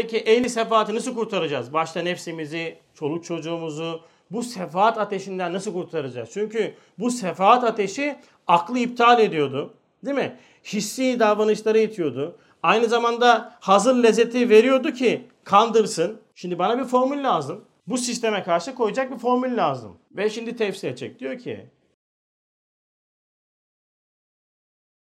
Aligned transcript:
Peki 0.00 0.18
ehli 0.18 0.50
sefaatı 0.50 0.94
nasıl 0.94 1.14
kurtaracağız? 1.14 1.72
Başta 1.72 2.02
nefsimizi, 2.02 2.78
çoluk 2.94 3.24
çocuğumuzu 3.24 4.00
bu 4.30 4.42
sefaat 4.42 4.98
ateşinden 4.98 5.52
nasıl 5.52 5.72
kurtaracağız? 5.72 6.30
Çünkü 6.32 6.74
bu 6.98 7.10
sefaat 7.10 7.64
ateşi 7.64 8.16
aklı 8.46 8.78
iptal 8.78 9.20
ediyordu. 9.20 9.74
Değil 10.04 10.16
mi? 10.16 10.36
Hissi 10.64 11.20
davranışları 11.20 11.78
itiyordu. 11.78 12.38
Aynı 12.62 12.86
zamanda 12.86 13.56
hazır 13.60 13.94
lezzeti 13.94 14.50
veriyordu 14.50 14.92
ki 14.92 15.28
kandırsın. 15.44 16.20
Şimdi 16.34 16.58
bana 16.58 16.78
bir 16.78 16.84
formül 16.84 17.24
lazım. 17.24 17.64
Bu 17.86 17.98
sisteme 17.98 18.42
karşı 18.42 18.74
koyacak 18.74 19.12
bir 19.12 19.18
formül 19.18 19.56
lazım. 19.56 19.96
Ve 20.12 20.30
şimdi 20.30 20.56
tefsir 20.56 20.88
edecek. 20.88 21.20
Diyor 21.20 21.38
ki 21.38 21.66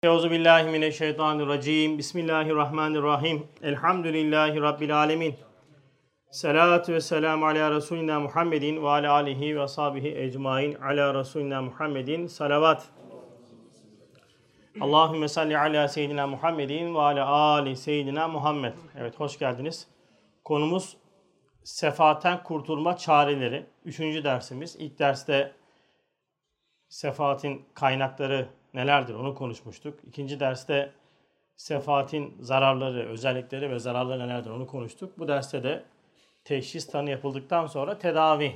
Euzu 0.04 0.32
billahi 0.32 0.70
mineşşeytanirracim. 0.70 1.98
Bismillahirrahmanirrahim. 1.98 3.48
Elhamdülillahi 3.64 4.62
rabbil 4.62 4.98
alamin. 4.98 5.36
Salatu 6.32 6.94
ve 6.94 7.02
selamu 7.02 7.46
ala 7.46 7.72
Resulina 7.72 8.20
Muhammedin 8.20 8.84
ve 8.84 8.90
ala 8.90 9.14
alihi 9.14 9.56
ve 9.56 9.62
ashabihi 9.62 10.18
ecmain 10.18 10.76
ala 10.76 11.14
Resulina 11.14 11.62
Muhammedin. 11.62 12.28
Salavat. 12.28 12.90
Allahümme 14.82 15.28
salli 15.28 15.58
ala 15.58 15.88
seyyidina 15.88 16.28
Muhammedin 16.28 16.96
ve 16.96 17.00
ala 17.00 17.26
ali 17.28 17.76
seyyidina 17.76 18.28
Muhammed. 18.28 18.74
Evet 19.00 19.20
hoş 19.20 19.40
geldiniz. 19.40 19.88
Konumuz 20.44 20.98
sefaten 21.64 22.44
kurtulma 22.44 22.98
çareleri. 22.98 23.66
Üçüncü 23.86 24.24
dersimiz. 24.24 24.76
İlk 24.80 25.00
derste 25.00 25.52
sefaatin 26.90 27.66
kaynakları 27.74 28.61
nelerdir 28.74 29.14
onu 29.14 29.36
konuşmuştuk. 29.36 30.00
İkinci 30.08 30.40
derste 30.40 30.92
sefaatin 31.56 32.38
zararları, 32.40 33.10
özellikleri 33.10 33.72
ve 33.72 33.80
zararları 33.80 34.20
nelerdir 34.20 34.50
onu 34.50 34.68
konuştuk. 34.68 35.20
Bu 35.20 35.28
derste 35.28 35.64
de 35.64 35.84
teşhis 36.44 36.88
tanı 36.88 37.10
yapıldıktan 37.10 37.68
sonra 37.68 37.98
tedavi 37.98 38.56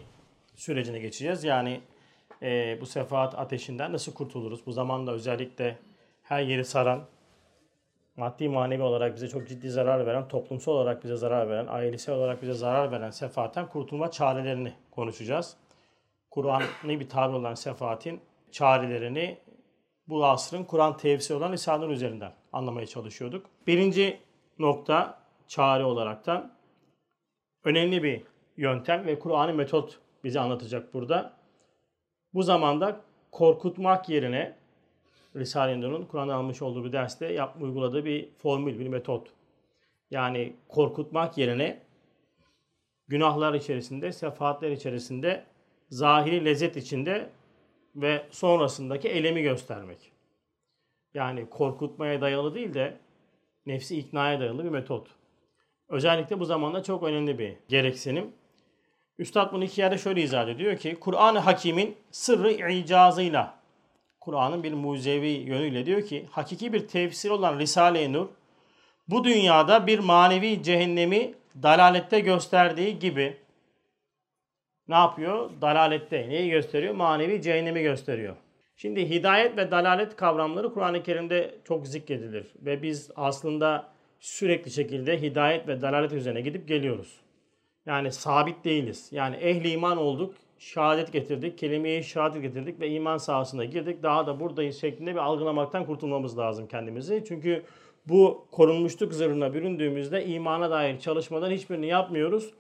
sürecine 0.56 1.00
geçeceğiz. 1.00 1.44
Yani 1.44 1.82
e, 2.42 2.78
bu 2.82 2.86
sefaat 2.86 3.40
ateşinden 3.40 3.94
nasıl 3.94 4.14
kurtuluruz? 4.14 4.66
Bu 4.66 4.72
zamanda 4.72 5.12
özellikle 5.12 5.78
her 6.24 6.42
yeri 6.42 6.66
saran, 6.66 7.06
maddi 8.18 8.50
manevi 8.50 8.84
olarak 8.84 9.16
bize 9.16 9.28
çok 9.28 9.48
ciddi 9.48 9.70
zarar 9.70 10.06
veren, 10.06 10.28
toplumsal 10.28 10.72
olarak 10.72 11.04
bize 11.04 11.16
zarar 11.16 11.50
veren, 11.50 11.68
ailesel 11.68 12.16
olarak 12.16 12.42
bize 12.42 12.54
zarar 12.54 12.92
veren 12.92 13.10
sefaatten 13.10 13.68
kurtulma 13.68 14.12
çarelerini 14.12 14.74
konuşacağız. 14.92 15.58
Kur'an'ı 16.32 17.00
bir 17.00 17.10
tabir 17.10 17.34
olan 17.34 17.54
sefaatin 17.54 18.22
çarelerini 18.52 19.38
bu 20.08 20.26
asrın 20.26 20.64
Kur'an 20.64 20.98
tefsiri 20.98 21.38
olan 21.38 21.54
lisanlar 21.54 21.90
üzerinden 21.90 22.34
anlamaya 22.54 22.88
çalışıyorduk. 22.88 23.46
Birinci 23.68 24.20
nokta 24.60 25.20
çare 25.48 25.84
olaraktan 25.84 26.54
önemli 27.64 28.04
bir 28.04 28.24
yöntem 28.58 29.06
ve 29.06 29.20
Kur'an'ı 29.20 29.54
metot 29.54 30.00
bize 30.24 30.40
anlatacak 30.40 30.94
burada. 30.94 31.34
Bu 32.34 32.44
zamanda 32.44 33.02
korkutmak 33.32 34.10
yerine 34.10 34.56
Risale-i 35.36 35.82
Nur'un 35.82 36.06
Kur'an'da 36.06 36.36
almış 36.36 36.62
olduğu 36.62 36.86
bir 36.86 36.92
derste 36.92 37.26
yap, 37.26 37.58
uyguladığı 37.62 38.06
bir 38.06 38.30
formül, 38.38 38.80
bir 38.80 38.88
metot. 38.88 39.28
Yani 40.12 40.54
korkutmak 40.70 41.38
yerine 41.38 41.82
günahlar 43.08 43.54
içerisinde, 43.54 44.12
sefahatler 44.12 44.72
içerisinde, 44.72 45.46
zahiri 45.90 46.46
lezzet 46.46 46.78
içinde 46.78 47.30
ve 47.96 48.26
sonrasındaki 48.32 49.10
elemi 49.10 49.42
göstermek. 49.42 50.12
Yani 51.14 51.50
korkutmaya 51.50 52.22
dayalı 52.22 52.56
değil 52.56 52.74
de 52.74 52.98
nefsi 53.66 53.98
iknaya 53.98 54.40
dayalı 54.40 54.64
bir 54.64 54.70
metot. 54.70 55.08
Özellikle 55.90 56.40
bu 56.40 56.46
zamanda 56.46 56.84
çok 56.84 57.04
önemli 57.04 57.40
bir 57.40 57.54
gereksinim. 57.70 58.32
Üstad 59.18 59.54
bunu 59.54 59.64
iki 59.64 59.82
yerde 59.82 59.98
şöyle 59.98 60.22
izah 60.22 60.48
ediyor 60.48 60.78
ki 60.78 60.96
Kur'an-ı 60.96 61.40
Hakim'in 61.40 61.96
sırrı 62.12 62.52
icazıyla 62.72 63.60
Kur'an'ın 64.20 64.64
bir 64.64 64.74
mucizevi 64.74 65.28
yönüyle 65.28 65.86
diyor 65.86 66.02
ki 66.02 66.26
hakiki 66.32 66.74
bir 66.74 66.88
tefsir 66.88 67.30
olan 67.30 67.60
Risale-i 67.60 68.14
Nur 68.14 68.28
bu 69.08 69.24
dünyada 69.24 69.88
bir 69.88 70.00
manevi 70.00 70.64
cehennemi 70.64 71.34
dalalette 71.64 72.20
gösterdiği 72.20 73.00
gibi 73.00 73.38
ne 74.90 74.96
yapıyor? 74.96 75.50
Dalalette. 75.62 76.30
Neyi 76.30 76.50
gösteriyor? 76.50 76.94
Manevi 76.94 77.42
cehennemi 77.42 77.82
gösteriyor. 77.82 78.36
Şimdi 78.78 79.10
hidayet 79.10 79.58
ve 79.58 79.72
dalalet 79.72 80.16
kavramları 80.16 80.74
Kur'an-ı 80.74 81.04
Kerim'de 81.04 81.56
çok 81.64 81.88
zikredilir. 81.88 82.48
Ve 82.62 82.82
biz 82.82 83.12
aslında 83.16 83.88
sürekli 84.20 84.72
şekilde 84.72 85.22
hidayet 85.22 85.68
ve 85.68 85.82
dalalet 85.82 86.14
üzerine 86.14 86.42
gidip 86.42 86.68
geliyoruz. 86.68 87.20
Yani 87.86 88.12
sabit 88.12 88.66
değiliz. 88.66 89.10
Yani 89.12 89.36
ehli 89.36 89.70
iman 89.70 89.98
olduk, 89.98 90.36
şehadet 90.60 91.14
getirdik, 91.14 91.58
kelimeyi 91.58 92.04
şehadet 92.04 92.42
getirdik 92.42 92.80
ve 92.80 92.90
iman 92.90 93.18
sahasına 93.18 93.66
girdik. 93.66 94.04
Daha 94.04 94.28
da 94.28 94.40
buradayız 94.40 94.82
şeklinde 94.82 95.12
bir 95.12 95.20
algılamaktan 95.20 95.86
kurtulmamız 95.86 96.38
lazım 96.38 96.68
kendimizi. 96.68 97.24
Çünkü 97.28 97.64
bu 98.06 98.48
korunmuşluk 98.52 99.14
zırhına 99.14 99.54
büründüğümüzde 99.54 100.26
imana 100.26 100.72
dair 100.72 101.00
çalışmadan 101.00 101.52
hiçbirini 101.52 101.88
yapmıyoruz 101.88 102.54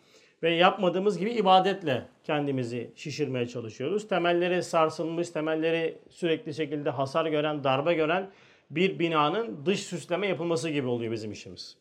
ve 0.46 0.54
yapmadığımız 0.54 1.18
gibi 1.18 1.32
ibadetle 1.32 2.06
kendimizi 2.24 2.92
şişirmeye 2.96 3.48
çalışıyoruz. 3.48 4.08
Temelleri 4.08 4.64
sarsılmış, 4.64 5.30
temelleri 5.30 5.98
sürekli 6.10 6.54
şekilde 6.54 6.90
hasar 6.90 7.26
gören, 7.26 7.64
darbe 7.64 7.94
gören 7.94 8.30
bir 8.70 9.00
binanın 9.00 9.66
dış 9.66 9.80
süsleme 9.80 10.28
yapılması 10.28 10.70
gibi 10.70 10.88
oluyor 10.88 11.12
bizim 11.12 11.32
işimiz. 11.32 11.78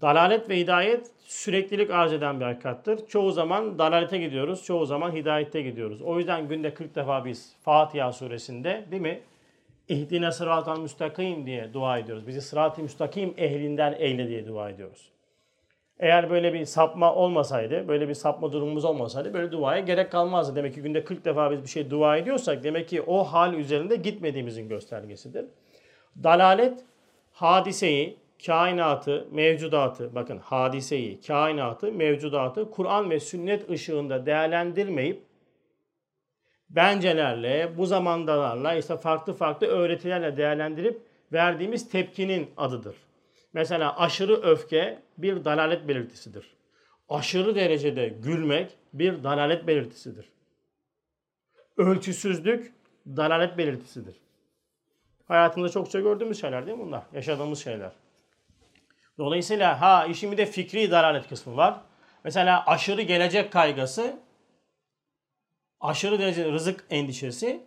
Dalalet 0.00 0.50
ve 0.50 0.58
hidayet 0.58 1.10
süreklilik 1.18 1.90
arz 1.90 2.12
eden 2.12 2.40
bir 2.40 2.44
hakikattır. 2.44 3.06
Çoğu 3.06 3.32
zaman 3.32 3.78
dalalete 3.78 4.18
gidiyoruz, 4.18 4.64
çoğu 4.64 4.86
zaman 4.86 5.12
hidayette 5.12 5.62
gidiyoruz. 5.62 6.02
O 6.02 6.18
yüzden 6.18 6.48
günde 6.48 6.74
40 6.74 6.94
defa 6.94 7.24
biz 7.24 7.56
Fatiha 7.62 8.12
suresinde 8.12 8.86
değil 8.90 9.02
mi? 9.02 9.20
İhdine 9.88 10.32
sıratal 10.32 10.80
müstakim 10.80 11.46
diye 11.46 11.74
dua 11.74 11.98
ediyoruz. 11.98 12.26
Bizi 12.26 12.40
sırat-ı 12.40 12.82
müstakim 12.82 13.34
ehlinden 13.36 13.96
eyle 13.98 14.28
diye 14.28 14.46
dua 14.46 14.70
ediyoruz. 14.70 15.12
Eğer 16.02 16.30
böyle 16.30 16.52
bir 16.52 16.64
sapma 16.64 17.14
olmasaydı, 17.14 17.88
böyle 17.88 18.08
bir 18.08 18.14
sapma 18.14 18.52
durumumuz 18.52 18.84
olmasaydı 18.84 19.34
böyle 19.34 19.52
duaya 19.52 19.80
gerek 19.80 20.12
kalmazdı. 20.12 20.56
Demek 20.56 20.74
ki 20.74 20.82
günde 20.82 21.04
40 21.04 21.24
defa 21.24 21.50
biz 21.50 21.62
bir 21.62 21.68
şey 21.68 21.90
dua 21.90 22.16
ediyorsak 22.16 22.64
demek 22.64 22.88
ki 22.88 23.02
o 23.02 23.24
hal 23.24 23.54
üzerinde 23.54 23.96
gitmediğimizin 23.96 24.68
göstergesidir. 24.68 25.44
Dalalet 26.22 26.84
hadiseyi, 27.32 28.16
kainatı, 28.46 29.26
mevcudatı, 29.30 30.14
bakın 30.14 30.38
hadiseyi, 30.38 31.20
kainatı, 31.20 31.92
mevcudatı 31.92 32.70
Kur'an 32.70 33.10
ve 33.10 33.20
sünnet 33.20 33.70
ışığında 33.70 34.26
değerlendirmeyip 34.26 35.22
bencelerle, 36.70 37.78
bu 37.78 37.86
zamandalarla, 37.86 38.74
işte 38.74 38.96
farklı 38.96 39.32
farklı 39.32 39.66
öğretilerle 39.66 40.36
değerlendirip 40.36 41.02
verdiğimiz 41.32 41.90
tepkinin 41.90 42.50
adıdır. 42.56 42.94
Mesela 43.52 43.98
aşırı 43.98 44.42
öfke 44.42 45.02
bir 45.18 45.44
dalalet 45.44 45.88
belirtisidir. 45.88 46.56
Aşırı 47.08 47.54
derecede 47.54 48.08
gülmek 48.08 48.76
bir 48.92 49.24
dalalet 49.24 49.66
belirtisidir. 49.66 50.28
Ölçüsüzlük 51.76 52.72
dalalet 53.06 53.58
belirtisidir. 53.58 54.16
Hayatımızda 55.28 55.72
çokça 55.72 56.00
gördüğümüz 56.00 56.40
şeyler 56.40 56.66
değil 56.66 56.78
mi 56.78 56.84
bunlar? 56.84 57.02
Yaşadığımız 57.12 57.64
şeyler. 57.64 57.92
Dolayısıyla 59.18 59.80
ha 59.80 60.06
işin 60.06 60.32
bir 60.32 60.36
de 60.36 60.46
fikri 60.46 60.90
dalalet 60.90 61.28
kısmı 61.28 61.56
var. 61.56 61.80
Mesela 62.24 62.66
aşırı 62.66 63.02
gelecek 63.02 63.52
kaygısı, 63.52 64.18
aşırı 65.80 66.18
derece 66.18 66.52
rızık 66.52 66.84
endişesi 66.90 67.66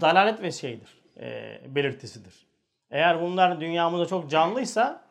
dalalet 0.00 0.42
ve 0.42 0.52
şeydir, 0.52 1.02
e, 1.20 1.60
belirtisidir. 1.66 2.46
Eğer 2.90 3.22
bunlar 3.22 3.60
dünyamızda 3.60 4.06
çok 4.06 4.30
canlıysa 4.30 5.07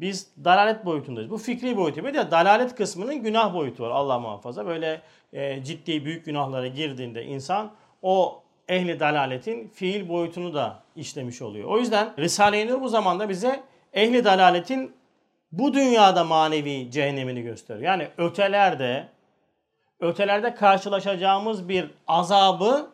biz 0.00 0.32
dalalet 0.44 0.84
boyutundayız. 0.84 1.30
Bu 1.30 1.38
fikri 1.38 1.76
boyutu. 1.76 2.04
Bir 2.04 2.14
de 2.14 2.30
dalalet 2.30 2.74
kısmının 2.74 3.22
günah 3.22 3.54
boyutu 3.54 3.82
var 3.82 3.90
Allah 3.90 4.18
muhafaza. 4.18 4.66
Böyle 4.66 5.02
e, 5.32 5.64
ciddi 5.64 6.04
büyük 6.04 6.24
günahlara 6.24 6.66
girdiğinde 6.66 7.24
insan 7.24 7.72
o 8.02 8.42
ehli 8.68 9.00
dalaletin 9.00 9.68
fiil 9.68 10.08
boyutunu 10.08 10.54
da 10.54 10.82
işlemiş 10.96 11.42
oluyor. 11.42 11.68
O 11.68 11.78
yüzden 11.78 12.12
Risale-i 12.18 12.66
Nur 12.66 12.80
bu 12.80 12.88
zamanda 12.88 13.28
bize 13.28 13.62
ehli 13.92 14.24
dalaletin 14.24 14.92
bu 15.52 15.74
dünyada 15.74 16.24
manevi 16.24 16.90
cehennemini 16.90 17.42
gösteriyor. 17.42 17.84
Yani 17.84 18.08
ötelerde 18.18 19.08
ötelerde 20.00 20.54
karşılaşacağımız 20.54 21.68
bir 21.68 21.90
azabı 22.06 22.90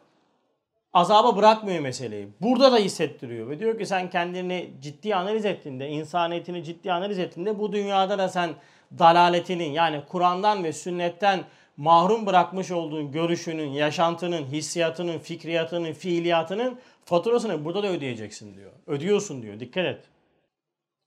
azaba 0.92 1.36
bırakmıyor 1.36 1.80
meseleyi. 1.80 2.28
Burada 2.40 2.72
da 2.72 2.76
hissettiriyor 2.76 3.50
ve 3.50 3.58
diyor 3.58 3.78
ki 3.78 3.86
sen 3.86 4.10
kendini 4.10 4.70
ciddi 4.80 5.14
analiz 5.14 5.44
ettiğinde, 5.44 5.88
insaniyetini 5.88 6.64
ciddi 6.64 6.92
analiz 6.92 7.18
ettiğinde 7.18 7.58
bu 7.58 7.72
dünyada 7.72 8.18
da 8.18 8.28
sen 8.28 8.50
dalaletinin 8.98 9.72
yani 9.72 10.02
Kur'an'dan 10.08 10.64
ve 10.64 10.72
sünnetten 10.72 11.44
mahrum 11.76 12.26
bırakmış 12.26 12.70
olduğun 12.70 13.12
görüşünün, 13.12 13.70
yaşantının, 13.70 14.44
hissiyatının, 14.44 15.18
fikriyatının, 15.18 15.92
fiiliyatının 15.92 16.78
faturasını 17.04 17.64
burada 17.64 17.82
da 17.82 17.88
ödeyeceksin 17.88 18.54
diyor. 18.54 18.72
Ödüyorsun 18.86 19.42
diyor. 19.42 19.60
Dikkat 19.60 19.84
et. 19.84 20.00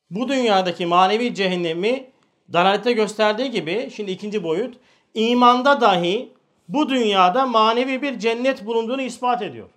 Bu 0.10 0.28
dünyadaki 0.28 0.86
manevi 0.86 1.36
cehennemi 1.36 2.06
dalalette 2.54 2.92
gösterdiği 2.92 3.52
gibi 3.52 3.90
şimdi 3.96 4.12
ikinci 4.12 4.44
boyut 4.44 4.78
imanda 5.14 5.82
dahi 5.82 6.34
bu 6.70 6.90
dünyada 6.90 7.46
manevi 7.46 8.02
bir 8.02 8.20
cennet 8.20 8.66
bulunduğunu 8.66 9.02
ispat 9.02 9.42
ediyor. 9.42 9.70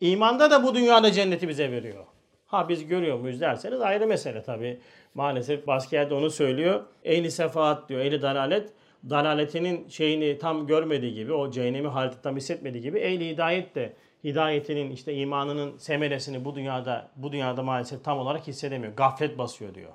İmanda 0.00 0.50
da 0.50 0.62
bu 0.62 0.74
dünyada 0.74 1.12
cenneti 1.12 1.48
bize 1.48 1.70
veriyor. 1.70 2.04
Ha 2.46 2.68
biz 2.68 2.86
görüyor 2.86 3.18
muyuz 3.18 3.40
derseniz 3.40 3.80
ayrı 3.80 4.06
mesele 4.06 4.42
tabi. 4.42 4.80
Maalesef 5.14 5.66
Baskiyer'de 5.66 6.14
onu 6.14 6.30
söylüyor. 6.30 6.84
Ehli 7.04 7.30
sefaat 7.30 7.88
diyor, 7.88 8.00
ehli 8.00 8.22
dalalet. 8.22 8.72
Dalaletinin 9.10 9.88
şeyini 9.88 10.38
tam 10.38 10.66
görmediği 10.66 11.14
gibi, 11.14 11.32
o 11.32 11.50
cehennemi 11.50 11.88
halini 11.88 12.14
tam 12.22 12.36
hissetmediği 12.36 12.82
gibi 12.82 12.98
ehli 12.98 13.28
hidayet 13.28 13.74
de 13.74 13.92
hidayetinin 14.24 14.90
işte 14.90 15.14
imanının 15.14 15.78
semeresini 15.78 16.44
bu 16.44 16.54
dünyada 16.54 17.08
bu 17.16 17.32
dünyada 17.32 17.62
maalesef 17.62 18.04
tam 18.04 18.18
olarak 18.18 18.46
hissedemiyor. 18.46 18.92
Gaflet 18.92 19.38
basıyor 19.38 19.74
diyor. 19.74 19.92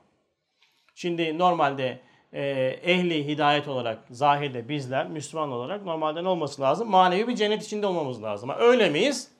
Şimdi 0.95 1.37
normalde 1.37 1.99
e, 2.33 2.41
ehli 2.83 3.27
hidayet 3.27 3.67
olarak 3.67 3.99
zahirde 4.09 4.69
bizler 4.69 5.09
Müslüman 5.09 5.51
olarak 5.51 5.85
normalde 5.85 6.23
ne 6.23 6.27
olması 6.27 6.61
lazım? 6.61 6.89
Manevi 6.89 7.27
bir 7.27 7.35
cennet 7.35 7.63
içinde 7.63 7.87
olmamız 7.87 8.23
lazım. 8.23 8.49
Öyle 8.59 8.89
miyiz? 8.89 9.31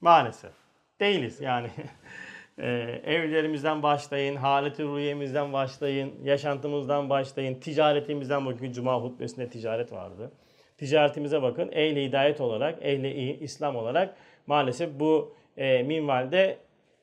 Maalesef. 0.00 0.52
Değiliz 1.00 1.40
yani. 1.40 1.70
e, 2.58 2.68
evlerimizden 3.04 3.82
başlayın, 3.82 4.36
haleti 4.36 4.84
ruhiyemizden 4.84 5.52
başlayın, 5.52 6.14
yaşantımızdan 6.24 7.10
başlayın, 7.10 7.54
ticaretimizden 7.54 8.46
bakın. 8.46 8.72
Cuma 8.72 9.00
hutbesinde 9.02 9.48
ticaret 9.48 9.92
vardı. 9.92 10.32
Ticaretimize 10.78 11.42
bakın. 11.42 11.70
Ehli 11.72 12.04
hidayet 12.04 12.40
olarak, 12.40 12.78
ehli 12.82 13.38
İslam 13.40 13.76
olarak 13.76 14.16
maalesef 14.46 15.00
bu 15.00 15.34
e, 15.56 15.82
minvalde 15.82 16.58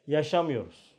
yaşamıyoruz. 0.08 0.94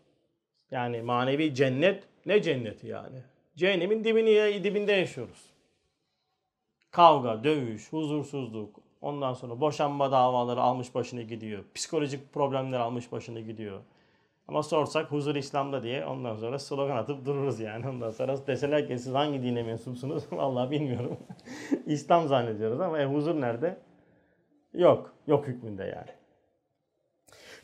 Yani 0.70 1.02
manevi 1.02 1.54
cennet 1.54 2.02
ne 2.26 2.42
cenneti 2.42 2.86
yani? 2.86 3.16
Cehennemin 3.56 4.04
dibini, 4.04 4.64
dibinde 4.64 4.92
yaşıyoruz. 4.92 5.54
Kavga, 6.90 7.44
dövüş, 7.44 7.92
huzursuzluk, 7.92 8.80
ondan 9.00 9.32
sonra 9.32 9.60
boşanma 9.60 10.12
davaları 10.12 10.60
almış 10.60 10.94
başını 10.94 11.22
gidiyor. 11.22 11.64
Psikolojik 11.74 12.32
problemler 12.32 12.80
almış 12.80 13.12
başını 13.12 13.40
gidiyor. 13.40 13.80
Ama 14.48 14.62
sorsak 14.62 15.12
huzur 15.12 15.34
İslam'da 15.34 15.82
diye 15.82 16.06
ondan 16.06 16.36
sonra 16.36 16.58
slogan 16.58 16.96
atıp 16.96 17.26
dururuz 17.26 17.60
yani. 17.60 17.88
Ondan 17.88 18.10
sonra 18.10 18.46
deseler 18.46 18.88
ki 18.88 18.98
siz 18.98 19.14
hangi 19.14 19.42
dine 19.42 19.62
mensupsunuz? 19.62 20.24
Vallahi 20.32 20.70
bilmiyorum. 20.70 21.16
İslam 21.86 22.28
zannediyoruz 22.28 22.80
ama 22.80 22.98
e, 22.98 23.04
huzur 23.04 23.40
nerede? 23.40 23.76
Yok. 24.74 25.12
Yok 25.26 25.46
hükmünde 25.46 25.82
yani. 25.82 26.10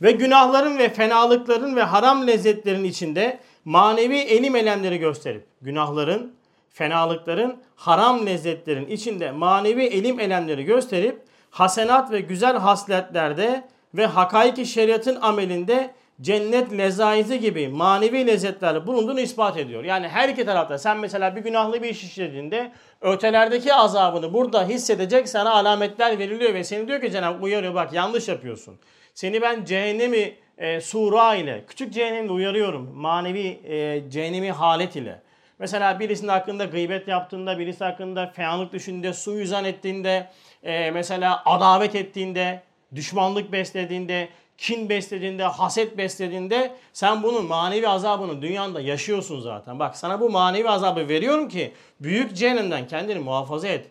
Ve 0.02 0.12
günahların 0.12 0.78
ve 0.78 0.88
fenalıkların 0.88 1.76
ve 1.76 1.82
haram 1.82 2.26
lezzetlerin 2.26 2.84
içinde 2.84 3.40
manevi 3.64 4.18
enim 4.18 4.56
elemleri 4.56 4.98
gösterip 4.98 5.46
günahların, 5.62 6.34
fenalıkların, 6.70 7.56
haram 7.76 8.26
lezzetlerin 8.26 8.86
içinde 8.86 9.30
manevi 9.30 9.84
elim 9.84 10.20
elemleri 10.20 10.64
gösterip 10.64 11.22
hasenat 11.50 12.12
ve 12.12 12.20
güzel 12.20 12.56
hasletlerde 12.56 13.68
ve 13.94 14.06
hakaiki 14.06 14.66
şeriatın 14.66 15.18
amelinde 15.20 15.90
cennet 16.20 16.72
lezaizi 16.72 17.40
gibi 17.40 17.68
manevi 17.68 18.26
lezzetler 18.26 18.86
bulunduğunu 18.86 19.20
ispat 19.20 19.56
ediyor. 19.56 19.84
Yani 19.84 20.08
her 20.08 20.28
iki 20.28 20.44
tarafta 20.44 20.78
sen 20.78 20.98
mesela 20.98 21.36
bir 21.36 21.40
günahlı 21.40 21.82
bir 21.82 21.88
iş 21.88 22.04
işlediğinde 22.04 22.72
ötelerdeki 23.00 23.74
azabını 23.74 24.32
burada 24.32 24.64
hissedecek 24.64 25.28
sana 25.28 25.50
alametler 25.50 26.18
veriliyor 26.18 26.54
ve 26.54 26.64
seni 26.64 26.88
diyor 26.88 27.00
ki 27.00 27.10
Cenab-ı 27.10 27.44
uyarıyor 27.44 27.74
bak 27.74 27.92
yanlış 27.92 28.28
yapıyorsun. 28.28 28.78
Seni 29.14 29.42
ben 29.42 29.64
cehennemi 29.64 30.34
e, 30.60 30.80
sura 30.80 31.34
ile, 31.34 31.64
küçük 31.66 31.92
cehennemle 31.92 32.32
uyarıyorum. 32.32 32.90
Manevi 32.94 33.60
e, 33.64 34.02
cehennemi 34.10 34.52
halet 34.52 34.96
ile. 34.96 35.20
Mesela 35.58 36.00
birisinin 36.00 36.28
hakkında 36.28 36.64
gıybet 36.64 37.08
yaptığında, 37.08 37.58
birisi 37.58 37.84
hakkında 37.84 38.26
feyanlık 38.26 38.72
düşündüğünde, 38.72 39.12
su 39.12 39.32
yüzan 39.32 39.64
ettiğinde, 39.64 40.28
e, 40.62 40.90
mesela 40.90 41.42
adavet 41.44 41.94
ettiğinde, 41.94 42.62
düşmanlık 42.94 43.52
beslediğinde, 43.52 44.28
kin 44.58 44.88
beslediğinde, 44.88 45.44
haset 45.44 45.98
beslediğinde 45.98 46.72
sen 46.92 47.22
bunun 47.22 47.46
manevi 47.46 47.88
azabını 47.88 48.42
dünyanda 48.42 48.80
yaşıyorsun 48.80 49.40
zaten. 49.40 49.78
Bak 49.78 49.96
sana 49.96 50.20
bu 50.20 50.30
manevi 50.30 50.68
azabı 50.68 51.08
veriyorum 51.08 51.48
ki 51.48 51.72
büyük 52.00 52.36
cehennemden 52.36 52.86
kendini 52.86 53.18
muhafaza 53.18 53.68
et. 53.68 53.86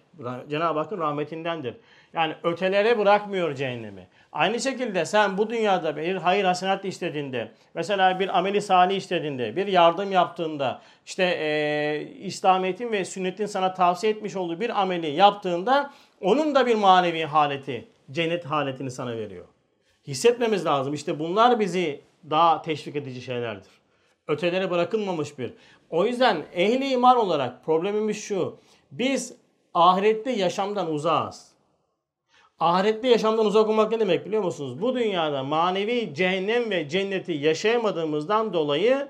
Cenab-ı 0.49 0.79
Hakk'ın 0.79 0.99
rahmetindendir. 0.99 1.75
Yani 2.13 2.35
ötelere 2.43 2.97
bırakmıyor 2.97 3.55
cehennemi. 3.55 4.07
Aynı 4.31 4.59
şekilde 4.59 5.05
sen 5.05 5.37
bu 5.37 5.49
dünyada 5.49 5.95
bir 5.97 6.15
hayır 6.15 6.43
hasenat 6.43 6.85
istediğinde, 6.85 7.51
mesela 7.73 8.19
bir 8.19 8.37
ameli 8.37 8.61
salih 8.61 8.97
istediğinde, 8.97 9.55
bir 9.55 9.67
yardım 9.67 10.11
yaptığında, 10.11 10.81
işte 11.05 11.23
e, 11.23 12.01
İslamiyet'in 12.19 12.91
ve 12.91 13.05
sünnetin 13.05 13.45
sana 13.45 13.73
tavsiye 13.73 14.13
etmiş 14.13 14.35
olduğu 14.35 14.59
bir 14.59 14.81
ameli 14.81 15.09
yaptığında 15.09 15.93
onun 16.21 16.55
da 16.55 16.65
bir 16.65 16.75
manevi 16.75 17.23
haleti, 17.23 17.87
cennet 18.11 18.45
haletini 18.45 18.91
sana 18.91 19.17
veriyor. 19.17 19.45
Hissetmemiz 20.07 20.65
lazım. 20.65 20.93
İşte 20.93 21.19
bunlar 21.19 21.59
bizi 21.59 22.01
daha 22.29 22.61
teşvik 22.61 22.95
edici 22.95 23.21
şeylerdir. 23.21 23.71
Ötelere 24.27 24.71
bırakılmamış 24.71 25.39
bir. 25.39 25.53
O 25.89 26.05
yüzden 26.05 26.45
ehli 26.53 26.87
iman 26.87 27.17
olarak 27.17 27.65
problemimiz 27.65 28.23
şu. 28.23 28.59
Biz 28.91 29.33
ahirette 29.73 30.31
yaşamdan 30.31 30.91
uzağız. 30.91 31.48
Ahirette 32.59 33.07
yaşamdan 33.07 33.45
uzak 33.45 33.69
olmak 33.69 33.91
ne 33.91 33.99
demek 33.99 34.25
biliyor 34.25 34.43
musunuz? 34.43 34.81
Bu 34.81 34.95
dünyada 34.95 35.43
manevi 35.43 36.13
cehennem 36.13 36.69
ve 36.69 36.89
cenneti 36.89 37.31
yaşayamadığımızdan 37.31 38.53
dolayı 38.53 39.07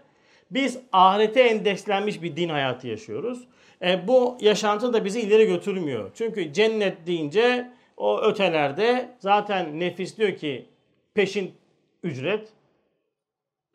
biz 0.51 0.79
ahirete 0.91 1.41
endekslenmiş 1.41 2.21
bir 2.21 2.35
din 2.35 2.49
hayatı 2.49 2.87
yaşıyoruz. 2.87 3.47
E, 3.81 4.07
bu 4.07 4.37
yaşantı 4.41 4.93
da 4.93 5.05
bizi 5.05 5.21
ileri 5.21 5.45
götürmüyor. 5.45 6.11
Çünkü 6.15 6.53
cennet 6.53 7.07
deyince 7.07 7.71
o 7.97 8.21
ötelerde 8.21 9.09
zaten 9.19 9.79
nefis 9.79 10.17
diyor 10.17 10.35
ki 10.35 10.65
peşin 11.13 11.53
ücret. 12.03 12.49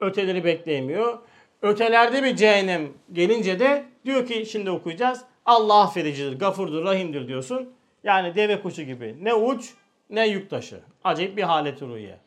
Öteleri 0.01 0.45
bekleyemiyor. 0.45 1.19
Ötelerde 1.63 2.23
bir 2.23 2.37
cehennem 2.37 2.89
gelince 3.13 3.59
de 3.59 3.85
diyor 4.05 4.27
ki 4.27 4.47
şimdi 4.47 4.71
okuyacağız. 4.71 5.25
Allah 5.45 5.81
affedicidir, 5.83 6.39
gafurdur, 6.39 6.85
rahimdir 6.85 7.29
diyorsun. 7.29 7.75
Yani 8.05 8.35
deve 8.35 8.63
kuşu 8.63 8.83
gibi. 8.83 9.17
Ne 9.21 9.35
uç 9.35 9.75
ne 10.11 10.29
yük 10.29 10.51
taşı. 10.51 10.81
Acayip 11.05 11.37
bir 11.37 11.43
halet 11.43 11.83
ruhiye. 11.83 12.19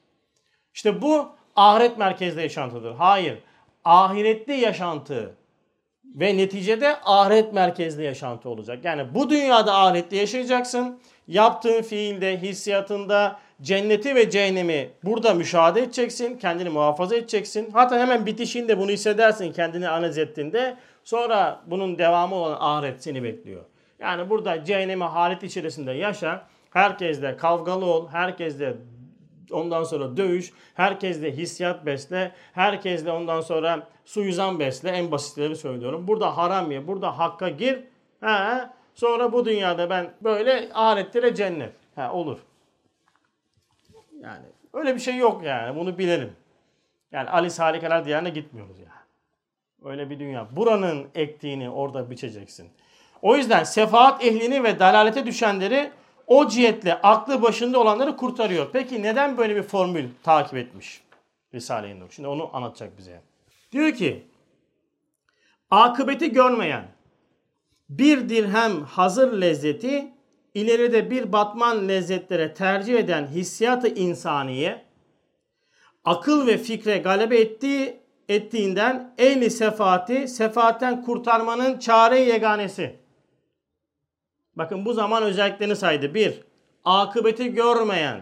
İşte 0.74 1.02
bu 1.02 1.30
ahiret 1.56 1.98
merkezli 1.98 2.42
yaşantıdır. 2.42 2.96
Hayır. 2.96 3.38
Ahirette 3.86 4.54
yaşantı 4.54 5.36
ve 6.06 6.38
neticede 6.38 6.96
ahiret 7.06 7.54
merkezli 7.54 8.04
yaşantı 8.04 8.50
olacak. 8.50 8.86
Yani 8.86 9.16
bu 9.16 9.30
dünyada 9.30 9.76
ahirette 9.76 10.16
yaşayacaksın. 10.16 11.00
Yaptığın 11.28 11.82
fiilde, 11.82 12.42
hissiyatında 12.42 13.40
cenneti 13.62 14.16
ve 14.16 14.30
cehennemi 14.30 14.90
burada 15.04 15.34
müşahede 15.34 15.82
edeceksin. 15.82 16.38
Kendini 16.38 16.70
muhafaza 16.70 17.16
edeceksin. 17.16 17.70
Hatta 17.74 18.00
hemen 18.00 18.26
bitişinde 18.26 18.78
bunu 18.78 18.92
hissedersin 18.92 19.52
kendini 19.54 19.90
analiz 19.90 20.18
ettiğinde. 20.18 20.78
Sonra 21.04 21.62
bunun 21.66 21.98
devamı 21.98 22.36
olan 22.36 22.58
ahiret 22.60 23.04
seni 23.04 23.24
bekliyor. 23.24 23.64
Yani 24.00 24.30
burada 24.30 24.64
cehenneme 24.64 25.06
halet 25.06 25.44
içerisinde 25.44 25.92
yaşa. 25.92 26.48
Herkesle 26.70 27.38
kavgalı 27.38 27.86
ol. 27.86 28.08
Herkesle 28.10 28.78
ondan 29.52 29.84
sonra 29.84 30.18
dövüş. 30.18 30.54
Herkesle 30.74 31.32
hissiyat 31.32 31.86
besle. 31.86 32.32
Herkesle 32.54 33.12
ondan 33.12 33.42
sonra 33.42 33.88
su 34.06 34.22
yüzan 34.22 34.60
besle. 34.60 34.90
En 34.90 35.12
basitleri 35.12 35.56
söylüyorum. 35.56 36.08
Burada 36.08 36.38
haram 36.38 36.72
ye. 36.72 36.88
Burada 36.88 37.18
hakka 37.18 37.50
gir. 37.50 37.84
He, 38.20 38.70
sonra 38.96 39.34
bu 39.34 39.46
dünyada 39.46 39.90
ben 39.90 40.14
böyle 40.22 40.70
ahiretlere 40.74 41.36
cennet. 41.36 41.74
He, 41.96 42.10
olur. 42.10 42.40
Yani 44.22 44.46
öyle 44.74 44.96
bir 44.96 45.00
şey 45.00 45.18
yok 45.18 45.44
yani. 45.44 45.80
Bunu 45.80 45.98
bilelim. 45.98 46.34
Yani 47.12 47.30
Ali 47.30 47.52
Salih 47.52 48.06
diyarına 48.06 48.30
gitmiyoruz 48.30 48.80
yani. 48.80 48.92
Öyle 49.84 50.10
bir 50.10 50.20
dünya. 50.20 50.48
Buranın 50.52 51.08
ektiğini 51.16 51.70
orada 51.70 52.10
biçeceksin. 52.10 52.70
O 53.22 53.36
yüzden 53.36 53.64
sefaat 53.64 54.24
ehlini 54.24 54.64
ve 54.64 54.80
dalalete 54.80 55.26
düşenleri 55.26 55.92
o 56.28 56.48
cihetle 56.48 56.94
aklı 56.94 57.42
başında 57.42 57.80
olanları 57.80 58.18
kurtarıyor. 58.18 58.70
Peki 58.74 59.04
neden 59.04 59.38
böyle 59.38 59.56
bir 59.56 59.64
formül 59.64 60.10
takip 60.24 60.58
etmiş 60.58 61.02
Risale-i 61.54 62.00
Nur? 62.00 62.12
Şimdi 62.12 62.28
onu 62.28 62.50
anlatacak 62.54 62.98
bize. 62.98 63.22
Diyor 63.72 63.92
ki 63.92 64.24
akıbeti 65.72 66.32
görmeyen 66.32 66.88
bir 67.90 68.30
dirhem 68.30 68.84
hazır 68.84 69.42
lezzeti 69.42 70.12
ileride 70.54 71.12
bir 71.12 71.32
batman 71.32 71.88
lezzetlere 71.88 72.54
tercih 72.54 73.00
eden 73.00 73.28
hissiyatı 73.28 73.88
insaniye 73.88 74.86
akıl 76.06 76.48
ve 76.48 76.58
fikre 76.58 76.98
galebe 76.98 77.40
ettiği 77.40 78.00
ettiğinden 78.30 79.14
ehli 79.18 79.50
sefaati 79.50 80.28
sefaatten 80.28 81.04
kurtarmanın 81.04 81.80
çare 81.80 82.20
yeganesi. 82.20 83.07
Bakın 84.58 84.86
bu 84.86 84.94
zaman 84.94 85.24
özelliklerini 85.24 85.76
saydı. 85.76 86.14
Bir, 86.14 86.42
akıbeti 86.86 87.54
görmeyen. 87.54 88.22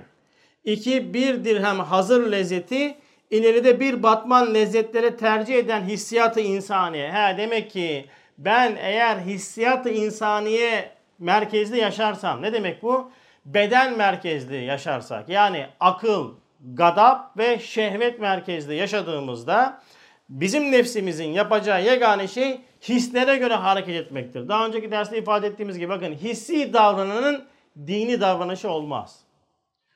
İki, 0.63 1.13
bir 1.13 1.43
dirhem 1.45 1.79
hazır 1.79 2.31
lezzeti 2.31 2.97
ileride 3.29 3.79
bir 3.79 4.03
batman 4.03 4.53
lezzetlere 4.53 5.17
tercih 5.17 5.55
eden 5.55 5.81
hissiyatı 5.81 6.39
insaniye. 6.39 7.11
Ha 7.11 7.37
demek 7.37 7.71
ki 7.71 8.05
ben 8.37 8.75
eğer 8.79 9.17
hissiyatı 9.17 9.89
insaniye 9.89 10.91
merkezli 11.19 11.77
yaşarsam 11.77 12.41
ne 12.41 12.53
demek 12.53 12.83
bu? 12.83 13.11
Beden 13.45 13.97
merkezli 13.97 14.63
yaşarsak 14.63 15.29
yani 15.29 15.67
akıl, 15.79 16.33
gadap 16.73 17.37
ve 17.37 17.59
şehvet 17.59 18.19
merkezli 18.19 18.75
yaşadığımızda 18.75 19.81
bizim 20.29 20.71
nefsimizin 20.71 21.29
yapacağı 21.29 21.83
yegane 21.83 22.27
şey 22.27 22.61
hislere 22.81 23.37
göre 23.37 23.53
hareket 23.53 23.95
etmektir. 23.95 24.47
Daha 24.47 24.65
önceki 24.65 24.91
derste 24.91 25.17
ifade 25.17 25.47
ettiğimiz 25.47 25.77
gibi 25.77 25.89
bakın 25.89 26.13
hissi 26.13 26.73
davrananın 26.73 27.45
dini 27.87 28.21
davranışı 28.21 28.69
olmaz. 28.69 29.19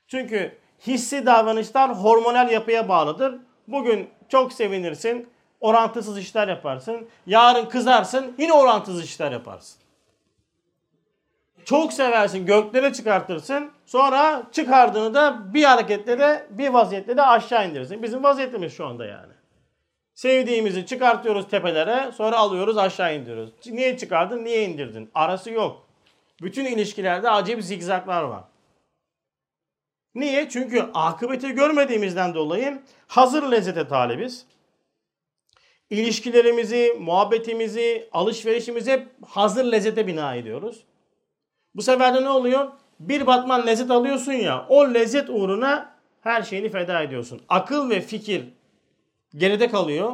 Çünkü 0.08 0.58
hissi 0.88 1.26
davranışlar 1.26 1.96
hormonal 1.96 2.52
yapıya 2.52 2.90
bağlıdır. 2.90 3.36
Bugün 3.68 4.10
çok 4.30 4.54
sevinirsin, 4.54 5.30
orantısız 5.60 6.18
işler 6.18 6.48
yaparsın. 6.48 7.10
Yarın 7.28 7.66
kızarsın, 7.66 8.36
yine 8.38 8.54
orantısız 8.54 9.04
işler 9.04 9.32
yaparsın. 9.32 9.82
Çok 11.66 11.94
seversin, 11.94 12.46
göklere 12.46 12.94
çıkartırsın. 12.94 13.72
Sonra 13.86 14.44
çıkardığını 14.52 15.14
da 15.14 15.54
bir 15.54 15.64
hareketle 15.64 16.20
de 16.20 16.48
bir 16.50 16.70
vaziyette 16.70 17.18
de 17.18 17.22
aşağı 17.22 17.70
indirirsin. 17.70 18.04
Bizim 18.04 18.24
vaziyetimiz 18.24 18.74
şu 18.74 18.86
anda 18.86 19.06
yani. 19.06 19.34
Sevdiğimizi 20.20 20.86
çıkartıyoruz 20.86 21.48
tepelere, 21.48 22.12
sonra 22.12 22.38
alıyoruz 22.38 22.78
aşağı 22.78 23.16
indiriyoruz. 23.16 23.54
Niye 23.66 23.98
çıkardın, 23.98 24.46
niye 24.46 24.64
indirdin? 24.64 25.10
Arası 25.14 25.52
yok. 25.52 25.88
Bütün 26.42 26.66
ilişkilerde 26.66 27.30
acayip 27.30 27.64
zigzaklar 27.64 28.24
var. 28.24 28.44
Niye? 30.16 30.50
Çünkü 30.50 30.86
akıbeti 30.94 31.52
görmediğimizden 31.52 32.34
dolayı 32.34 32.82
hazır 33.08 33.52
lezzete 33.52 33.88
talibiz. 33.88 34.46
İlişkilerimizi, 35.90 36.98
muhabbetimizi, 37.00 38.10
alışverişimizi 38.12 38.92
hep 38.92 39.08
hazır 39.28 39.66
lezzete 39.66 40.08
bina 40.08 40.36
ediyoruz. 40.36 40.84
Bu 41.76 41.82
sefer 41.82 42.14
de 42.14 42.24
ne 42.24 42.30
oluyor? 42.30 42.72
Bir 43.00 43.28
batman 43.28 43.68
lezzet 43.68 43.92
alıyorsun 43.92 44.34
ya, 44.34 44.66
o 44.70 44.94
lezzet 44.94 45.30
uğruna 45.30 45.96
her 46.22 46.44
şeyini 46.44 46.70
feda 46.70 47.02
ediyorsun. 47.02 47.42
Akıl 47.50 47.90
ve 47.90 48.02
fikir 48.02 48.59
geride 49.36 49.70
kalıyor. 49.70 50.14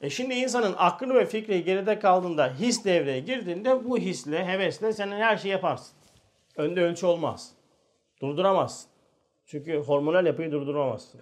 E 0.00 0.10
şimdi 0.10 0.34
insanın 0.34 0.74
aklı 0.78 1.14
ve 1.14 1.26
fikri 1.26 1.64
geride 1.64 1.98
kaldığında 1.98 2.54
his 2.54 2.84
devreye 2.84 3.20
girdiğinde 3.20 3.84
bu 3.84 3.98
hisle, 3.98 4.46
hevesle 4.46 4.92
senin 4.92 5.20
her 5.20 5.36
şeyi 5.36 5.52
yaparsın. 5.52 5.96
Önde 6.56 6.82
ölçü 6.82 7.06
olmaz. 7.06 7.52
Durduramazsın. 8.22 8.90
Çünkü 9.46 9.76
hormonal 9.76 10.26
yapıyı 10.26 10.52
durduramazsın. 10.52 11.20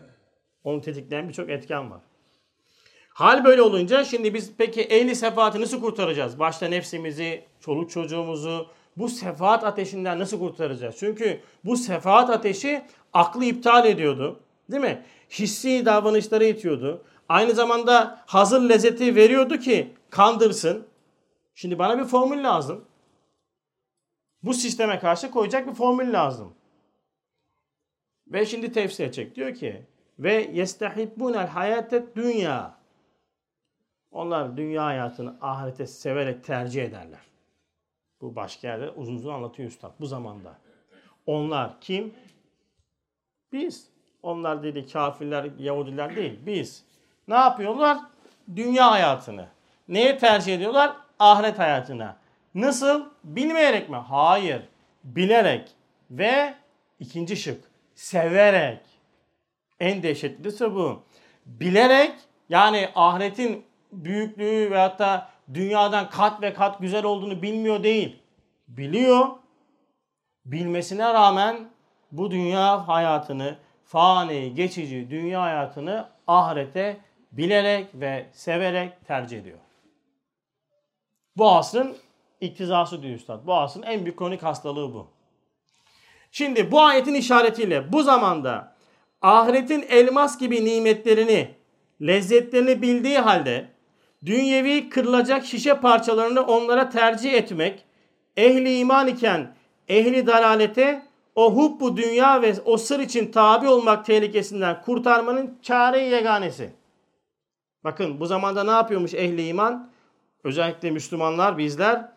Onu 0.65 0.81
tetikleyen 0.81 1.29
birçok 1.29 1.51
etken 1.51 1.91
var. 1.91 2.01
Hal 3.09 3.45
böyle 3.45 3.63
olunca 3.63 4.05
şimdi 4.05 4.35
biz 4.35 4.53
peki 4.59 4.83
ehli 4.83 5.17
sefaati 5.17 5.61
nasıl 5.61 5.81
kurtaracağız? 5.81 6.39
Başta 6.39 6.67
nefsimizi, 6.67 7.45
çoluk 7.61 7.91
çocuğumuzu 7.91 8.67
bu 8.97 9.09
sefaat 9.09 9.65
ateşinden 9.65 10.19
nasıl 10.19 10.39
kurtaracağız? 10.39 10.97
Çünkü 10.99 11.41
bu 11.65 11.77
sefaat 11.77 12.31
ateşi 12.31 12.83
aklı 13.13 13.45
iptal 13.45 13.87
ediyordu. 13.87 14.41
Değil 14.71 14.83
mi? 14.83 15.03
Hissi 15.31 15.87
davranışları 15.87 16.45
itiyordu. 16.45 17.05
Aynı 17.33 17.53
zamanda 17.53 18.23
hazır 18.27 18.69
lezzeti 18.69 19.17
veriyordu 19.17 19.59
ki 19.59 19.95
kandırsın. 20.11 20.87
Şimdi 21.55 21.79
bana 21.79 21.99
bir 21.99 22.05
formül 22.05 22.45
lazım. 22.45 22.85
Bu 24.43 24.55
sisteme 24.55 24.99
karşı 24.99 25.31
koyacak 25.31 25.69
bir 25.69 25.75
formül 25.75 26.13
lazım. 26.13 26.55
Ve 28.27 28.47
şimdi 28.47 28.73
tefsir 28.73 29.05
edecek. 29.05 29.37
Diyor 29.37 29.55
ki 29.55 29.87
ve 30.19 30.51
yestehibbunel 30.53 31.47
hayatet 31.47 32.17
dünya. 32.17 32.79
Onlar 34.11 34.57
dünya 34.57 34.85
hayatını 34.85 35.37
ahirete 35.41 35.87
severek 35.87 36.45
tercih 36.45 36.85
ederler. 36.85 37.27
Bu 38.21 38.37
başka 38.37 38.69
yerde 38.69 38.91
uzun 38.91 39.15
uzun 39.15 39.33
anlatıyor 39.33 39.69
Üstad 39.69 39.93
bu 40.01 40.07
zamanda. 40.07 40.59
Onlar 41.27 41.81
kim? 41.81 42.15
Biz. 43.53 43.89
Onlar 44.23 44.63
dedi 44.63 44.87
kafirler, 44.87 45.51
Yahudiler 45.59 46.17
değil. 46.17 46.39
Biz. 46.47 46.92
Ne 47.29 47.35
yapıyorlar? 47.35 47.99
Dünya 48.57 48.91
hayatını. 48.91 49.47
Neye 49.89 50.19
tercih 50.19 50.55
ediyorlar? 50.55 50.93
Ahiret 51.19 51.59
hayatına. 51.59 52.17
Nasıl? 52.55 53.05
Bilmeyerek 53.25 53.89
mi? 53.89 53.97
Hayır. 53.97 54.63
Bilerek. 55.05 55.71
Ve 56.11 56.55
ikinci 57.01 57.37
şık. 57.37 57.65
Severek. 57.95 58.81
En 59.81 60.03
dehşetlisi 60.03 60.75
bu. 60.75 61.03
Bilerek 61.47 62.13
yani 62.49 62.89
ahiretin 62.95 63.65
büyüklüğü 63.93 64.71
veyahut 64.71 64.99
da 64.99 65.29
dünyadan 65.55 66.11
kat 66.11 66.43
ve 66.43 66.55
kat 66.55 66.81
güzel 66.81 67.05
olduğunu 67.05 67.43
bilmiyor 67.43 67.83
değil. 67.83 68.23
Biliyor. 68.69 69.27
Bilmesine 70.45 71.05
rağmen 71.05 71.57
bu 72.13 72.31
dünya 72.31 72.89
hayatını, 72.89 73.57
fani, 73.85 74.55
geçici 74.55 75.11
dünya 75.11 75.43
hayatını 75.43 76.09
ahirete 76.27 76.97
bilerek 77.33 77.87
ve 77.95 78.27
severek 78.33 79.07
tercih 79.07 79.39
ediyor. 79.39 79.59
Bu 81.37 81.51
asrın 81.51 81.97
iktizası 82.41 83.03
diyor 83.03 83.15
Üstad. 83.15 83.47
Bu 83.47 83.55
asrın 83.55 83.83
en 83.83 84.05
büyük 84.05 84.19
kronik 84.19 84.43
hastalığı 84.43 84.95
bu. 84.95 85.07
Şimdi 86.31 86.73
bu 86.73 86.81
ayetin 86.81 87.15
işaretiyle 87.15 87.93
bu 87.93 88.03
zamanda 88.03 88.77
ahiretin 89.23 89.85
elmas 89.89 90.39
gibi 90.39 90.65
nimetlerini, 90.65 91.55
lezzetlerini 92.03 92.83
bildiği 92.83 93.19
halde 93.19 93.69
dünyevi 94.25 94.89
kırılacak 94.89 95.47
şişe 95.47 95.75
parçalarını 95.75 96.43
onlara 96.43 96.89
tercih 96.89 97.33
etmek, 97.33 97.85
ehli 98.37 98.79
iman 98.79 99.09
iken 99.09 99.55
ehli 99.89 100.27
dalalete 100.27 101.03
o 101.35 101.55
hubbu 101.55 101.97
dünya 101.97 102.43
ve 102.43 102.55
o 102.65 102.77
sır 102.77 103.01
için 103.01 103.33
tabi 103.33 103.69
olmak 103.69 104.07
tehlikesinden 104.07 104.83
kurtarmanın 104.83 105.59
çare 105.63 106.01
yeganesi. 106.01 106.82
Bakın 107.85 108.21
bu 108.21 108.27
zamanda 108.27 108.65
ne 108.65 108.71
yapıyormuş 108.71 109.15
ehli 109.15 109.47
iman? 109.47 109.91
Özellikle 110.45 110.91
Müslümanlar 110.91 111.59
bizler 111.59 112.09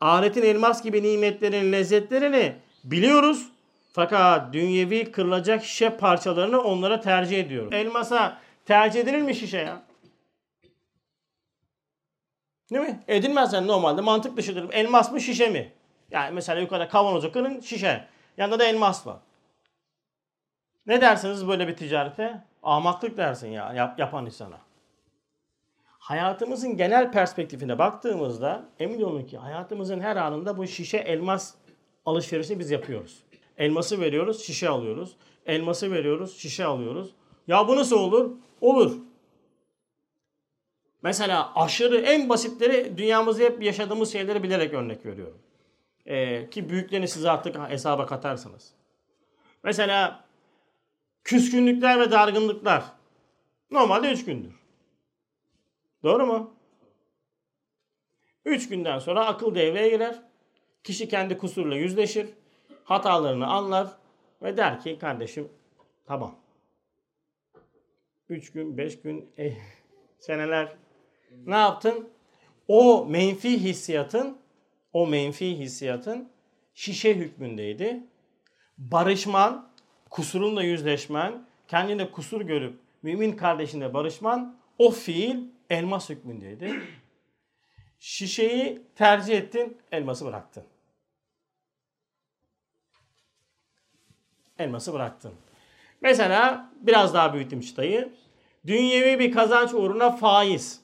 ahiretin 0.00 0.42
elmas 0.42 0.82
gibi 0.82 1.02
nimetlerin 1.02 1.72
lezzetlerini 1.72 2.56
biliyoruz. 2.84 3.48
Fakat 3.92 4.52
dünyevi 4.52 5.12
kırılacak 5.12 5.64
şişe 5.64 5.90
parçalarını 5.90 6.62
onlara 6.62 7.00
tercih 7.00 7.40
ediyoruz. 7.40 7.72
Elmasa 7.72 8.38
tercih 8.64 9.00
edilir 9.00 9.22
mi 9.22 9.34
şişe 9.34 9.58
ya? 9.58 9.82
Değil 12.70 12.82
mi? 12.82 13.00
Edilmez 13.08 13.52
yani 13.52 13.66
normalde 13.66 14.00
mantık 14.00 14.36
dışıdır. 14.36 14.72
Elmas 14.72 15.12
mı 15.12 15.20
şişe 15.20 15.48
mi? 15.48 15.72
Yani 16.10 16.34
mesela 16.34 16.60
yukarıda 16.60 16.88
kavanoz 16.88 17.32
kırın 17.32 17.60
şişe. 17.60 18.04
Yanında 18.36 18.58
da 18.58 18.64
elmas 18.64 19.06
var. 19.06 19.16
Ne 20.86 21.00
dersiniz 21.00 21.48
böyle 21.48 21.68
bir 21.68 21.76
ticarete? 21.76 22.44
Ahmaklık 22.62 23.16
dersin 23.16 23.48
ya 23.48 23.72
yap, 23.72 23.98
yapan 23.98 24.26
insana. 24.26 24.58
Hayatımızın 26.10 26.76
genel 26.76 27.12
perspektifine 27.12 27.78
baktığımızda 27.78 28.68
emin 28.78 29.02
olun 29.02 29.24
ki 29.24 29.38
hayatımızın 29.38 30.00
her 30.00 30.16
anında 30.16 30.56
bu 30.56 30.66
şişe 30.66 30.96
elmas 30.96 31.54
alışverişini 32.06 32.58
biz 32.58 32.70
yapıyoruz. 32.70 33.22
Elması 33.58 34.00
veriyoruz, 34.00 34.42
şişe 34.42 34.68
alıyoruz. 34.68 35.16
Elması 35.46 35.92
veriyoruz, 35.92 36.38
şişe 36.38 36.64
alıyoruz. 36.64 37.14
Ya 37.48 37.68
bu 37.68 37.76
nasıl 37.76 37.96
olur? 37.96 38.30
Olur. 38.60 38.96
Mesela 41.02 41.52
aşırı 41.54 42.00
en 42.00 42.28
basitleri 42.28 42.98
dünyamızda 42.98 43.42
hep 43.42 43.62
yaşadığımız 43.62 44.12
şeyleri 44.12 44.42
bilerek 44.42 44.74
örnek 44.74 45.06
veriyorum. 45.06 45.38
Ee, 46.06 46.50
ki 46.50 46.68
büyüklerini 46.68 47.08
siz 47.08 47.24
artık 47.24 47.58
hesaba 47.68 48.06
katarsınız. 48.06 48.72
Mesela 49.62 50.24
küskünlükler 51.24 52.00
ve 52.00 52.10
dargınlıklar. 52.10 52.84
Normalde 53.70 54.12
3 54.12 54.24
gündür. 54.24 54.59
Doğru 56.02 56.26
mu? 56.26 56.54
3 58.44 58.68
günden 58.68 58.98
sonra 58.98 59.26
akıl 59.26 59.54
devreye 59.54 59.88
girer. 59.88 60.22
Kişi 60.84 61.08
kendi 61.08 61.38
kusurla 61.38 61.76
yüzleşir. 61.76 62.28
Hatalarını 62.84 63.46
anlar 63.46 63.88
ve 64.42 64.56
der 64.56 64.80
ki 64.80 64.98
kardeşim 64.98 65.48
tamam. 66.06 66.34
3 68.28 68.52
gün, 68.52 68.78
5 68.78 69.02
gün, 69.02 69.32
eh, 69.36 69.54
seneler 70.18 70.76
ne 71.46 71.54
yaptın? 71.54 72.08
O 72.68 73.06
menfi 73.06 73.58
hissiyatın 73.58 74.38
o 74.92 75.06
menfi 75.06 75.58
hissiyatın 75.58 76.28
şişe 76.74 77.14
hükmündeydi. 77.14 78.04
Barışman, 78.78 79.70
kusurunla 80.10 80.62
yüzleşmen, 80.62 81.46
kendine 81.68 82.10
kusur 82.10 82.40
görüp 82.40 82.78
mümin 83.02 83.32
kardeşine 83.32 83.94
barışman 83.94 84.56
o 84.78 84.90
fiil 84.90 85.36
elmas 85.70 86.10
hükmündeydi. 86.10 86.80
Şişeyi 87.98 88.82
tercih 88.94 89.38
ettin, 89.38 89.78
elması 89.92 90.26
bıraktın. 90.26 90.64
Elması 94.58 94.92
bıraktın. 94.92 95.32
Mesela 96.00 96.70
biraz 96.80 97.14
daha 97.14 97.34
büyüttüm 97.34 97.60
çıtayı. 97.60 98.12
Dünyevi 98.66 99.18
bir 99.18 99.32
kazanç 99.32 99.74
uğruna 99.74 100.10
faiz. 100.10 100.80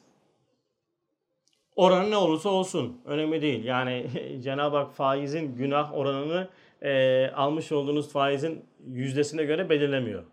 Oranı 1.77 2.11
ne 2.11 2.17
olursa 2.17 2.49
olsun. 2.49 3.01
Önemli 3.05 3.43
değil. 3.43 3.65
Yani 3.65 4.07
Cenab-ı 4.43 4.77
Hak 4.77 4.95
faizin 4.95 5.57
günah 5.57 5.95
oranını 5.95 6.49
e, 6.83 7.27
almış 7.31 7.73
olduğunuz 7.73 8.13
faizin 8.13 8.65
yüzdesine 8.87 9.45
göre 9.45 9.69
belirlemiyor. 9.69 10.25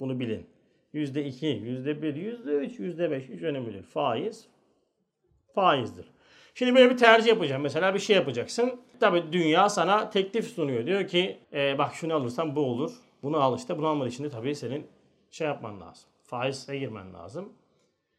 Bunu 0.00 0.20
bilin. 0.20 0.46
Yüzde 0.92 1.24
iki, 1.24 1.46
yüzde 1.46 2.02
bir, 2.02 2.16
yüzde 2.16 2.52
üç, 2.52 2.78
yüzde 2.78 3.10
beş 3.10 3.28
hiç 3.28 3.42
önemli 3.42 3.72
değil. 3.72 3.82
Faiz 3.82 4.48
faizdir. 5.54 6.10
Şimdi 6.54 6.74
böyle 6.74 6.90
bir 6.90 6.96
tercih 6.96 7.28
yapacağım. 7.28 7.62
Mesela 7.62 7.94
bir 7.94 7.98
şey 7.98 8.16
yapacaksın. 8.16 8.80
Tabii 9.00 9.32
dünya 9.32 9.68
sana 9.68 10.10
teklif 10.10 10.46
sunuyor. 10.46 10.86
Diyor 10.86 11.08
ki 11.08 11.38
e, 11.52 11.78
bak 11.78 11.94
şunu 11.94 12.14
alırsan 12.14 12.56
bu 12.56 12.60
olur. 12.60 12.92
Bunu 13.22 13.36
al 13.42 13.58
işte. 13.58 13.78
Bunu 13.78 13.86
alman 13.86 14.08
için 14.08 14.24
de 14.24 14.30
tabii 14.30 14.54
senin 14.54 14.86
şey 15.30 15.46
yapman 15.46 15.80
lazım. 15.80 16.10
Faize 16.22 16.78
girmen 16.78 17.14
lazım. 17.14 17.52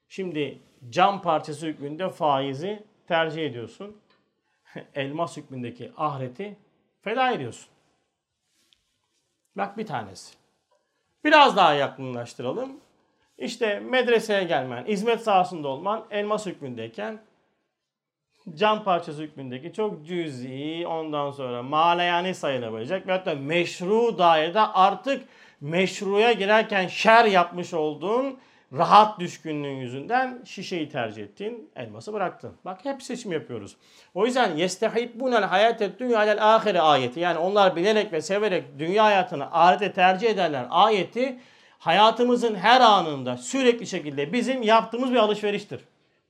Şimdi 0.08 0.60
cam 0.90 1.22
parçası 1.22 1.68
hükmünde 1.68 2.10
faizi 2.10 2.84
tercih 3.08 3.46
ediyorsun. 3.46 3.98
Elmas 4.96 5.38
hükmündeki 5.38 5.92
ahireti 5.98 6.58
feda 7.01 7.32
ediyorsun. 7.32 7.70
Bak 9.56 9.78
bir 9.78 9.86
tanesi. 9.86 10.40
Biraz 11.24 11.56
daha 11.56 11.74
yakınlaştıralım. 11.74 12.72
İşte 13.38 13.80
medreseye 13.80 14.44
gelmen, 14.44 14.86
hizmet 14.86 15.22
sahasında 15.22 15.68
olman 15.68 16.06
elmas 16.12 16.46
hükmündeyken 16.46 17.20
cam 18.56 18.84
parçası 18.84 19.22
hükmündeki 19.22 19.74
çok 19.74 20.06
cüzi 20.06 20.88
ondan 20.88 21.32
sonra 21.32 21.63
maleyani 21.63 22.36
sayılabilecek 22.36 23.08
ve 23.08 23.12
hatta 23.12 23.36
meşru 23.36 24.18
dairede 24.18 24.60
artık 24.60 25.25
meşruya 25.62 26.32
girerken 26.32 26.88
şer 26.88 27.25
yapmış 27.25 27.74
olduğun 27.74 28.40
rahat 28.78 29.20
düşkünlüğün 29.20 29.75
yüzünden 29.75 30.42
şişeyi 30.46 30.90
tercih 30.90 31.24
ettin, 31.24 31.70
elması 31.75 32.13
bıraktın. 32.13 32.54
Bak 32.66 32.86
hep 32.86 33.04
seçim 33.04 33.32
yapıyoruz. 33.32 33.75
O 34.13 34.25
yüzden 34.25 34.56
yestehibbunel 34.58 35.44
hayatet 35.44 36.00
dünyalel 36.00 36.56
ahire 36.56 36.82
ayeti. 36.82 37.20
Yani 37.20 37.38
onlar 37.38 37.75
bilerek 37.75 38.13
ve 38.13 38.22
severek 38.22 38.63
dünya 38.80 39.04
hayatını 39.04 39.46
ahirete 39.51 39.94
tercih 39.94 40.30
ederler 40.30 40.66
ayeti 40.70 41.40
hayatımızın 41.80 42.56
her 42.56 42.82
anında 42.82 43.38
sürekli 43.38 43.88
şekilde 43.88 44.34
bizim 44.34 44.63
yaptığımız 44.63 45.12
bir 45.12 45.18
alışveriştir. 45.18 45.82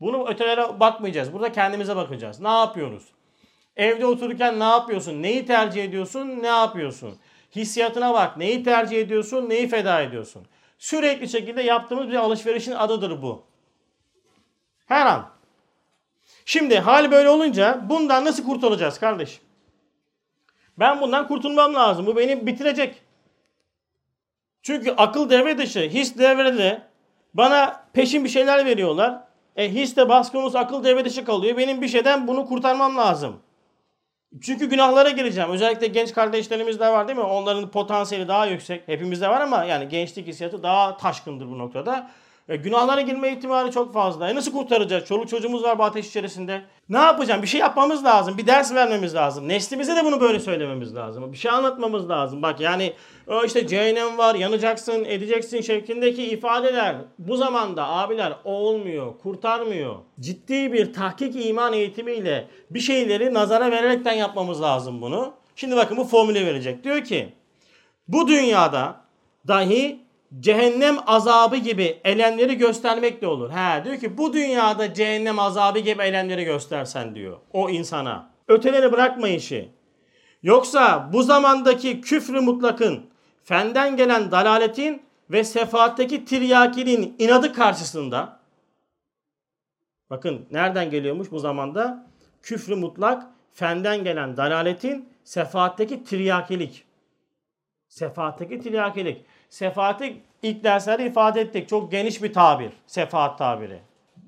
Bunu 0.02 0.28
ötelere 0.28 0.80
bakmayacağız. 0.80 1.34
Burada 1.34 1.52
kendimize 1.52 1.96
bakacağız. 1.96 2.40
Ne 2.40 2.50
yapıyoruz? 2.50 3.04
Evde 3.76 4.06
otururken 4.06 4.60
ne 4.60 4.64
yapıyorsun? 4.64 5.24
Neyi 5.24 5.46
tercih 5.46 5.84
ediyorsun? 5.84 6.28
Ne 6.42 6.48
yapıyorsun? 6.48 7.18
Hissiyatına 7.56 8.14
bak. 8.14 8.38
Neyi 8.38 8.64
tercih 8.64 9.02
ediyorsun? 9.02 9.50
Neyi 9.50 9.68
feda 9.68 10.02
ediyorsun? 10.02 10.48
Sürekli 10.82 11.30
şekilde 11.30 11.62
yaptığımız 11.62 12.10
bir 12.10 12.16
alışverişin 12.16 12.72
adıdır 12.72 13.22
bu. 13.22 13.44
Her 14.86 15.06
an. 15.06 15.30
Şimdi 16.46 16.80
hal 16.80 17.12
böyle 17.12 17.30
olunca 17.30 17.82
bundan 17.90 18.26
nasıl 18.26 18.46
kurtulacağız 18.46 19.00
kardeş? 19.00 19.42
Ben 20.80 21.02
bundan 21.02 21.28
kurtulmam 21.28 21.74
lazım. 21.74 22.06
Bu 22.06 22.18
beni 22.18 22.48
bitirecek. 22.48 23.04
Çünkü 24.62 24.92
akıl 24.92 25.30
devre 25.30 25.58
dışı, 25.58 25.80
his 25.80 26.18
devrede 26.18 26.82
bana 27.34 27.84
peşin 27.94 28.24
bir 28.24 28.30
şeyler 28.30 28.66
veriyorlar. 28.66 29.24
E 29.56 29.74
his 29.74 29.96
de 29.98 30.10
baskımız 30.10 30.56
akıl 30.56 30.84
devre 30.84 31.06
dışı 31.06 31.26
kalıyor. 31.26 31.58
Benim 31.58 31.82
bir 31.82 31.88
şeyden 31.88 32.28
bunu 32.28 32.46
kurtarmam 32.46 32.98
lazım. 32.98 33.40
Çünkü 34.42 34.70
günahlara 34.70 35.10
gireceğim. 35.10 35.50
Özellikle 35.50 35.88
genç 35.88 36.14
kardeşlerimiz 36.14 36.80
de 36.80 36.90
var 36.90 37.08
değil 37.08 37.18
mi? 37.18 37.24
Onların 37.24 37.72
potansiyeli 37.72 38.28
daha 38.28 38.46
yüksek. 38.46 38.88
Hepimizde 38.88 39.30
var 39.30 39.42
ama 39.42 39.64
yani 39.64 39.90
gençlik 39.90 40.28
hissiyatı 40.28 40.64
daha 40.64 40.98
taşkındır 40.98 41.48
bu 41.48 41.58
noktada. 41.60 42.12
E, 42.50 42.56
günahlara 42.56 43.02
girme 43.02 43.32
ihtimali 43.32 43.72
çok 43.72 43.94
fazla. 43.94 44.30
E 44.30 44.36
nasıl 44.36 44.52
kurtaracağız? 44.52 45.06
Çoluk 45.06 45.30
çocuğumuz 45.30 45.64
var 45.64 45.80
bu 45.80 45.84
ateş 45.84 46.08
içerisinde. 46.08 46.62
Ne 46.90 46.98
yapacağım? 46.98 47.42
Bir 47.42 47.48
şey 47.48 47.60
yapmamız 47.60 48.06
lazım. 48.06 48.38
Bir 48.38 48.48
ders 48.48 48.74
vermemiz 48.74 49.16
lazım. 49.16 49.48
Neslimize 49.48 49.96
de 49.96 50.06
bunu 50.06 50.22
böyle 50.22 50.40
söylememiz 50.40 50.96
lazım. 50.96 51.32
Bir 51.32 51.38
şey 51.38 51.52
anlatmamız 51.52 52.10
lazım. 52.10 52.42
Bak 52.42 52.60
yani 52.60 52.94
o 53.28 53.44
işte 53.46 53.68
cehennem 53.68 54.18
var, 54.18 54.36
yanacaksın, 54.36 55.06
edeceksin 55.06 55.62
şeklindeki 55.62 56.24
ifadeler 56.24 56.96
bu 57.20 57.38
zamanda 57.38 57.88
abiler 57.88 58.34
olmuyor, 58.44 59.18
kurtarmıyor. 59.18 59.96
Ciddi 60.20 60.74
bir 60.74 60.94
tahkik 60.94 61.46
iman 61.46 61.74
eğitimiyle 61.74 62.48
bir 62.70 62.80
şeyleri 62.80 63.34
nazara 63.34 63.72
vererekten 63.72 64.14
yapmamız 64.14 64.62
lazım 64.62 65.02
bunu. 65.02 65.34
Şimdi 65.56 65.76
bakın 65.76 65.98
bu 65.98 66.04
formülü 66.04 66.46
verecek. 66.46 66.84
Diyor 66.84 67.04
ki 67.04 67.34
bu 68.08 68.28
dünyada 68.28 69.02
dahi 69.48 70.00
cehennem 70.40 70.98
azabı 71.08 71.58
gibi 71.58 72.00
elemleri 72.04 72.58
göstermek 72.58 73.22
de 73.22 73.28
olur. 73.28 73.52
He 73.52 73.86
diyor 73.86 73.98
ki 73.98 74.18
bu 74.18 74.34
dünyada 74.34 74.94
cehennem 74.94 75.40
azabı 75.40 75.80
gibi 75.80 76.02
elemleri 76.04 76.44
göstersen 76.44 77.16
diyor 77.16 77.38
o 77.54 77.70
insana. 77.70 78.32
Öteleri 78.48 78.92
bırakma 78.92 79.28
işi. 79.28 79.72
Yoksa 80.44 81.10
bu 81.14 81.24
zamandaki 81.24 82.02
küfrü 82.02 82.42
mutlakın, 82.42 83.06
fenden 83.44 83.98
gelen 83.98 84.32
dalaletin 84.32 85.02
ve 85.30 85.44
sefaatteki 85.44 86.26
tiryakinin 86.26 87.16
inadı 87.20 87.54
karşısında 87.54 88.40
bakın 90.10 90.46
nereden 90.52 90.90
geliyormuş 90.90 91.32
bu 91.32 91.40
zamanda? 91.40 92.08
Küfrü 92.44 92.76
mutlak, 92.76 93.24
fenden 93.54 94.04
gelen 94.04 94.38
dalaletin, 94.38 95.10
sefaatteki 95.24 96.04
tiryakilik. 96.04 96.86
Sefaatteki 97.88 98.62
tiryakilik. 98.62 99.26
Sefaati 99.52 100.22
ilk 100.42 100.64
derslerde 100.64 101.06
ifade 101.06 101.42
ettik. 101.42 101.70
Çok 101.70 101.92
geniş 101.92 102.24
bir 102.24 102.34
tabir. 102.34 102.72
Sefaat 102.88 103.38
tabiri. 103.38 103.80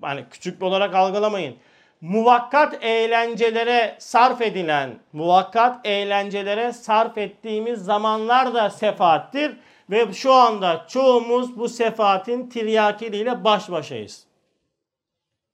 Yani 0.03 0.25
küçük 0.31 0.63
olarak 0.63 0.95
algılamayın. 0.95 1.57
Muvakkat 2.01 2.83
eğlencelere 2.83 3.95
sarf 3.99 4.41
edilen, 4.41 4.99
muvakkat 5.13 5.87
eğlencelere 5.87 6.73
sarf 6.73 7.17
ettiğimiz 7.17 7.85
zamanlar 7.85 8.53
da 8.53 8.69
sefaattir. 8.69 9.57
Ve 9.89 10.13
şu 10.13 10.33
anda 10.33 10.85
çoğumuz 10.87 11.59
bu 11.59 11.69
sefaatin 11.69 12.49
tiryakiliyle 12.49 13.43
baş 13.43 13.71
başayız. 13.71 14.25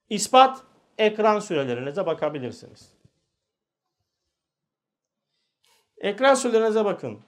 İspat 0.08 0.58
ekran 0.98 1.40
sürelerinize 1.40 2.06
bakabilirsiniz. 2.06 2.92
Ekran 5.98 6.34
sürelerinize 6.34 6.84
bakın. 6.84 7.20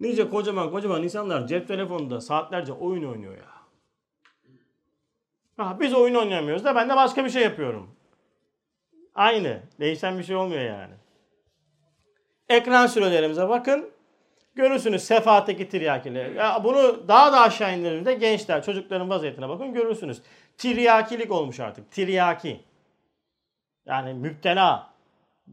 Nice 0.00 0.30
kocaman 0.30 0.70
kocaman 0.70 1.02
insanlar 1.02 1.46
cep 1.46 1.68
telefonunda 1.68 2.20
saatlerce 2.20 2.72
oyun 2.72 3.04
oynuyor 3.04 3.36
ya. 3.36 3.56
Ha, 5.56 5.76
biz 5.80 5.94
oyun 5.94 6.14
oynamıyoruz 6.14 6.64
da 6.64 6.74
ben 6.74 6.88
de 6.88 6.96
başka 6.96 7.24
bir 7.24 7.30
şey 7.30 7.42
yapıyorum. 7.42 7.90
Aynı. 9.14 9.62
Değişen 9.80 10.18
bir 10.18 10.24
şey 10.24 10.36
olmuyor 10.36 10.62
yani. 10.62 10.94
Ekran 12.48 12.86
sürelerimize 12.86 13.48
bakın. 13.48 13.90
Görürsünüz 14.54 15.02
sefaatteki 15.04 15.68
tiryakili. 15.68 16.32
Ya 16.36 16.60
bunu 16.64 17.08
daha 17.08 17.32
da 17.32 17.40
aşağı 17.40 17.78
indirildiğinde 17.78 18.14
gençler, 18.14 18.64
çocukların 18.64 19.10
vaziyetine 19.10 19.48
bakın 19.48 19.74
görürsünüz. 19.74 20.22
Tiryakilik 20.58 21.32
olmuş 21.32 21.60
artık. 21.60 21.90
Tiryaki. 21.90 22.60
Yani 23.86 24.14
müptela. 24.14 24.90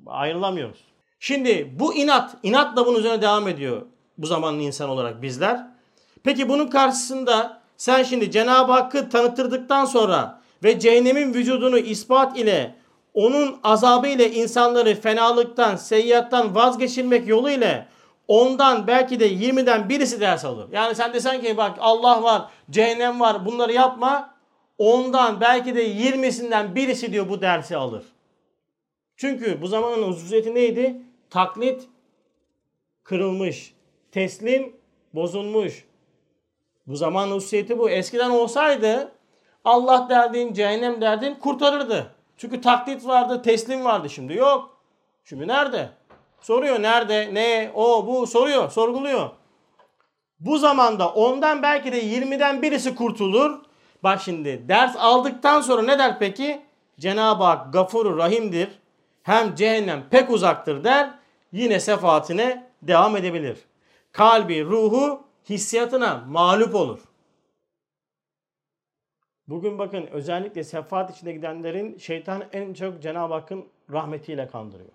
Ayrılamıyoruz. 0.05 0.83
Şimdi 1.19 1.79
bu 1.79 1.95
inat, 1.95 2.37
inatla 2.43 2.85
bunun 2.85 2.99
üzerine 2.99 3.21
devam 3.21 3.47
ediyor 3.47 3.85
bu 4.17 4.27
zamanın 4.27 4.59
insan 4.59 4.89
olarak 4.89 5.21
bizler. 5.21 5.67
Peki 6.23 6.49
bunun 6.49 6.67
karşısında 6.67 7.61
sen 7.77 8.03
şimdi 8.03 8.31
Cenab-ı 8.31 8.71
Hakk'ı 8.71 9.09
tanıtırdıktan 9.09 9.85
sonra 9.85 10.41
ve 10.63 10.79
cehennemin 10.79 11.33
vücudunu 11.33 11.77
ispat 11.77 12.37
ile 12.37 12.75
onun 13.13 13.59
azabı 13.63 14.07
ile 14.07 14.31
insanları 14.31 14.95
fenalıktan, 14.95 15.75
seyyattan 15.75 16.55
vazgeçirmek 16.55 17.27
yolu 17.27 17.49
ile 17.49 17.87
ondan 18.27 18.87
belki 18.87 19.19
de 19.19 19.33
20'den 19.33 19.89
birisi 19.89 20.21
ders 20.21 20.45
alır. 20.45 20.67
Yani 20.71 20.95
sen 20.95 21.13
desen 21.13 21.41
ki 21.41 21.57
bak 21.57 21.77
Allah 21.79 22.23
var, 22.23 22.41
cehennem 22.69 23.19
var 23.19 23.45
bunları 23.45 23.73
yapma. 23.73 24.33
Ondan 24.77 25.41
belki 25.41 25.75
de 25.75 25.87
20'sinden 25.91 26.75
birisi 26.75 27.11
diyor 27.11 27.29
bu 27.29 27.41
dersi 27.41 27.77
alır. 27.77 28.03
Çünkü 29.15 29.61
bu 29.61 29.67
zamanın 29.67 30.03
hususiyeti 30.03 30.55
neydi? 30.55 31.01
Taklit 31.29 31.87
kırılmış 33.03 33.73
teslim 34.13 34.75
bozulmuş. 35.13 35.85
Bu 36.87 36.95
zaman 36.95 37.31
hususiyeti 37.31 37.79
bu. 37.79 37.89
Eskiden 37.89 38.29
olsaydı 38.29 39.11
Allah 39.65 40.07
derdin, 40.09 40.53
cehennem 40.53 41.01
derdin 41.01 41.35
kurtarırdı. 41.35 42.15
Çünkü 42.37 42.61
taklit 42.61 43.07
vardı, 43.07 43.41
teslim 43.41 43.85
vardı. 43.85 44.09
Şimdi 44.09 44.33
yok. 44.33 44.77
Şimdi 45.25 45.47
nerede? 45.47 45.89
Soruyor 46.41 46.81
nerede, 46.81 47.29
ne, 47.33 47.71
o, 47.75 48.07
bu 48.07 48.27
soruyor, 48.27 48.69
sorguluyor. 48.69 49.29
Bu 50.39 50.57
zamanda 50.57 51.09
ondan 51.09 51.63
belki 51.63 51.91
de 51.91 52.03
20'den 52.03 52.61
birisi 52.61 52.95
kurtulur. 52.95 53.59
Bak 54.03 54.21
şimdi 54.21 54.69
ders 54.69 54.95
aldıktan 54.95 55.61
sonra 55.61 55.81
ne 55.81 55.99
der 55.99 56.19
peki? 56.19 56.61
Cenab-ı 56.99 57.43
Hak 57.43 57.73
gafuru 57.73 58.17
rahimdir. 58.17 58.69
Hem 59.23 59.55
cehennem 59.55 60.03
pek 60.09 60.29
uzaktır 60.29 60.83
der. 60.83 61.09
Yine 61.51 61.79
sefaatine 61.79 62.67
devam 62.81 63.17
edebilir 63.17 63.57
kalbi, 64.13 64.65
ruhu 64.65 65.23
hissiyatına 65.49 66.25
mağlup 66.27 66.75
olur. 66.75 66.99
Bugün 69.47 69.79
bakın 69.79 70.07
özellikle 70.07 70.63
sefaat 70.63 71.15
içinde 71.15 71.33
gidenlerin 71.33 71.97
şeytan 71.97 72.43
en 72.53 72.73
çok 72.73 73.01
Cenab-ı 73.01 73.33
Hakk'ın 73.33 73.65
rahmetiyle 73.91 74.47
kandırıyor. 74.47 74.91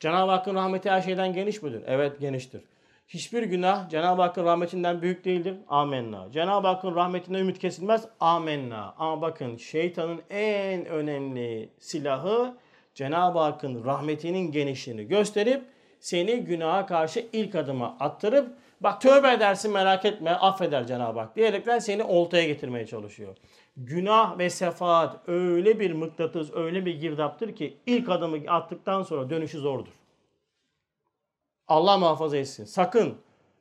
Cenab-ı 0.00 0.30
Hakk'ın 0.30 0.54
rahmeti 0.54 0.90
her 0.90 1.02
şeyden 1.02 1.32
geniş 1.32 1.62
midir? 1.62 1.82
Evet 1.86 2.20
geniştir. 2.20 2.62
Hiçbir 3.08 3.42
günah 3.42 3.88
Cenab-ı 3.88 4.22
Hakk'ın 4.22 4.44
rahmetinden 4.44 5.02
büyük 5.02 5.24
değildir. 5.24 5.56
Amenna. 5.68 6.30
Cenab-ı 6.32 6.66
Hakk'ın 6.66 6.94
rahmetinden 6.94 7.38
ümit 7.38 7.58
kesilmez. 7.58 8.08
Amenna. 8.20 8.94
Ama 8.98 9.22
bakın 9.22 9.56
şeytanın 9.56 10.22
en 10.30 10.86
önemli 10.86 11.70
silahı 11.78 12.56
Cenab-ı 12.94 13.38
Hakk'ın 13.38 13.84
rahmetinin 13.84 14.52
genişliğini 14.52 15.08
gösterip 15.08 15.64
seni 16.00 16.44
günaha 16.44 16.86
karşı 16.86 17.26
ilk 17.32 17.54
adıma 17.54 17.96
attırıp 18.00 18.48
bak 18.80 19.00
tövbe 19.00 19.32
edersin 19.32 19.72
merak 19.72 20.04
etme 20.04 20.30
affeder 20.30 20.86
Cenab-ı 20.86 21.20
Hak 21.20 21.36
diyerekten 21.36 21.78
seni 21.78 22.02
oltaya 22.02 22.44
getirmeye 22.44 22.86
çalışıyor. 22.86 23.36
Günah 23.76 24.38
ve 24.38 24.50
sefaat 24.50 25.28
öyle 25.28 25.80
bir 25.80 25.92
mıknatıs, 25.92 26.50
öyle 26.54 26.86
bir 26.86 27.00
girdaptır 27.00 27.56
ki 27.56 27.76
ilk 27.86 28.08
adımı 28.08 28.38
attıktan 28.48 29.02
sonra 29.02 29.30
dönüşü 29.30 29.58
zordur. 29.58 29.92
Allah 31.68 31.98
muhafaza 31.98 32.36
etsin. 32.36 32.64
Sakın. 32.64 33.14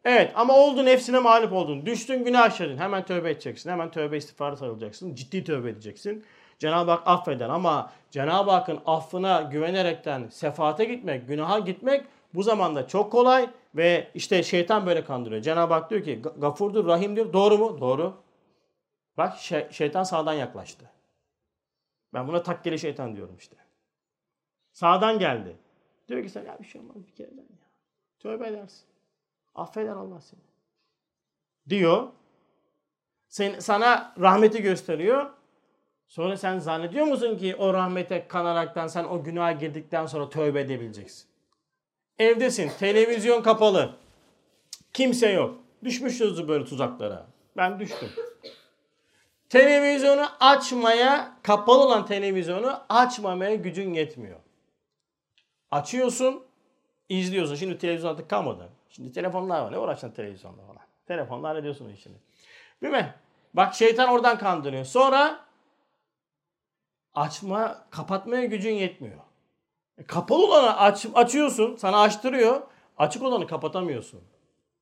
Evet 0.06 0.32
ama 0.36 0.58
oldu 0.58 0.86
nefsine 0.86 1.20
mağlup 1.20 1.54
oldun. 1.54 1.86
Düştün 1.86 2.26
günah 2.26 2.52
işledin. 2.52 2.78
Hemen 2.78 3.06
tövbe 3.06 3.32
edeceksin. 3.32 3.70
Hemen 3.70 3.92
tövbe 3.92 4.18
istiğfarı 4.18 4.58
sarılacaksın. 4.58 5.16
Ciddi 5.16 5.44
tövbe 5.44 5.70
edeceksin. 5.70 6.26
Cenab-ı 6.60 6.92
Hak 6.92 7.08
affeder 7.08 7.50
ama 7.50 7.92
Cenab-ı 8.12 8.52
Hakk'ın 8.52 8.80
affına 8.86 9.42
güvenerekten 9.42 10.28
sefaate 10.28 10.86
gitmek, 10.86 11.28
günaha 11.28 11.66
gitmek 11.66 12.06
bu 12.38 12.44
zamanda 12.44 12.88
çok 12.88 13.12
kolay 13.12 13.50
ve 13.76 14.12
işte 14.14 14.44
şeytan 14.44 14.86
böyle 14.86 15.04
kandırıyor. 15.04 15.42
Cenab-ı 15.42 15.74
Hak 15.74 15.90
diyor 15.90 16.04
ki 16.04 16.22
gafurdur, 16.38 16.86
rahimdir. 16.86 17.34
Doğru 17.34 17.58
mu? 17.58 17.82
Doğru. 17.82 18.14
Bak 19.18 19.38
şey, 19.38 19.72
şeytan 19.72 20.04
sağdan 20.04 20.34
yaklaştı. 20.34 20.92
Ben 22.14 22.28
buna 22.28 22.44
takkeli 22.44 22.80
şeytan 22.80 23.16
diyorum 23.16 23.36
işte. 23.38 23.56
Sağdan 24.72 25.20
geldi. 25.20 25.58
Diyor 26.08 26.24
ki 26.24 26.30
sen 26.30 26.46
ya 26.46 26.60
bir 26.60 26.66
şey 26.66 26.82
olmaz 26.82 26.96
bir 27.08 27.16
kereden 27.16 27.42
ya. 27.42 27.68
Tövbe 28.20 28.48
edersin. 28.48 28.86
Affeder 29.56 29.96
Allah 29.96 30.22
seni. 30.22 30.42
Diyor. 31.70 32.08
Sen, 33.28 33.60
sana 33.60 34.14
rahmeti 34.20 34.62
gösteriyor. 34.62 35.30
Sonra 36.08 36.38
sen 36.38 36.60
zannediyor 36.60 37.06
musun 37.06 37.38
ki 37.38 37.56
o 37.56 37.74
rahmete 37.74 38.28
kanaraktan 38.28 38.88
sen 38.88 39.04
o 39.04 39.24
günaha 39.24 39.60
girdikten 39.60 40.06
sonra 40.06 40.30
tövbe 40.30 40.62
edebileceksin? 40.62 41.37
Evdesin, 42.20 42.72
televizyon 42.80 43.42
kapalı. 43.42 43.96
Kimse 44.94 45.30
yok. 45.30 45.60
Düşmüşüz 45.84 46.48
böyle 46.48 46.66
tuzaklara. 46.66 47.28
Ben 47.58 47.80
düştüm. 47.80 48.10
Televizyonu 49.50 50.26
açmaya, 50.40 51.38
kapalı 51.44 51.84
olan 51.84 52.06
televizyonu 52.06 52.82
açmamaya 52.90 53.56
gücün 53.56 53.94
yetmiyor. 53.94 54.40
Açıyorsun, 55.72 56.44
izliyorsun. 57.10 57.56
Şimdi 57.56 57.78
televizyon 57.78 58.12
artık 58.12 58.30
kalmadı. 58.30 58.70
Şimdi 58.90 59.12
telefonlar 59.12 59.62
var. 59.62 59.72
Ne 59.72 59.78
uğraşacaksın 59.78 60.16
televizyonda 60.16 60.62
falan. 60.62 60.82
Telefonla 61.08 61.50
hallediyorsun 61.50 61.90
işini. 61.90 62.16
Değil 62.82 62.94
mi? 62.94 63.16
Bak 63.54 63.76
şeytan 63.76 64.10
oradan 64.10 64.38
kandırıyor. 64.38 64.86
Sonra 64.86 65.46
açma, 67.14 67.86
kapatmaya 67.90 68.46
gücün 68.46 68.74
yetmiyor. 68.74 69.20
E, 69.98 70.04
kapalı 70.04 70.46
olanı 70.46 70.78
aç, 70.78 71.06
açıyorsun, 71.14 71.76
sana 71.76 72.02
açtırıyor. 72.02 72.62
Açık 72.98 73.24
olanı 73.24 73.48
kapatamıyorsun. 73.48 74.22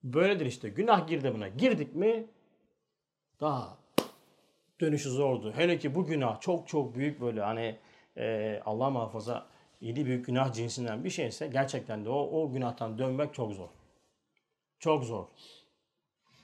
Böyledir 0.03 0.45
işte. 0.45 0.69
Günah 0.69 1.07
girdabına 1.07 1.47
girdik 1.47 1.95
mi 1.95 2.25
daha 3.41 3.77
dönüşü 4.79 5.09
zordu. 5.09 5.53
Hele 5.55 5.79
ki 5.79 5.95
bu 5.95 6.05
günah 6.05 6.41
çok 6.41 6.67
çok 6.67 6.95
büyük 6.95 7.21
böyle 7.21 7.41
hani 7.41 7.77
e, 8.17 8.59
Allah 8.65 8.89
muhafaza 8.89 9.45
yedi 9.81 10.05
büyük 10.05 10.25
günah 10.25 10.53
cinsinden 10.53 11.03
bir 11.03 11.09
şeyse 11.09 11.47
gerçekten 11.47 12.05
de 12.05 12.09
o, 12.09 12.41
o 12.41 12.51
günahtan 12.51 12.97
dönmek 12.97 13.33
çok 13.33 13.53
zor. 13.53 13.69
Çok 14.79 15.03
zor. 15.03 15.25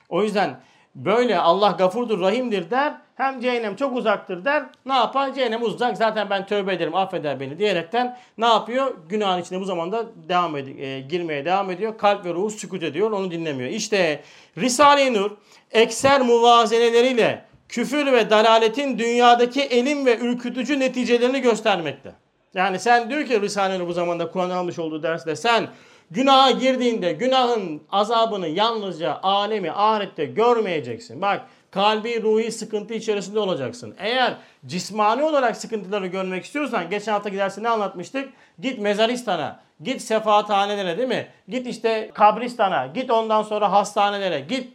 O 0.08 0.22
yüzden 0.22 0.62
böyle 0.94 1.38
Allah 1.38 1.70
gafurdur, 1.70 2.20
rahimdir 2.20 2.70
der. 2.70 2.94
Hem 3.14 3.40
cehennem 3.40 3.76
çok 3.76 3.96
uzaktır 3.96 4.44
der. 4.44 4.64
Ne 4.86 4.94
yapar? 4.94 5.34
Cehennem 5.34 5.62
uzak. 5.62 5.96
Zaten 5.96 6.30
ben 6.30 6.46
tövbe 6.46 6.72
ederim, 6.72 6.94
affeder 6.94 7.40
beni 7.40 7.58
diyerekten 7.58 8.18
ne 8.38 8.46
yapıyor? 8.46 8.94
Günahın 9.08 9.40
içinde 9.42 9.60
bu 9.60 9.64
zamanda 9.64 10.06
devam 10.28 10.56
ed- 10.56 10.80
e, 10.80 11.00
girmeye 11.00 11.44
devam 11.44 11.70
ediyor. 11.70 11.98
Kalp 11.98 12.24
ve 12.24 12.34
ruhu 12.34 12.50
sükut 12.50 12.82
ediyor. 12.82 13.10
Onu 13.10 13.30
dinlemiyor. 13.30 13.70
İşte 13.70 14.20
Risale-i 14.58 15.14
Nur 15.14 15.30
ekser 15.70 16.20
muvazeneleriyle 16.20 17.44
küfür 17.68 18.12
ve 18.12 18.30
dalaletin 18.30 18.98
dünyadaki 18.98 19.62
elim 19.62 20.06
ve 20.06 20.18
ürkütücü 20.18 20.80
neticelerini 20.80 21.40
göstermekte. 21.40 22.12
Yani 22.54 22.78
sen 22.78 23.10
diyor 23.10 23.24
ki 23.24 23.40
Risale-i 23.40 23.78
Nur 23.78 23.88
bu 23.88 23.92
zamanda 23.92 24.30
Kur'an 24.30 24.50
almış 24.50 24.78
olduğu 24.78 25.02
derste 25.02 25.36
sen 25.36 25.68
günaha 26.12 26.60
girdiğinde 26.60 27.12
günahın 27.12 27.82
azabını 27.90 28.48
yalnızca 28.48 29.18
alemi 29.22 29.70
ahirette 29.72 30.24
görmeyeceksin. 30.24 31.22
Bak 31.22 31.46
kalbi 31.70 32.22
ruhi 32.22 32.52
sıkıntı 32.52 32.94
içerisinde 32.94 33.38
olacaksın. 33.38 33.94
Eğer 33.98 34.36
cismani 34.66 35.22
olarak 35.22 35.56
sıkıntıları 35.56 36.06
görmek 36.06 36.44
istiyorsan 36.44 36.90
geçen 36.90 37.12
hafta 37.12 37.28
gidersin 37.28 37.62
ne 37.62 37.68
anlatmıştık? 37.68 38.32
Git 38.60 38.78
mezaristan'a, 38.78 39.60
git 39.82 40.02
sefaathanelere 40.02 40.98
değil 40.98 41.08
mi? 41.08 41.26
Git 41.48 41.66
işte 41.66 42.10
kabristana, 42.14 42.86
git 42.86 43.10
ondan 43.10 43.42
sonra 43.42 43.72
hastanelere, 43.72 44.40
git 44.40 44.72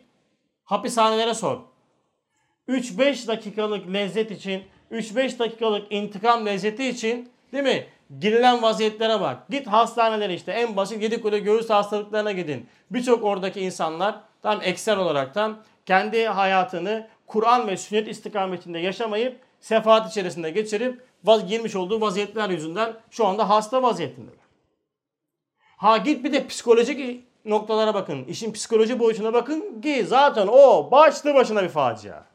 hapishanelere 0.64 1.34
sor. 1.34 1.60
3-5 2.70 3.28
dakikalık 3.28 3.94
lezzet 3.94 4.32
için, 4.32 4.64
3-5 4.92 5.40
dakikalık 5.40 5.92
intikam 5.92 6.46
lezzeti 6.46 6.88
için 6.88 7.30
değil 7.54 7.64
mi? 7.64 7.86
Girilen 8.20 8.62
vaziyetlere 8.62 9.22
bak. 9.22 9.50
Git 9.50 9.68
hastanelere 9.68 10.34
işte 10.34 10.52
en 10.52 10.76
basit 10.76 11.04
Yedikule 11.04 11.40
göğüs 11.40 11.70
hastalıklarına 11.70 12.32
gidin. 12.32 12.70
Birçok 12.92 13.24
oradaki 13.24 13.62
insanlar 13.62 14.20
tam 14.42 14.62
ekser 14.62 14.98
olaraktan 14.98 15.58
kendi 15.86 16.26
hayatını 16.26 17.08
Kur'an 17.28 17.68
ve 17.68 17.78
sünnet 17.78 18.08
istikametinde 18.08 18.80
yaşamayıp 18.80 19.40
sefaat 19.60 20.12
içerisinde 20.12 20.50
geçirip 20.50 21.02
vaz 21.24 21.48
girmiş 21.48 21.76
olduğu 21.76 22.02
vaziyetler 22.02 22.50
yüzünden 22.50 22.94
şu 23.12 23.26
anda 23.26 23.50
hasta 23.50 23.84
vaziyetindeler. 23.84 24.48
Ha 25.78 25.98
git 25.98 26.24
bir 26.24 26.34
de 26.34 26.48
psikolojik 26.48 27.24
noktalara 27.46 27.94
bakın. 27.94 28.26
İşin 28.26 28.54
psikoloji 28.54 29.00
boyutuna 29.00 29.34
bakın 29.34 29.82
ki 29.82 30.06
zaten 30.08 30.48
o 30.48 30.92
başlı 30.92 31.34
başına 31.34 31.64
bir 31.64 31.70
facia. 31.70 32.27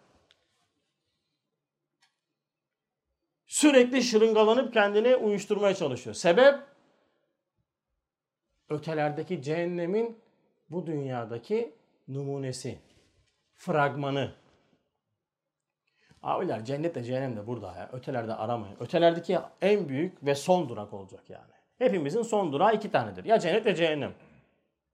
Sürekli 3.52 4.02
şırıngalanıp 4.02 4.72
kendini 4.72 5.16
uyuşturmaya 5.16 5.74
çalışıyor. 5.74 6.14
Sebep? 6.14 6.54
Ötelerdeki 8.68 9.42
cehennemin 9.42 10.18
bu 10.70 10.86
dünyadaki 10.86 11.74
numunesi, 12.08 12.78
fragmanı. 13.54 14.32
Abiler 16.22 16.64
cennet 16.64 16.94
de 16.94 17.04
cehennem 17.04 17.36
de 17.36 17.46
burada 17.46 17.66
ya. 17.66 17.90
Ötelerde 17.92 18.34
aramayın. 18.34 18.76
Ötelerdeki 18.80 19.38
en 19.62 19.88
büyük 19.88 20.26
ve 20.26 20.34
son 20.34 20.68
durak 20.68 20.92
olacak 20.92 21.30
yani. 21.30 21.52
Hepimizin 21.78 22.22
son 22.22 22.52
durağı 22.52 22.74
iki 22.74 22.90
tanedir. 22.90 23.24
Ya 23.24 23.38
cennet 23.38 23.66
ya 23.66 23.74
cehennem. 23.74 24.14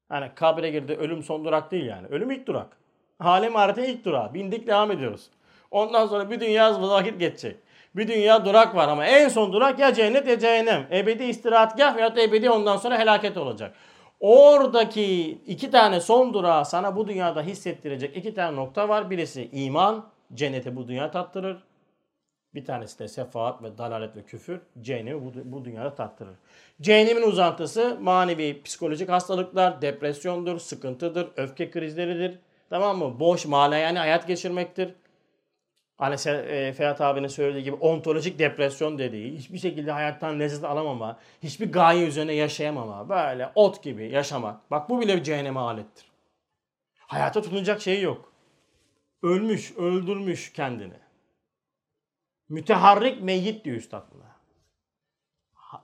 Hani 0.09 0.35
kabre 0.35 0.71
girdi 0.71 0.93
ölüm 0.93 1.23
son 1.23 1.45
durak 1.45 1.71
değil 1.71 1.87
yani. 1.87 2.07
Ölüm 2.07 2.31
ilk 2.31 2.47
durak. 2.47 2.77
Alem 3.21 3.57
ahirete 3.57 3.89
ilk 3.89 4.05
durağı. 4.05 4.35
Bindik 4.35 4.67
devam 4.67 4.91
ediyoruz. 4.91 5.31
Ondan 5.71 6.07
sonra 6.07 6.31
bir 6.31 6.41
dünya 6.41 6.83
vakit 6.83 7.21
geçecek. 7.21 7.68
Bir 7.97 8.09
dünya 8.09 8.45
durak 8.45 8.75
var 8.75 8.89
ama 8.89 9.07
en 9.07 9.29
son 9.29 9.53
durak 9.53 9.79
ya 9.79 9.95
cennet 9.95 10.29
ya 10.29 10.39
cehennem. 10.39 10.87
Ebedi 10.93 11.25
istirahatgah 11.25 11.97
veya 11.97 12.17
da 12.17 12.23
ebedi 12.23 12.51
ondan 12.51 12.77
sonra 12.77 12.99
helaket 12.99 13.37
olacak. 13.37 13.75
Oradaki 14.21 15.31
iki 15.47 15.71
tane 15.71 16.01
son 16.01 16.35
durağı 16.35 16.65
sana 16.65 16.97
bu 16.97 17.09
dünyada 17.09 17.43
hissettirecek 17.43 18.17
iki 18.17 18.35
tane 18.35 18.57
nokta 18.57 18.89
var. 18.89 19.11
Birisi 19.11 19.49
iman, 19.53 20.07
cenneti 20.35 20.77
bu 20.77 20.89
dünya 20.89 21.11
tattırır. 21.11 21.57
Bir 22.55 22.65
tanesi 22.65 22.99
de 22.99 23.09
sefaat 23.09 23.63
ve 23.63 23.79
dalalet 23.79 24.17
ve 24.17 24.23
küfür 24.23 24.61
cehennemi 24.81 25.25
bu, 25.25 25.33
bu 25.45 25.65
dünyada 25.65 25.95
tattırır. 25.95 26.35
Cehennemin 26.81 27.23
uzantısı 27.23 27.97
manevi 28.01 28.63
psikolojik 28.63 29.09
hastalıklar, 29.09 29.83
depresyondur, 29.83 30.59
sıkıntıdır, 30.59 31.29
öfke 31.37 31.71
krizleridir. 31.71 32.39
Tamam 32.71 32.99
mı? 32.99 33.21
Boş, 33.21 33.47
yani 33.47 33.99
hayat 33.99 34.29
geçirmektir. 34.29 34.95
Hani 35.99 36.15
e, 36.29 36.73
Ferhat 36.73 37.01
abinin 37.01 37.29
söylediği 37.29 37.65
gibi 37.65 37.77
ontolojik 37.77 38.39
depresyon 38.39 38.99
dediği, 38.99 39.39
hiçbir 39.39 39.59
şekilde 39.59 39.93
hayattan 39.93 40.41
lezzet 40.41 40.65
alamama, 40.65 41.19
hiçbir 41.43 41.73
gaye 41.73 42.07
üzerine 42.07 42.33
yaşayamama, 42.33 43.09
böyle 43.09 43.53
ot 43.55 43.83
gibi 43.83 44.11
yaşamak. 44.11 44.71
Bak 44.71 44.89
bu 44.89 45.01
bile 45.01 45.17
bir 45.17 45.23
cehenneme 45.23 45.61
alettir. 45.61 46.11
Hayata 46.99 47.43
tutunacak 47.43 47.81
şey 47.81 48.03
yok. 48.03 48.33
Ölmüş, 49.23 49.77
öldürmüş 49.77 50.53
kendini. 50.53 50.99
Müteharrik 52.49 53.23
meyyit 53.23 53.65
diyor 53.65 53.77
üstad 53.77 54.03
buna. 54.15 54.37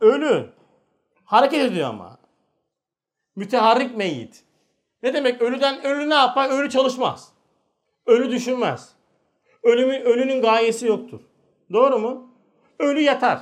Ölü. 0.00 0.50
Hareket 1.24 1.64
ediyor 1.64 1.88
ama. 1.88 2.18
Müteharrik 3.36 3.96
meyyit. 3.96 4.44
Ne 5.02 5.14
demek 5.14 5.42
ölüden 5.42 5.84
ölü 5.84 6.10
ne 6.10 6.14
yapar? 6.14 6.50
Ölü 6.50 6.70
çalışmaz. 6.70 7.32
Ölü 8.06 8.30
düşünmez. 8.30 8.94
Ölümün, 9.64 10.00
ölünün 10.00 10.42
gayesi 10.42 10.86
yoktur. 10.86 11.20
Doğru 11.72 11.98
mu? 11.98 12.34
Ölü 12.78 13.00
yatar. 13.00 13.40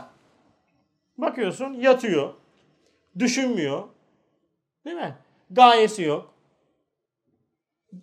Bakıyorsun 1.19 1.73
yatıyor. 1.73 2.35
Düşünmüyor. 3.19 3.89
Değil 4.85 4.97
mi? 4.97 5.17
Gayesi 5.51 6.03
yok. 6.03 6.35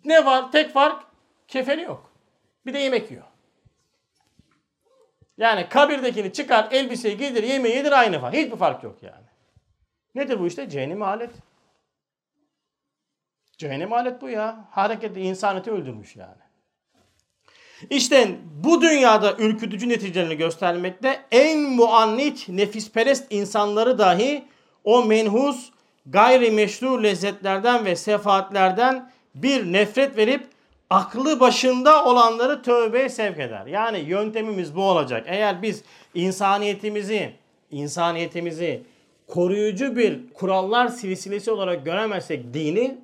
Ne 0.06 0.26
var? 0.26 0.52
Tek 0.52 0.74
fark 0.74 1.04
kefeni 1.48 1.82
yok. 1.82 2.12
Bir 2.66 2.74
de 2.74 2.80
yemek 2.80 3.12
yiyor. 3.12 3.24
Yani 5.38 5.70
kabirdekini 5.70 6.34
çıkar, 6.34 6.68
elbiseyi 6.72 7.18
giydir, 7.18 7.44
yemeği 7.44 7.76
yedir 7.76 7.92
aynı 7.92 8.20
fark. 8.20 8.36
Hiçbir 8.36 8.58
fark 8.58 8.84
yok 8.84 9.04
yani. 9.04 9.26
Nedir 10.16 10.40
bu 10.40 10.48
işte? 10.48 10.70
Cehennem 10.70 11.02
alet. 11.02 11.32
Cehennem 13.58 13.94
alet 13.94 14.22
bu 14.22 14.30
ya. 14.30 14.68
Hareketli 14.72 15.22
insaneti 15.22 15.72
öldürmüş 15.72 16.16
yani. 16.16 16.49
İşte 17.90 18.28
bu 18.64 18.82
dünyada 18.82 19.36
ürkütücü 19.40 19.90
neticelerini 19.90 20.38
göstermekte 20.38 21.20
en 21.32 21.60
muannit, 21.60 22.50
nefisperest 22.50 23.28
insanları 23.30 23.98
dahi 23.98 24.46
o 24.84 25.06
menhus, 25.06 25.70
gayrimeşru 26.06 27.04
lezzetlerden 27.04 27.86
ve 27.86 27.96
sefaatlerden 27.96 29.12
bir 29.36 29.74
nefret 29.74 30.18
verip 30.18 30.48
aklı 30.90 31.40
başında 31.40 32.06
olanları 32.06 32.62
tövbeye 32.62 33.10
sevk 33.10 33.40
eder. 33.40 33.66
Yani 33.66 34.00
yöntemimiz 34.00 34.76
bu 34.76 34.84
olacak. 34.84 35.24
Eğer 35.28 35.62
biz 35.62 35.84
insaniyetimizi, 36.14 37.32
insaniyetimizi 37.72 38.82
koruyucu 39.28 39.96
bir 39.96 40.20
kurallar 40.34 40.88
silsilesi 40.88 41.52
olarak 41.52 41.86
göremezsek 41.86 42.54
dini 42.54 42.98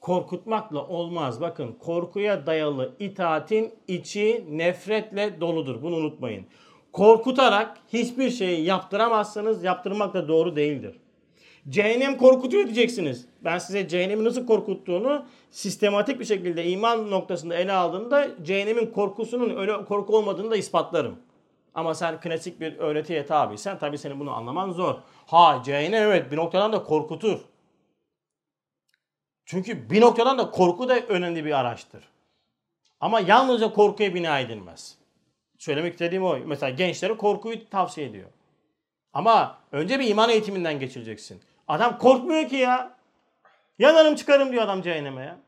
korkutmakla 0.00 0.86
olmaz. 0.86 1.40
Bakın 1.40 1.72
korkuya 1.72 2.46
dayalı 2.46 2.94
itaatin 2.98 3.74
içi 3.88 4.46
nefretle 4.50 5.40
doludur. 5.40 5.82
Bunu 5.82 5.96
unutmayın. 5.96 6.46
Korkutarak 6.92 7.76
hiçbir 7.92 8.30
şeyi 8.30 8.64
yaptıramazsınız. 8.64 9.64
Yaptırmak 9.64 10.14
da 10.14 10.28
doğru 10.28 10.56
değildir. 10.56 10.96
Cehennem 11.68 12.16
korkutuyor 12.16 12.64
diyeceksiniz. 12.64 13.26
Ben 13.44 13.58
size 13.58 13.88
cehennemi 13.88 14.24
nasıl 14.24 14.46
korkuttuğunu 14.46 15.24
sistematik 15.50 16.20
bir 16.20 16.24
şekilde 16.24 16.64
iman 16.64 17.10
noktasında 17.10 17.54
ele 17.54 17.72
aldığımda 17.72 18.28
cehennemin 18.42 18.86
korkusunun 18.86 19.56
öyle 19.56 19.84
korku 19.84 20.16
olmadığını 20.16 20.50
da 20.50 20.56
ispatlarım. 20.56 21.16
Ama 21.74 21.94
sen 21.94 22.20
klasik 22.20 22.60
bir 22.60 22.78
öğretiye 22.78 23.26
tabiysen 23.26 23.78
tabii 23.78 23.98
senin 23.98 24.20
bunu 24.20 24.32
anlaman 24.32 24.70
zor. 24.70 24.94
Ha 25.26 25.62
cehennem 25.64 26.02
evet 26.02 26.32
bir 26.32 26.36
noktadan 26.36 26.72
da 26.72 26.82
korkutur. 26.82 27.40
Çünkü 29.48 29.90
bir 29.90 30.00
noktadan 30.00 30.38
da 30.38 30.50
korku 30.50 30.88
da 30.88 31.00
önemli 31.00 31.44
bir 31.44 31.58
araçtır. 31.58 32.04
Ama 33.00 33.20
yalnızca 33.20 33.72
korkuya 33.72 34.14
bina 34.14 34.38
edilmez. 34.38 34.98
Söylemek 35.58 35.92
istediğim 35.92 36.24
o. 36.24 36.38
Mesela 36.38 36.70
gençlere 36.70 37.16
korkuyu 37.16 37.68
tavsiye 37.68 38.06
ediyor. 38.06 38.30
Ama 39.12 39.58
önce 39.72 40.00
bir 40.00 40.08
iman 40.08 40.30
eğitiminden 40.30 40.80
geçireceksin. 40.80 41.40
Adam 41.68 41.98
korkmuyor 41.98 42.48
ki 42.48 42.56
ya. 42.56 42.96
Yanarım 43.78 44.14
çıkarım 44.14 44.52
diyor 44.52 44.62
adam 44.62 44.82
cehenneme 44.82 45.22
ya. 45.22 45.38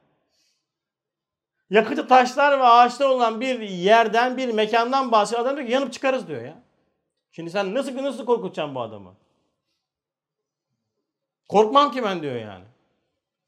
Yakıtı 1.70 2.08
taşlar 2.08 2.58
ve 2.58 2.64
ağaçlar 2.64 3.08
olan 3.08 3.40
bir 3.40 3.60
yerden, 3.60 4.36
bir 4.36 4.48
mekandan 4.48 5.12
bahsediyor. 5.12 5.46
Adam 5.46 5.56
diyor 5.56 5.66
ki 5.66 5.72
yanıp 5.72 5.92
çıkarız 5.92 6.28
diyor 6.28 6.42
ya. 6.42 6.62
Şimdi 7.32 7.50
sen 7.50 7.74
nasıl 7.74 7.96
nasıl 7.96 8.26
korkutacaksın 8.26 8.74
bu 8.74 8.80
adamı? 8.80 9.14
Korkmam 11.48 11.92
ki 11.92 12.02
ben 12.02 12.22
diyor 12.22 12.36
yani. 12.36 12.64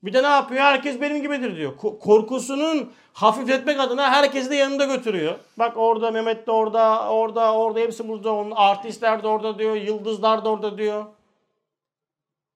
Bir 0.02 0.12
de 0.12 0.22
ne 0.22 0.26
yapıyor? 0.26 0.60
Herkes 0.60 1.00
benim 1.00 1.22
gibidir 1.22 1.56
diyor. 1.56 1.76
Korkusunun 1.76 2.92
hafifletmek 3.12 3.80
adına 3.80 4.10
herkesi 4.10 4.50
de 4.50 4.56
yanında 4.56 4.84
götürüyor. 4.84 5.34
Bak 5.58 5.76
orada 5.76 6.10
Mehmet 6.10 6.46
de 6.46 6.50
orada, 6.50 7.08
orada, 7.08 7.54
orada 7.54 7.80
hepsi 7.80 8.08
burada. 8.08 8.32
Onun 8.32 8.50
artistler 8.50 9.22
de 9.22 9.28
orada 9.28 9.58
diyor, 9.58 9.76
yıldızlar 9.76 10.44
da 10.44 10.50
orada 10.50 10.78
diyor. 10.78 11.04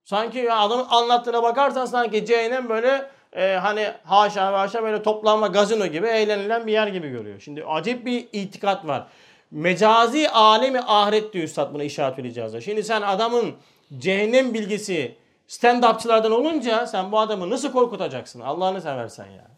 Sanki 0.04 0.52
adamın 0.52 0.87
anlattığına 0.90 1.42
bakarsan 1.42 1.87
sanki 1.87 2.26
cehennem 2.26 2.68
böyle 2.68 3.11
e, 3.32 3.54
hani 3.54 3.92
haşa 4.04 4.61
haşa 4.61 4.82
böyle 4.82 5.02
toplanma 5.02 5.46
gazino 5.46 5.87
gibi 5.87 6.06
eğlenilen 6.06 6.66
bir 6.66 6.72
yer 6.72 6.87
gibi 6.87 7.09
görüyor. 7.09 7.40
Şimdi 7.40 7.64
acayip 7.64 8.06
bir 8.06 8.28
itikat 8.32 8.87
var. 8.87 9.06
Mecazi 9.50 10.30
alemi 10.30 10.80
ahiret 10.80 11.32
diyor 11.32 11.44
Üstad 11.44 11.74
buna 11.74 11.82
işaret 11.82 12.18
edeceğiz. 12.18 12.64
Şimdi 12.64 12.85
sen 12.85 13.02
adamın 13.02 13.54
cehennem 13.98 14.54
bilgisi 14.54 15.16
stand-upçılardan 15.48 16.32
olunca 16.32 16.87
sen 16.87 17.12
bu 17.12 17.18
adamı 17.18 17.50
nasıl 17.50 17.72
korkutacaksın? 17.72 18.40
Allah'ını 18.40 18.80
seversen 18.80 19.30
ya. 19.30 19.50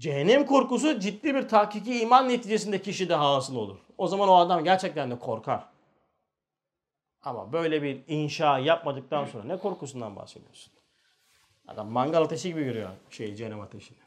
Cehennem 0.00 0.46
korkusu 0.46 1.00
ciddi 1.00 1.34
bir 1.34 1.48
tahkiki 1.48 2.00
iman 2.00 2.28
neticesinde 2.28 2.82
kişide 2.82 3.14
hasıl 3.14 3.56
olur. 3.56 3.78
O 3.98 4.08
zaman 4.08 4.28
o 4.28 4.34
adam 4.36 4.64
gerçekten 4.64 5.10
de 5.10 5.18
korkar. 5.18 5.64
Ama 7.22 7.52
böyle 7.52 7.82
bir 7.82 8.00
inşa 8.08 8.58
yapmadıktan 8.58 9.24
sonra 9.24 9.44
ne 9.44 9.56
korkusundan 9.58 10.16
bahsediyorsun? 10.16 10.72
Adam 11.68 11.88
mangal 11.88 12.22
ateşi 12.22 12.48
gibi 12.48 12.64
görüyor 12.64 12.90
şey 13.10 13.34
cehennem 13.34 13.60
ateşini. 13.60 13.98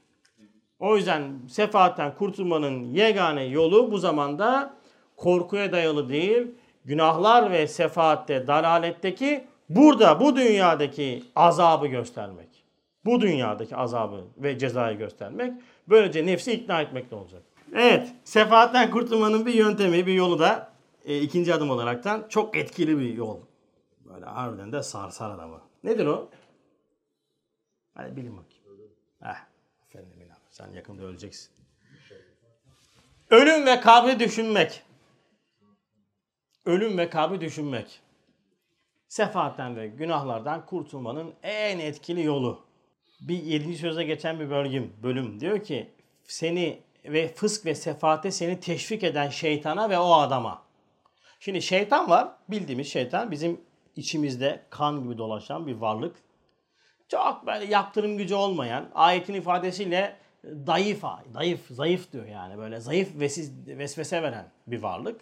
O 0.80 0.96
yüzden 0.96 1.40
sefaatten 1.50 2.16
kurtulmanın 2.16 2.94
yegane 2.94 3.44
yolu 3.44 3.92
bu 3.92 3.98
zamanda 3.98 4.74
korkuya 5.16 5.72
dayalı 5.72 6.10
değil, 6.10 6.48
günahlar 6.86 7.52
ve 7.52 7.68
sefaatte, 7.68 8.48
dalaletteki 8.48 9.48
burada 9.70 10.20
bu 10.20 10.36
dünyadaki 10.36 11.24
azabı 11.36 11.88
göstermek. 11.88 12.64
Bu 13.06 13.22
dünyadaki 13.22 13.76
azabı 13.76 14.24
ve 14.38 14.60
cezayı 14.60 14.98
göstermek. 14.98 15.54
Böylece 15.90 16.26
nefsi 16.26 16.52
ikna 16.52 16.82
etmekle 16.82 17.16
olacak. 17.16 17.44
Evet, 17.74 18.08
sefaatten 18.24 18.92
kurtulmanın 18.92 19.46
bir 19.46 19.54
yöntemi, 19.54 20.08
bir 20.08 20.14
yolu 20.14 20.40
da 20.40 20.72
e, 21.06 21.22
ikinci 21.22 21.54
adım 21.54 21.70
olaraktan 21.70 22.26
çok 22.30 22.58
etkili 22.58 23.00
bir 23.00 23.14
yol. 23.14 23.40
Böyle 24.06 24.26
harbiden 24.26 24.72
de 24.72 24.84
sarsar 24.84 25.32
adamı. 25.32 25.62
Nedir 25.84 26.06
o? 26.06 26.30
Hadi 27.94 28.16
bilin 28.16 28.38
bakayım. 28.38 28.92
Heh, 29.22 29.46
efendim 29.90 30.28
sen 30.50 30.72
yakında 30.72 31.04
öleceksin. 31.04 31.52
Ölüm 33.30 33.66
ve 33.66 33.80
kabri 33.80 34.20
düşünmek. 34.20 34.84
Ölüm 36.66 36.98
ve 36.98 37.10
kabri 37.10 37.42
düşünmek. 37.42 38.02
Sefaatten 39.08 39.76
ve 39.76 39.88
günahlardan 39.88 40.66
kurtulmanın 40.66 41.34
en 41.44 41.80
etkili 41.80 42.24
yolu. 42.24 42.66
Bir 43.22 43.44
7. 43.44 43.78
söze 43.78 44.04
geçen 44.04 44.40
bir 44.40 44.50
bölüm, 44.50 44.94
bölüm 45.04 45.40
diyor 45.40 45.64
ki 45.64 45.90
seni 46.24 46.80
ve 47.06 47.34
fısk 47.34 47.66
ve 47.66 47.76
sefaate 47.76 48.32
seni 48.32 48.60
teşvik 48.60 49.04
eden 49.04 49.30
şeytana 49.30 49.90
ve 49.90 50.00
o 50.00 50.14
adama. 50.14 50.62
Şimdi 51.40 51.62
şeytan 51.62 52.10
var. 52.10 52.30
Bildiğimiz 52.50 52.88
şeytan 52.88 53.32
bizim 53.32 53.62
içimizde 53.96 54.66
kan 54.70 55.04
gibi 55.04 55.18
dolaşan 55.18 55.68
bir 55.68 55.76
varlık. 55.76 56.16
Çok 57.08 57.48
böyle 57.48 57.66
yaptırım 57.66 58.18
gücü 58.18 58.36
olmayan, 58.36 58.90
ayetin 58.96 59.34
ifadesiyle 59.34 60.18
zayıf, 60.66 61.04
zayıf, 61.34 61.68
zayıf 61.70 62.12
diyor 62.12 62.26
yani. 62.26 62.58
Böyle 62.58 62.80
zayıf 62.80 63.20
vesiz, 63.20 63.68
vesvese 63.68 64.24
veren 64.24 64.52
bir 64.68 64.82
varlık. 64.82 65.22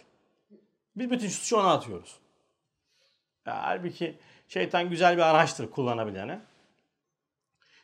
Biz 0.96 1.10
bütün 1.10 1.28
suçu 1.28 1.56
ona 1.56 1.72
atıyoruz. 1.72 2.18
Ya, 3.46 3.62
halbuki 3.62 4.18
şeytan 4.48 4.90
güzel 4.90 5.16
bir 5.16 5.22
araçtır 5.22 5.70
kullanabilene. 5.70 6.40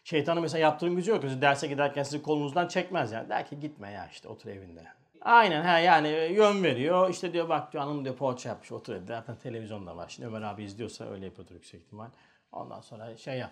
Şeytanın 0.04 0.42
mesela 0.42 0.60
yaptırım 0.62 0.96
gücü 0.96 1.10
yok. 1.10 1.22
Derse 1.22 1.66
giderken 1.66 2.02
sizi 2.02 2.22
kolunuzdan 2.22 2.68
çekmez 2.68 3.12
yani. 3.12 3.28
Der 3.28 3.46
ki 3.46 3.60
gitme 3.60 3.90
ya 3.90 4.08
işte 4.12 4.28
otur 4.28 4.50
evinde. 4.50 4.84
Aynen 5.20 5.62
ha 5.62 5.78
yani 5.78 6.08
yön 6.08 6.64
veriyor. 6.64 7.10
İşte 7.10 7.32
diyor 7.32 7.48
bak 7.48 7.72
diyor 7.72 7.84
hanım 7.84 8.04
diyor 8.04 8.16
poğaça 8.16 8.48
yapmış 8.48 8.72
otur 8.72 8.94
evde. 8.94 9.06
Zaten 9.06 9.36
televizyonda 9.36 9.96
var. 9.96 10.08
Şimdi 10.08 10.28
Ömer 10.28 10.42
abi 10.42 10.64
izliyorsa 10.64 11.04
öyle 11.04 11.24
yapıyordur 11.24 11.54
yüksek 11.54 11.80
ihtimal. 11.80 12.08
Ondan 12.52 12.80
sonra 12.80 13.16
şey 13.16 13.38
yap. 13.38 13.50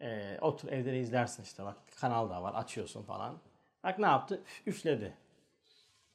E, 0.00 0.38
otur 0.40 0.68
evde 0.68 0.92
de 0.92 1.00
izlersin 1.00 1.42
işte 1.42 1.64
bak 1.64 1.76
kanal 2.00 2.30
da 2.30 2.42
var 2.42 2.54
açıyorsun 2.54 3.02
falan. 3.02 3.38
Bak 3.84 3.98
ne 3.98 4.06
yaptı? 4.06 4.42
Üfledi. 4.66 5.14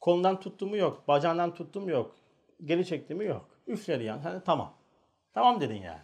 Kolundan 0.00 0.40
tuttu 0.40 0.66
mu 0.66 0.76
yok. 0.76 1.08
Bacağından 1.08 1.54
tuttu 1.54 1.80
mu 1.80 1.90
yok. 1.90 2.16
Geri 2.64 2.86
çekti 2.86 3.14
mi 3.14 3.24
yok. 3.24 3.48
Üfledi 3.66 4.04
yani. 4.04 4.22
Hani, 4.22 4.40
tamam. 4.44 4.74
Tamam 5.34 5.60
dedin 5.60 5.74
yani. 5.74 5.98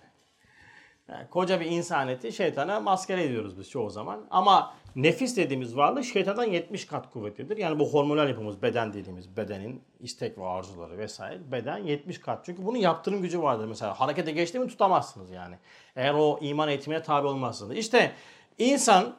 yani. 1.08 1.30
Koca 1.30 1.60
bir 1.60 1.66
insaneti 1.66 2.32
şeytana 2.32 2.80
maskere 2.80 3.24
ediyoruz 3.24 3.58
biz 3.58 3.70
çoğu 3.70 3.90
zaman. 3.90 4.26
Ama 4.30 4.74
nefis 4.96 5.36
dediğimiz 5.36 5.76
varlık 5.76 6.04
şeytandan 6.04 6.44
70 6.44 6.86
kat 6.86 7.10
kuvvetlidir. 7.10 7.56
Yani 7.56 7.78
bu 7.78 7.92
hormonal 7.92 8.28
yapımız, 8.28 8.62
beden 8.62 8.92
dediğimiz 8.92 9.36
bedenin 9.36 9.82
istek 10.00 10.38
ve 10.38 10.46
arzuları 10.46 10.98
vesaire 10.98 11.52
beden 11.52 11.78
70 11.78 12.20
kat. 12.20 12.44
Çünkü 12.44 12.64
bunun 12.66 12.78
yaptırım 12.78 13.22
gücü 13.22 13.42
vardır. 13.42 13.66
Mesela 13.66 14.00
harekete 14.00 14.32
geçti 14.32 14.58
mi 14.58 14.68
tutamazsınız 14.68 15.30
yani. 15.30 15.58
Eğer 15.96 16.14
o 16.14 16.38
iman 16.40 16.68
eğitimine 16.68 17.02
tabi 17.02 17.26
olmazsınız. 17.26 17.76
İşte 17.76 18.12
insan 18.58 19.16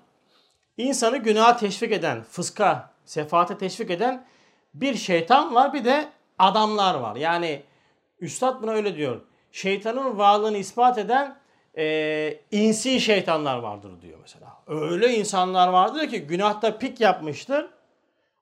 insanı 0.78 1.18
günaha 1.18 1.58
teşvik 1.58 1.92
eden, 1.92 2.24
fıska, 2.24 2.92
sefaate 3.06 3.58
teşvik 3.58 3.92
eden 3.92 4.26
bir 4.74 4.96
şeytan 4.96 5.56
var 5.56 5.74
bir 5.74 5.86
de 5.86 6.10
adamlar 6.40 6.96
var. 6.96 7.16
Yani 7.16 7.64
Üstad 8.22 8.62
buna 8.62 8.72
öyle 8.72 8.96
diyor. 8.96 9.22
Şeytanın 9.52 10.18
varlığını 10.18 10.58
ispat 10.58 10.98
eden 10.98 11.38
e, 11.78 12.40
insi 12.52 13.02
şeytanlar 13.02 13.58
vardır 13.58 14.02
diyor 14.02 14.20
mesela. 14.22 14.58
Öyle 14.68 15.14
insanlar 15.14 15.68
vardır 15.68 16.10
ki 16.10 16.22
günahta 16.22 16.78
pik 16.78 17.02
yapmıştır. 17.02 17.68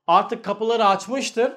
artık 0.08 0.46
kapıları 0.46 0.86
açmıştır. 0.86 1.54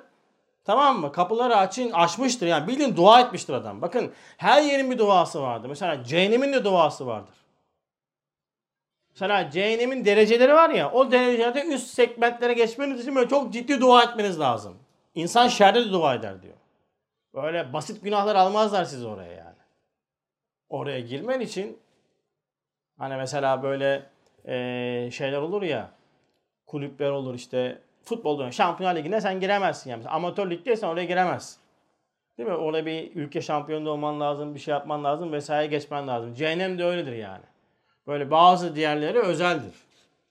Tamam 0.64 1.00
mı? 1.00 1.12
Kapıları 1.12 1.56
açın, 1.56 1.90
açmıştır. 1.90 2.46
Yani 2.46 2.68
bildiğin 2.68 2.96
dua 2.96 3.20
etmiştir 3.20 3.54
adam. 3.54 3.82
Bakın 3.82 4.12
her 4.36 4.62
yerin 4.62 4.90
bir 4.90 4.98
duası 4.98 5.42
vardır. 5.42 5.68
Mesela 5.68 6.04
cehennemin 6.04 6.52
de 6.52 6.64
duası 6.64 7.06
vardır. 7.06 7.34
Mesela 9.10 9.50
cehennemin 9.50 10.04
dereceleri 10.04 10.54
var 10.54 10.70
ya 10.70 10.90
o 10.92 11.10
derecelerde 11.12 11.64
üst 11.64 11.86
segmentlere 11.86 12.52
geçmeniz 12.52 13.00
için 13.00 13.14
böyle 13.14 13.28
çok 13.28 13.52
ciddi 13.52 13.80
dua 13.80 14.02
etmeniz 14.02 14.40
lazım. 14.40 14.76
İnsan 15.14 15.48
şerde 15.48 15.84
de 15.84 15.92
dua 15.92 16.14
eder 16.14 16.42
diyor. 16.42 16.54
Böyle 17.34 17.72
basit 17.72 18.04
günahlar 18.04 18.36
almazlar 18.36 18.84
sizi 18.84 19.06
oraya 19.06 19.32
yani. 19.32 19.56
Oraya 20.68 21.00
girmen 21.00 21.40
için 21.40 21.78
hani 22.98 23.16
mesela 23.16 23.62
böyle 23.62 24.06
e, 24.44 25.10
şeyler 25.12 25.38
olur 25.38 25.62
ya 25.62 25.90
kulüpler 26.66 27.10
olur 27.10 27.34
işte 27.34 27.78
futbolda 28.02 28.52
şampiyonlar 28.52 28.96
ligine 28.96 29.20
sen 29.20 29.40
giremezsin 29.40 29.90
yani. 29.90 30.08
Amatör 30.08 30.50
ligdeysen 30.50 30.88
oraya 30.88 31.04
giremezsin. 31.04 31.60
Değil 32.38 32.48
mi? 32.48 32.54
Orada 32.54 32.86
bir 32.86 33.16
ülke 33.16 33.40
şampiyonu 33.40 33.90
olman 33.90 34.20
lazım, 34.20 34.54
bir 34.54 34.60
şey 34.60 34.72
yapman 34.72 35.04
lazım 35.04 35.32
vesaire 35.32 35.66
geçmen 35.66 36.08
lazım. 36.08 36.34
Cehennem 36.34 36.78
de 36.78 36.84
öyledir 36.84 37.12
yani. 37.12 37.44
Böyle 38.06 38.30
bazı 38.30 38.76
diğerleri 38.76 39.18
özeldir. 39.18 39.72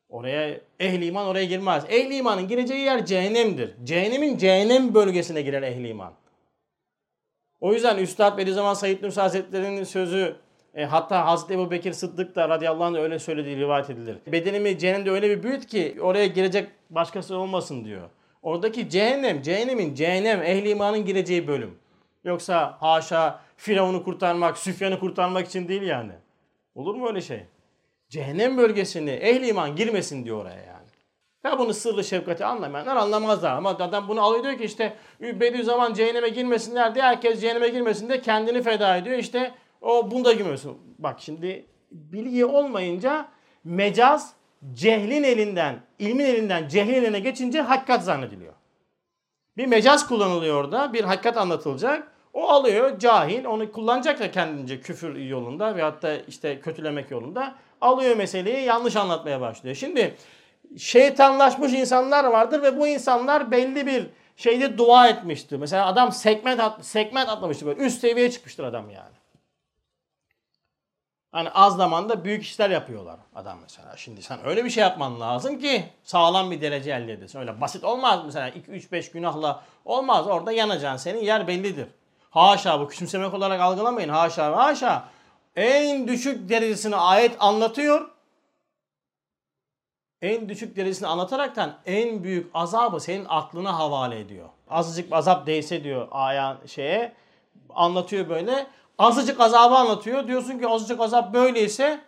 Oraya 0.10 0.60
ehli 0.80 1.06
iman 1.06 1.28
oraya 1.28 1.46
girmez. 1.46 1.86
Ehli 1.90 2.16
imanın 2.16 2.48
gireceği 2.48 2.80
yer 2.80 3.06
cehennemdir. 3.06 3.76
Cehennemin 3.84 4.38
cehennem 4.38 4.94
bölgesine 4.94 5.42
girer 5.42 5.62
ehli 5.62 5.88
iman. 5.88 6.14
O 7.62 7.74
yüzden 7.74 7.98
Üstad 7.98 8.38
Bediüzzaman 8.38 8.74
Said 8.74 9.04
Nursi 9.04 9.22
Hazretleri'nin 9.22 9.84
sözü 9.84 10.36
e, 10.76 10.86
hatta 10.86 11.26
Hazreti 11.26 11.54
Ebu 11.54 11.72
Bekir 11.72 11.94
Sıddık 11.94 12.36
da 12.36 12.50
radıyallahu 12.50 12.84
anh 12.84 12.96
öyle 12.96 13.20
söylediği 13.20 13.58
rivayet 13.58 13.90
edilir. 13.90 14.18
Bedenimi 14.28 14.78
cehennemde 14.78 15.12
öyle 15.12 15.30
bir 15.30 15.44
büyüt 15.44 15.66
ki 15.66 15.98
oraya 16.02 16.28
girecek 16.28 16.70
başkası 16.90 17.38
olmasın 17.38 17.86
diyor. 17.86 18.10
Oradaki 18.42 18.90
cehennem, 18.90 19.42
cehennemin 19.42 19.94
cehennem, 19.94 20.44
ehli 20.44 20.70
imanın 20.70 21.06
gireceği 21.06 21.48
bölüm. 21.48 21.78
Yoksa 22.24 22.78
haşa 22.80 23.40
Firavun'u 23.58 24.04
kurtarmak, 24.04 24.58
Süfyan'ı 24.58 25.00
kurtarmak 25.00 25.48
için 25.48 25.68
değil 25.68 25.82
yani. 25.82 26.12
Olur 26.76 26.96
mu 26.96 27.08
öyle 27.08 27.22
şey? 27.22 27.44
Cehennem 28.10 28.58
bölgesini 28.58 29.10
ehli 29.10 29.48
iman 29.48 29.76
girmesin 29.76 30.26
diyor 30.26 30.42
oraya 30.42 30.64
yani. 30.64 30.79
Ya 31.44 31.60
bunu 31.60 31.74
sırrı 31.74 32.04
şefkati 32.04 32.46
anlamayanlar 32.46 32.96
anlamazlar. 32.96 33.52
Ama 33.52 33.70
adam 33.70 34.08
bunu 34.08 34.22
alıyor 34.22 34.44
diyor 34.44 34.58
ki 34.58 34.64
işte 34.64 34.96
Bediüzzaman 35.22 35.94
cehenneme 35.94 36.30
girmesinler 36.30 36.96
diye 36.96 37.04
herkes 37.06 37.42
cehenneme 37.42 37.70
girmesin 37.70 38.10
de 38.10 38.22
kendini 38.22 38.62
feda 38.62 38.98
ediyor. 38.98 39.18
İşte 39.18 39.52
o 39.82 40.12
bunda 40.12 40.34
girmiyorsun. 40.34 40.78
Bak 40.98 41.16
şimdi 41.20 41.66
bilgi 41.92 42.46
olmayınca 42.46 43.28
mecaz 43.64 44.34
cehlin 44.74 45.24
elinden, 45.24 45.80
ilmin 46.00 46.26
elinden 46.26 46.68
cehlin 46.68 46.94
eline 46.94 47.20
geçince 47.20 47.62
hakikat 47.62 48.04
zannediliyor. 48.04 48.54
Bir 49.58 49.66
mecaz 49.66 50.08
kullanılıyor 50.08 50.56
orada. 50.64 50.94
Bir 50.94 51.04
hakikat 51.04 51.38
anlatılacak. 51.38 52.12
O 52.34 52.48
alıyor 52.48 53.00
cahil. 53.00 53.46
Onu 53.46 53.72
kullanacak 53.72 54.20
da 54.20 54.32
kendince 54.32 54.82
küfür 54.82 55.16
yolunda 55.16 55.76
ve 55.76 55.82
hatta 55.82 56.16
işte 56.16 56.60
kötülemek 56.60 57.12
yolunda. 57.12 57.56
Alıyor 57.82 58.16
meseleyi 58.16 58.66
yanlış 58.66 58.96
anlatmaya 58.96 59.42
başlıyor. 59.42 59.76
Şimdi 59.76 60.16
şeytanlaşmış 60.78 61.74
insanlar 61.74 62.24
vardır 62.24 62.62
ve 62.62 62.78
bu 62.80 62.88
insanlar 62.88 63.52
belli 63.52 63.86
bir 63.86 64.10
şeyde 64.38 64.78
dua 64.78 65.08
etmiştir. 65.08 65.58
Mesela 65.58 65.86
adam 65.86 66.12
segment, 66.12 66.60
at, 66.60 66.86
segment 66.86 67.30
atlamıştır 67.30 67.66
böyle. 67.66 67.82
Üst 67.82 68.02
seviyeye 68.02 68.32
çıkmıştır 68.32 68.64
adam 68.64 68.90
yani. 68.90 69.20
Hani 71.32 71.50
az 71.50 71.76
zamanda 71.76 72.24
büyük 72.24 72.44
işler 72.44 72.70
yapıyorlar 72.70 73.20
adam 73.36 73.58
mesela. 73.62 73.98
Şimdi 73.98 74.22
sen 74.22 74.48
öyle 74.48 74.66
bir 74.66 74.70
şey 74.70 74.82
yapman 74.82 75.20
lazım 75.20 75.60
ki 75.60 75.86
sağlam 76.04 76.52
bir 76.52 76.62
derece 76.62 76.92
elde 76.92 77.14
edesin. 77.14 77.40
Öyle 77.40 77.62
basit 77.62 77.84
olmaz 77.84 78.20
mesela 78.26 78.50
2-3-5 78.50 79.12
günahla 79.12 79.64
olmaz. 79.86 80.28
Orada 80.28 80.52
yanacaksın. 80.52 81.12
Senin 81.12 81.24
yer 81.24 81.48
bellidir. 81.48 81.88
Haşa 82.30 82.80
bu 82.80 82.88
küçümsemek 82.88 83.34
olarak 83.34 83.62
algılamayın. 83.62 84.10
Haşa 84.10 84.58
haşa. 84.58 85.04
En 85.56 86.08
düşük 86.08 86.50
derecesini 86.50 86.96
ayet 86.96 87.36
anlatıyor. 87.40 88.10
En 90.22 90.50
düşük 90.50 90.76
derecesini 90.76 91.08
anlataraktan 91.08 91.74
en 91.86 92.24
büyük 92.24 92.52
azabı 92.54 93.00
senin 93.00 93.26
aklına 93.30 93.80
havale 93.80 94.20
ediyor. 94.20 94.50
Azıcık 94.70 95.14
azap 95.14 95.48
değse 95.48 95.84
diyor 95.84 96.08
aya 96.12 96.58
şeye 96.68 97.14
anlatıyor 97.76 98.30
böyle. 98.30 98.68
Azıcık 98.98 99.40
azabı 99.40 99.76
anlatıyor. 99.76 100.28
Diyorsun 100.28 100.60
ki 100.60 100.68
azıcık 100.68 101.00
azap 101.00 101.34
böyleyse 101.34 102.00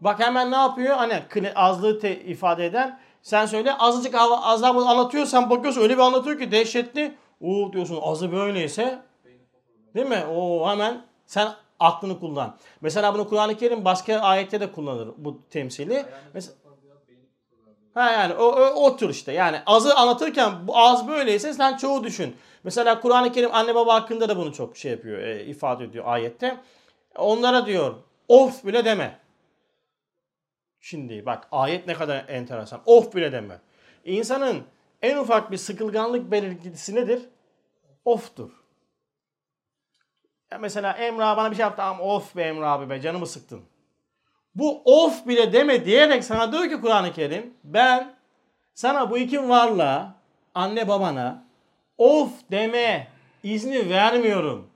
bak 0.00 0.20
hemen 0.20 0.50
ne 0.50 0.56
yapıyor? 0.56 0.96
Hani 0.96 1.52
azlığı 1.54 2.00
te- 2.00 2.20
ifade 2.24 2.66
eden 2.66 3.00
sen 3.22 3.46
söyle 3.46 3.74
azıcık 3.78 4.14
azabı 4.42 4.78
anlatıyor 4.78 5.26
sen 5.26 5.50
bakıyorsun 5.50 5.80
öyle 5.82 5.94
bir 5.94 6.02
anlatıyor 6.02 6.38
ki 6.38 6.52
dehşetli. 6.52 7.14
Oo 7.40 7.72
diyorsun 7.72 7.98
azı 8.02 8.32
böyleyse 8.32 8.98
değil 9.94 10.06
mi? 10.06 10.24
O 10.36 10.68
hemen 10.70 11.02
sen 11.26 11.48
aklını 11.80 12.20
kullan. 12.20 12.56
Mesela 12.80 13.14
bunu 13.14 13.28
Kur'an-ı 13.28 13.56
Kerim 13.56 13.84
başka 13.84 14.18
ayette 14.18 14.60
de 14.60 14.72
kullanır 14.72 15.08
bu 15.16 15.38
temsili. 15.50 16.04
Mesela 16.34 16.54
Ha 17.94 18.10
yani 18.10 18.34
o, 18.34 18.44
o, 18.44 18.84
o 18.86 18.96
tür 18.96 19.08
işte. 19.08 19.32
Yani 19.32 19.60
azı 19.66 19.94
anlatırken 19.96 20.68
bu 20.68 20.78
az 20.78 21.08
böyleyse 21.08 21.52
sen 21.54 21.76
çoğu 21.76 22.04
düşün. 22.04 22.36
Mesela 22.64 23.00
Kur'an-ı 23.00 23.32
Kerim 23.32 23.54
anne 23.54 23.74
baba 23.74 23.94
hakkında 23.94 24.28
da 24.28 24.36
bunu 24.36 24.52
çok 24.52 24.76
şey 24.76 24.90
yapıyor, 24.90 25.18
e, 25.18 25.44
ifade 25.44 25.84
ediyor 25.84 26.04
ayette. 26.06 26.60
Onlara 27.16 27.66
diyor 27.66 27.94
of 28.28 28.64
bile 28.64 28.84
deme. 28.84 29.18
Şimdi 30.80 31.26
bak 31.26 31.48
ayet 31.52 31.86
ne 31.86 31.94
kadar 31.94 32.24
enteresan. 32.28 32.80
Of 32.86 33.14
bile 33.14 33.32
deme. 33.32 33.60
İnsanın 34.04 34.64
en 35.02 35.16
ufak 35.16 35.50
bir 35.50 35.56
sıkılganlık 35.56 36.30
belirtisi 36.30 36.94
nedir? 36.94 37.22
Of'tur. 38.04 38.50
Ya 40.50 40.58
mesela 40.58 40.92
Emre 40.92 41.18
bana 41.18 41.50
bir 41.50 41.56
şey 41.56 41.62
yaptı 41.62 41.82
ama 41.82 42.04
of 42.04 42.36
be 42.36 42.42
Emre 42.42 42.66
abi 42.66 42.90
be 42.90 43.00
canımı 43.00 43.26
sıktın. 43.26 43.62
Bu 44.54 44.82
of 44.84 45.26
bile 45.26 45.52
deme 45.52 45.84
diyerek 45.84 46.24
sana 46.24 46.52
diyor 46.52 46.68
ki 46.68 46.80
Kur'an-ı 46.80 47.12
Kerim 47.12 47.54
ben 47.64 48.14
sana 48.74 49.10
bu 49.10 49.18
iki 49.18 49.48
varla 49.48 50.14
anne 50.54 50.88
babana 50.88 51.44
of 51.98 52.30
deme 52.50 53.08
izni 53.42 53.90
vermiyorum. 53.90 54.70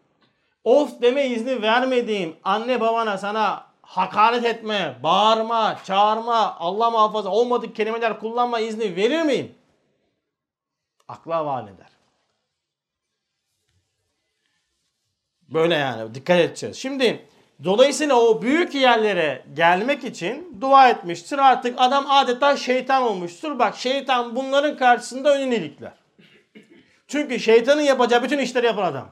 Of 0.65 1.03
deme 1.03 1.27
izni 1.27 1.63
vermediğim 1.63 2.37
anne 2.45 2.81
babana 2.81 3.19
sana 3.19 3.67
hakaret 3.83 4.45
etme, 4.45 4.99
bağırma, 5.03 5.77
çağırma, 5.85 6.57
Allah 6.59 6.91
muhafaza 6.91 7.31
olmadık 7.31 7.77
kelimeler 7.77 8.21
kullanma 8.21 8.61
izni 8.61 8.97
verir 8.97 9.23
miyim? 9.23 9.55
Akla 11.09 11.37
havale 11.37 11.71
eder. 11.71 11.89
Böyle 15.49 15.75
yani 15.75 16.15
dikkat 16.15 16.41
edeceğiz. 16.41 16.77
Şimdi 16.77 17.29
dolayısıyla 17.65 18.21
o 18.21 18.43
büyük 18.43 18.75
yerlere 18.75 19.45
gelmek 19.55 20.05
için 20.05 20.59
dua 20.61 20.89
etmiştir. 20.89 21.39
Artık 21.39 21.75
adam 21.79 22.07
adeta 22.11 22.57
şeytan 22.57 23.03
olmuştur. 23.03 23.59
Bak 23.59 23.77
şeytan 23.77 24.37
bunların 24.37 24.77
karşısında 24.77 25.35
önünü 25.35 25.55
ilikler. 25.55 25.93
Çünkü 27.07 27.41
şeytanın 27.41 27.83
yapacağı 27.83 28.23
bütün 28.23 28.39
işleri 28.39 28.67
yapan 28.67 28.83
adam. 28.83 29.09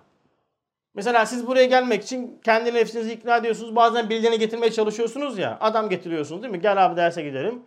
Mesela 0.94 1.26
siz 1.26 1.46
buraya 1.46 1.66
gelmek 1.66 2.02
için 2.02 2.40
kendi 2.44 2.74
nefsinizi 2.74 3.12
ikna 3.12 3.36
ediyorsunuz. 3.36 3.76
Bazen 3.76 4.10
birilerini 4.10 4.38
getirmeye 4.38 4.72
çalışıyorsunuz 4.72 5.38
ya. 5.38 5.58
Adam 5.60 5.88
getiriyorsunuz 5.88 6.42
değil 6.42 6.52
mi? 6.52 6.60
Gel 6.60 6.84
abi 6.84 6.96
derse 6.96 7.22
gidelim. 7.22 7.62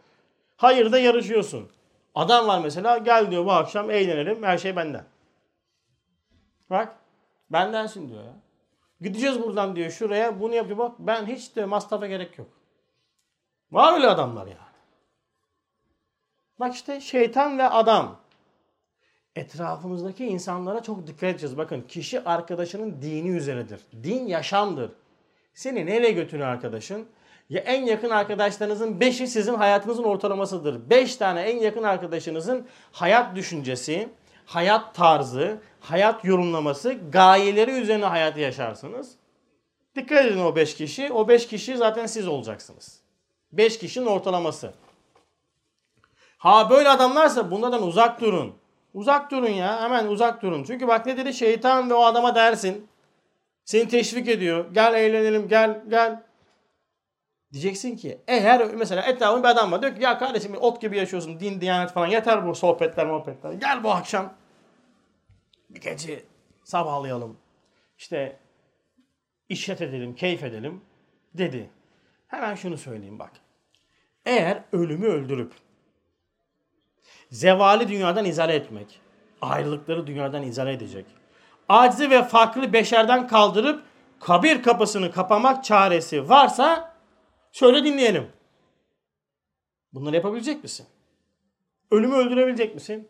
Hayır 0.58 0.92
da 0.92 1.00
yarışıyorsun. 1.00 1.70
Adam 2.16 2.48
var 2.48 2.60
mesela 2.64 2.98
gel 2.98 3.32
diyor 3.32 3.46
bu 3.46 3.52
akşam 3.52 3.92
eğlenelim 3.92 4.44
her 4.44 4.58
şey 4.58 4.76
benden. 4.76 5.04
Bak 6.70 6.96
bendensin 7.50 8.10
diyor 8.10 8.24
ya. 8.24 8.34
Gideceğiz 9.02 9.44
buradan 9.44 9.76
diyor 9.76 9.92
şuraya 9.92 10.40
bunu 10.40 10.56
yapıyor 10.56 10.78
bak 10.78 10.96
ben 11.00 11.26
hiç 11.26 11.56
de 11.56 11.66
masrafa 11.66 12.08
gerek 12.08 12.38
yok. 12.38 12.48
Var 13.72 13.94
öyle 13.94 14.08
adamlar 14.08 14.48
yani. 14.48 14.60
Bak 16.60 16.76
işte 16.76 17.02
şeytan 17.02 17.58
ve 17.58 17.64
adam 17.64 18.20
etrafımızdaki 19.36 20.26
insanlara 20.26 20.84
çok 20.84 21.08
dikkat 21.08 21.24
edeceğiz. 21.24 21.58
Bakın 21.58 21.82
kişi 21.82 22.24
arkadaşının 22.24 23.02
dini 23.02 23.30
üzerinedir. 23.30 23.82
Din 24.04 24.28
yaşamdır. 24.28 24.92
Seni 25.54 25.86
nereye 25.86 26.12
götürüyor 26.12 26.48
arkadaşın? 26.48 27.08
Ya 27.50 27.62
en 27.62 27.86
yakın 27.86 28.10
arkadaşlarınızın 28.10 29.00
5'i 29.00 29.28
sizin 29.28 29.54
hayatınızın 29.54 30.04
ortalamasıdır. 30.04 30.90
5 30.90 31.16
tane 31.16 31.42
en 31.42 31.60
yakın 31.60 31.84
arkadaşınızın 31.84 32.68
hayat 32.92 33.36
düşüncesi, 33.36 34.10
hayat 34.46 34.96
tarzı, 34.96 35.58
hayat 35.86 36.26
yorumlaması, 36.26 36.98
gayeleri 37.12 37.72
üzerine 37.72 38.06
hayatı 38.06 38.40
yaşarsınız. 38.40 39.16
Dikkat 39.96 40.26
edin 40.26 40.40
o 40.40 40.56
5 40.56 40.76
kişi. 40.76 41.14
O 41.14 41.28
5 41.28 41.48
kişi 41.48 41.78
zaten 41.78 42.06
siz 42.06 42.28
olacaksınız. 42.28 43.02
5 43.52 43.80
kişinin 43.80 44.06
ortalaması. 44.06 44.74
Ha 46.38 46.70
böyle 46.70 46.90
adamlarsa 46.90 47.52
bunlardan 47.52 47.84
uzak 47.84 48.22
durun. 48.22 48.54
Uzak 48.94 49.32
durun 49.32 49.50
ya. 49.50 49.82
Hemen 49.82 50.08
uzak 50.08 50.42
durun. 50.42 50.64
Çünkü 50.64 50.88
bak 50.88 51.06
ne 51.06 51.18
dedi 51.18 51.34
şeytan 51.34 51.90
ve 51.90 51.94
o 51.94 52.04
adama 52.04 52.36
dersin. 52.36 52.88
Seni 53.66 53.88
teşvik 53.88 54.28
ediyor. 54.28 54.66
Gel 54.74 54.94
eğlenelim 54.94 55.48
gel 55.48 55.84
gel. 55.88 56.24
Diyeceksin 57.54 57.98
ki 57.98 58.22
eğer 58.28 58.74
mesela 58.74 59.02
etrafında 59.02 59.44
bir 59.44 59.48
adam 59.48 59.72
var. 59.72 59.82
Diyor 59.82 59.96
ki 59.96 60.04
ya 60.04 60.18
kardeşim 60.18 60.56
ot 60.60 60.82
gibi 60.82 60.98
yaşıyorsun. 60.98 61.40
Din, 61.40 61.62
diyanet 61.62 61.92
falan. 61.92 62.08
Yeter 62.08 62.48
bu 62.48 62.56
sohbetler 62.56 63.08
muhabbetler. 63.08 63.52
Gel 63.52 63.84
bu 63.84 63.92
akşam 63.92 64.34
bir 65.76 65.82
gece 65.82 66.24
sabahlayalım. 66.64 67.38
İşte 67.98 68.40
işlet 69.50 69.82
edelim, 69.82 70.16
keyif 70.16 70.44
edelim 70.44 70.82
dedi. 71.34 71.70
Hemen 72.28 72.56
şunu 72.56 72.78
söyleyeyim 72.78 73.20
bak. 73.20 73.32
Eğer 74.26 74.64
ölümü 74.72 75.08
öldürüp 75.08 75.54
zevali 77.32 77.88
dünyadan 77.88 78.26
izale 78.26 78.54
etmek, 78.54 79.02
ayrılıkları 79.42 80.08
dünyadan 80.08 80.44
izale 80.44 80.74
edecek, 80.74 81.06
acizi 81.70 82.10
ve 82.10 82.24
farklı 82.24 82.74
beşerden 82.74 83.28
kaldırıp 83.28 83.84
kabir 84.20 84.64
kapısını 84.64 85.12
kapamak 85.12 85.64
çaresi 85.64 86.30
varsa 86.30 86.96
şöyle 87.52 87.84
dinleyelim. 87.84 88.32
Bunları 89.94 90.16
yapabilecek 90.16 90.64
misin? 90.64 90.88
Ölümü 91.92 92.16
öldürebilecek 92.16 92.76
misin? 92.76 93.10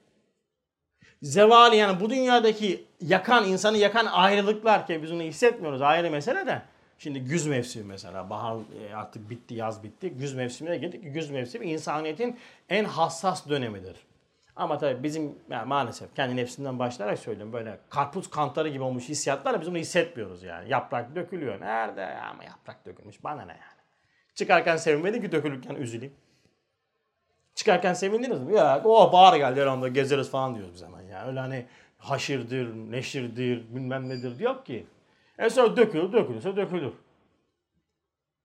Zevali 1.22 1.76
yani 1.76 2.00
bu 2.00 2.10
dünyadaki 2.10 2.86
yakan, 3.02 3.48
insanı 3.48 3.78
yakan 3.78 4.06
ayrılıklar 4.06 4.88
ki 4.88 5.04
biz 5.04 5.12
onu 5.12 5.22
hissetmiyoruz 5.22 5.82
ayrı 5.82 6.12
mesele 6.12 6.46
de. 6.46 6.62
Şimdi 7.00 7.20
güz 7.20 7.46
mevsimi 7.48 7.86
mesela 7.86 8.30
bahar 8.30 8.58
e, 8.58 8.96
artık 8.96 9.30
bitti 9.30 9.54
yaz 9.54 9.84
bitti. 9.84 10.10
Güz 10.10 10.34
mevsimine 10.34 10.78
geldik. 10.78 11.14
Güz 11.14 11.30
mevsimi 11.30 11.66
insaniyetin 11.66 12.40
en 12.70 12.86
hassas 12.86 13.50
dönemidir. 13.50 13.96
Ama 14.56 14.78
tabii 14.78 15.04
bizim 15.04 15.36
yani 15.50 15.68
maalesef 15.68 16.16
kendi 16.16 16.36
nefsinden 16.36 16.80
başlayarak 16.80 17.20
söylüyorum 17.20 17.54
böyle 17.54 17.80
karpuz 17.90 18.30
kantarı 18.30 18.70
gibi 18.70 18.84
olmuş 18.84 19.10
hissiyatlar 19.10 19.62
biz 19.62 19.68
bunu 19.68 19.78
hissetmiyoruz 19.78 20.44
yani. 20.44 20.70
Yaprak 20.70 21.16
dökülüyor. 21.16 21.62
Nerede 21.62 22.06
ama 22.06 22.44
yaprak 22.44 22.86
dökülmüş 22.86 23.24
bana 23.24 23.42
ne 23.46 23.52
yani. 23.52 23.82
Çıkarken 24.36 24.78
sevinmedim 24.78 25.22
ki 25.22 25.32
dökülürken 25.32 25.76
üzüleyim. 25.76 26.14
Çıkarken 27.56 27.94
sevindiniz 27.94 28.42
mi? 28.42 28.56
Ya 28.56 28.82
oh 28.86 29.14
bahar 29.14 29.38
geldi 29.38 29.62
herhalde 29.62 29.90
gezeriz 29.90 30.30
falan 30.32 30.56
diyoruz 30.56 30.74
biz 30.74 30.84
hemen. 30.84 31.02
Öyle 31.28 31.40
hani 31.40 31.66
haşırdır, 31.98 32.76
neşirdir, 32.92 33.76
bilmem 33.76 34.10
nedir 34.10 34.40
yok 34.40 34.66
ki. 34.66 34.86
E 35.40 35.50
sonra 35.50 35.78
dökülür, 35.78 36.14
dökülürse 36.14 36.56
dökülür. 36.56 36.94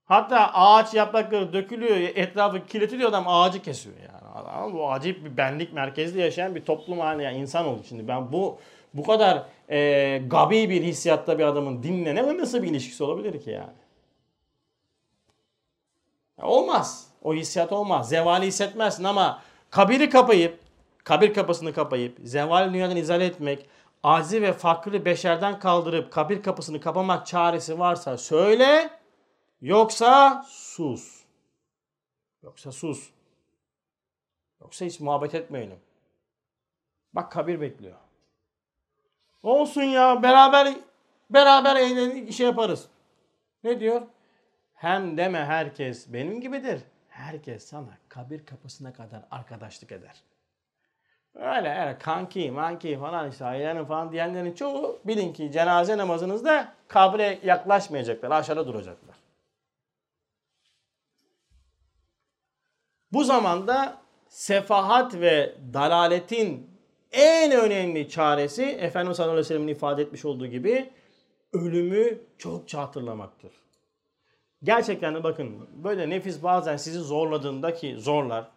Hatta 0.05 0.51
ağaç 0.55 0.95
yaprakları 0.95 1.53
dökülüyor, 1.53 1.97
etrafı 1.97 2.67
kirletiliyor 2.67 3.11
adam 3.11 3.29
ağacı 3.29 3.63
kesiyor 3.63 3.97
yani. 3.97 4.35
Adam, 4.35 4.75
bu 4.75 4.93
acayip 4.93 5.25
bir 5.25 5.37
benlik 5.37 5.73
merkezli 5.73 6.21
yaşayan 6.21 6.55
bir 6.55 6.65
toplum 6.65 6.99
haline 6.99 7.23
yani 7.23 7.39
insan 7.39 7.67
oldu. 7.67 7.83
Şimdi 7.89 8.09
ben 8.09 8.33
bu 8.33 8.59
bu 8.95 9.03
kadar 9.03 9.43
e, 9.71 10.19
gabi 10.27 10.71
bir 10.71 10.83
hissiyatta 10.83 11.39
bir 11.39 11.45
adamın 11.45 11.83
dinle 11.83 12.15
ne 12.15 12.39
nasıl 12.39 12.63
bir 12.63 12.69
ilişkisi 12.69 13.05
olabilir 13.05 13.43
ki 13.43 13.51
yani? 13.51 13.73
Ya 16.39 16.47
olmaz. 16.47 17.07
O 17.23 17.35
hissiyat 17.35 17.73
olmaz. 17.73 18.09
Zevali 18.09 18.47
hissetmezsin 18.47 19.05
ama 19.05 19.43
kabiri 19.71 20.11
kapayıp, 20.11 20.59
kabir 21.05 21.35
kapısını 21.35 21.73
kapayıp, 21.73 22.19
zevali 22.25 22.73
dünyadan 22.73 22.97
izale 22.97 23.25
etmek, 23.25 23.67
acizi 24.03 24.43
ve 24.43 24.53
fakri 24.53 25.05
beşerden 25.05 25.59
kaldırıp 25.59 26.13
kabir 26.13 26.43
kapısını 26.43 26.81
kapamak 26.81 27.27
çaresi 27.27 27.79
varsa 27.79 28.19
söyle, 28.19 28.91
yoksa 29.61 30.45
sus. 30.49 31.25
Yoksa 32.43 32.73
sus. 32.73 33.11
Yoksa 34.61 34.85
hiç 34.85 35.01
muhabbet 35.01 35.35
etmeyelim. 35.35 35.79
Bak 37.13 37.33
kabir 37.33 37.61
bekliyor. 37.61 37.97
Olsun 39.43 39.83
ya 39.83 40.23
beraber 40.23 40.77
beraber 41.31 41.77
eğlenip 41.77 42.33
şey 42.33 42.47
yaparız. 42.47 42.89
Ne 43.65 43.81
diyor? 43.81 44.03
Hem 44.75 45.17
deme 45.17 45.45
herkes 45.45 46.13
benim 46.13 46.41
gibidir. 46.41 46.83
Herkes 47.09 47.69
sana 47.69 47.99
kabir 48.09 48.47
kapısına 48.47 48.93
kadar 48.93 49.25
arkadaşlık 49.31 49.93
eder. 49.93 50.23
Öyle 51.35 51.57
öyle 51.57 51.99
kanki 51.99 52.51
manki 52.51 52.99
falan 52.99 53.31
işte 53.31 53.45
ailenin 53.45 53.85
falan 53.85 54.13
diyenlerin 54.13 54.53
çoğu 54.53 55.01
bilin 55.05 55.33
ki 55.33 55.53
cenaze 55.53 55.99
namazınızda 55.99 56.73
kabre 56.89 57.39
yaklaşmayacaklar. 57.45 58.31
Aşağıda 58.31 58.67
duracaklar. 58.67 59.17
Bu 63.13 63.25
zamanda 63.25 63.99
sefahat 64.29 65.15
ve 65.15 65.55
dalaletin 65.75 66.71
en 67.13 67.53
önemli 67.53 68.09
çaresi 68.09 68.65
Efendimiz 68.65 69.17
sallallahu 69.17 69.33
aleyhi 69.33 69.45
ve 69.45 69.49
sellem'in 69.49 69.75
ifade 69.75 70.03
etmiş 70.03 70.25
olduğu 70.25 70.47
gibi 70.47 70.91
ölümü 71.53 72.19
çokça 72.39 72.81
hatırlamaktır. 72.81 73.53
Gerçekten 74.63 75.15
de 75.15 75.25
bakın 75.25 75.69
böyle 75.85 76.11
nefis 76.11 76.43
bazen 76.43 76.77
sizi 76.77 76.99
zorladığında 76.99 77.75
ki 77.75 77.97
zorlar. 77.99 78.49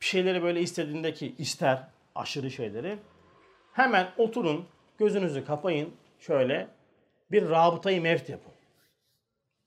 Bir 0.00 0.06
şeyleri 0.06 0.42
böyle 0.42 0.60
istediğinde 0.60 1.14
ki 1.14 1.34
ister 1.38 1.88
aşırı 2.14 2.50
şeyleri. 2.50 2.98
Hemen 3.72 4.12
oturun 4.18 4.66
gözünüzü 4.98 5.44
kapayın 5.44 5.94
şöyle 6.18 6.68
bir 7.30 7.48
rabıtayı 7.50 8.02
mevt 8.02 8.28
yapın. 8.28 8.52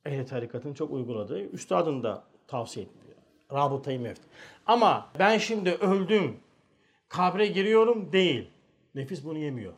Ehli 0.05 0.25
tarikatın 0.25 0.73
çok 0.73 0.91
uyguladığı, 0.91 1.41
üstadın 1.41 2.03
da 2.03 2.23
tavsiye 2.47 2.86
ettiği 2.86 3.09
rabıtayı 3.53 3.99
mevt. 3.99 4.21
Ama 4.65 5.11
ben 5.19 5.38
şimdi 5.38 5.71
öldüm, 5.71 6.39
kabre 7.09 7.47
giriyorum 7.47 8.11
değil. 8.11 8.51
Nefis 8.95 9.25
bunu 9.25 9.38
yemiyor. 9.38 9.73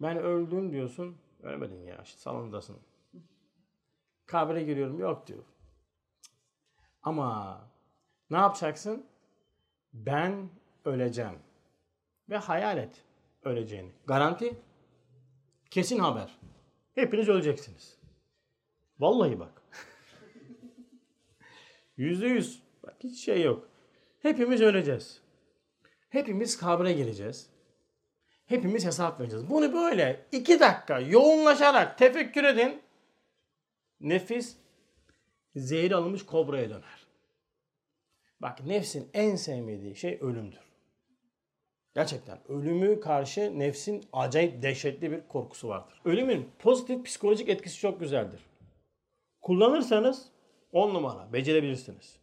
Ben 0.00 0.18
öldüm 0.18 0.72
diyorsun, 0.72 1.16
ölmedin 1.42 1.82
ya, 1.82 2.02
işte 2.04 2.18
salondasın. 2.18 2.76
Kabre 4.26 4.62
giriyorum, 4.62 4.98
yok 4.98 5.26
diyor. 5.26 5.44
Ama 7.02 7.60
ne 8.32 8.36
yapacaksın? 8.36 9.06
Ben 9.92 10.48
öleceğim. 10.84 11.38
Ve 12.28 12.36
hayal 12.36 12.78
et 12.78 13.04
öleceğini. 13.42 13.90
Garanti, 14.06 14.56
kesin 15.70 15.98
haber. 15.98 16.38
Hepiniz 16.94 17.28
öleceksiniz. 17.28 17.98
Vallahi 18.98 19.40
bak. 19.40 19.62
Yüzde 21.96 22.26
yüz. 22.26 22.62
Bak 22.82 22.96
hiç 23.00 23.24
şey 23.24 23.42
yok. 23.42 23.68
Hepimiz 24.22 24.60
öleceğiz. 24.60 25.20
Hepimiz 26.08 26.58
kabre 26.58 26.92
gireceğiz. 26.92 27.50
Hepimiz 28.46 28.86
hesap 28.86 29.20
vereceğiz. 29.20 29.50
Bunu 29.50 29.72
böyle 29.72 30.26
iki 30.32 30.60
dakika 30.60 31.00
yoğunlaşarak 31.00 31.98
tefekkür 31.98 32.44
edin. 32.44 32.82
Nefis 34.00 34.56
zehir 35.56 35.92
alınmış 35.92 36.26
kobraya 36.26 36.70
döner. 36.70 37.01
Bak 38.42 38.66
nefsin 38.66 39.08
en 39.14 39.36
sevmediği 39.36 39.96
şey 39.96 40.18
ölümdür. 40.20 40.60
Gerçekten 41.94 42.38
ölümü 42.48 43.00
karşı 43.00 43.58
nefsin 43.58 44.04
acayip 44.12 44.62
dehşetli 44.62 45.10
bir 45.10 45.20
korkusu 45.28 45.68
vardır. 45.68 46.00
Ölümün 46.04 46.48
pozitif 46.58 47.04
psikolojik 47.04 47.48
etkisi 47.48 47.78
çok 47.78 48.00
güzeldir. 48.00 48.40
Kullanırsanız 49.40 50.28
10 50.72 50.94
numara 50.94 51.32
becerebilirsiniz. 51.32 52.16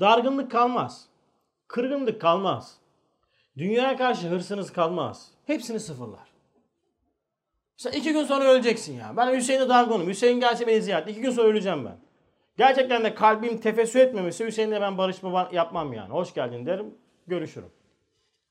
Dargınlık 0.00 0.50
kalmaz. 0.50 1.08
Kırgınlık 1.68 2.20
kalmaz. 2.20 2.78
Dünyaya 3.58 3.96
karşı 3.96 4.28
hırsınız 4.28 4.72
kalmaz. 4.72 5.30
Hepsini 5.46 5.80
sıfırlar. 5.80 6.28
Mesela 7.78 7.98
iki 7.98 8.12
gün 8.12 8.24
sonra 8.24 8.44
öleceksin 8.44 8.94
ya. 8.94 9.16
Ben 9.16 9.36
Hüseyin'e 9.36 9.68
dargınım. 9.68 10.08
Hüseyin 10.08 10.40
gelse 10.40 10.66
beni 10.66 10.82
ziyaret. 10.82 11.08
İki 11.08 11.20
gün 11.20 11.30
sonra 11.30 11.48
öleceğim 11.48 11.84
ben. 11.84 12.05
Gerçekten 12.58 13.04
de 13.04 13.14
kalbim 13.14 13.60
tefessü 13.60 13.98
etmemişse 13.98 14.46
Hüseyin'le 14.46 14.80
ben 14.80 14.98
barışma 14.98 15.48
yapmam 15.52 15.92
yani. 15.92 16.08
Hoş 16.08 16.34
geldin 16.34 16.66
derim. 16.66 16.94
Görüşürüm. 17.26 17.70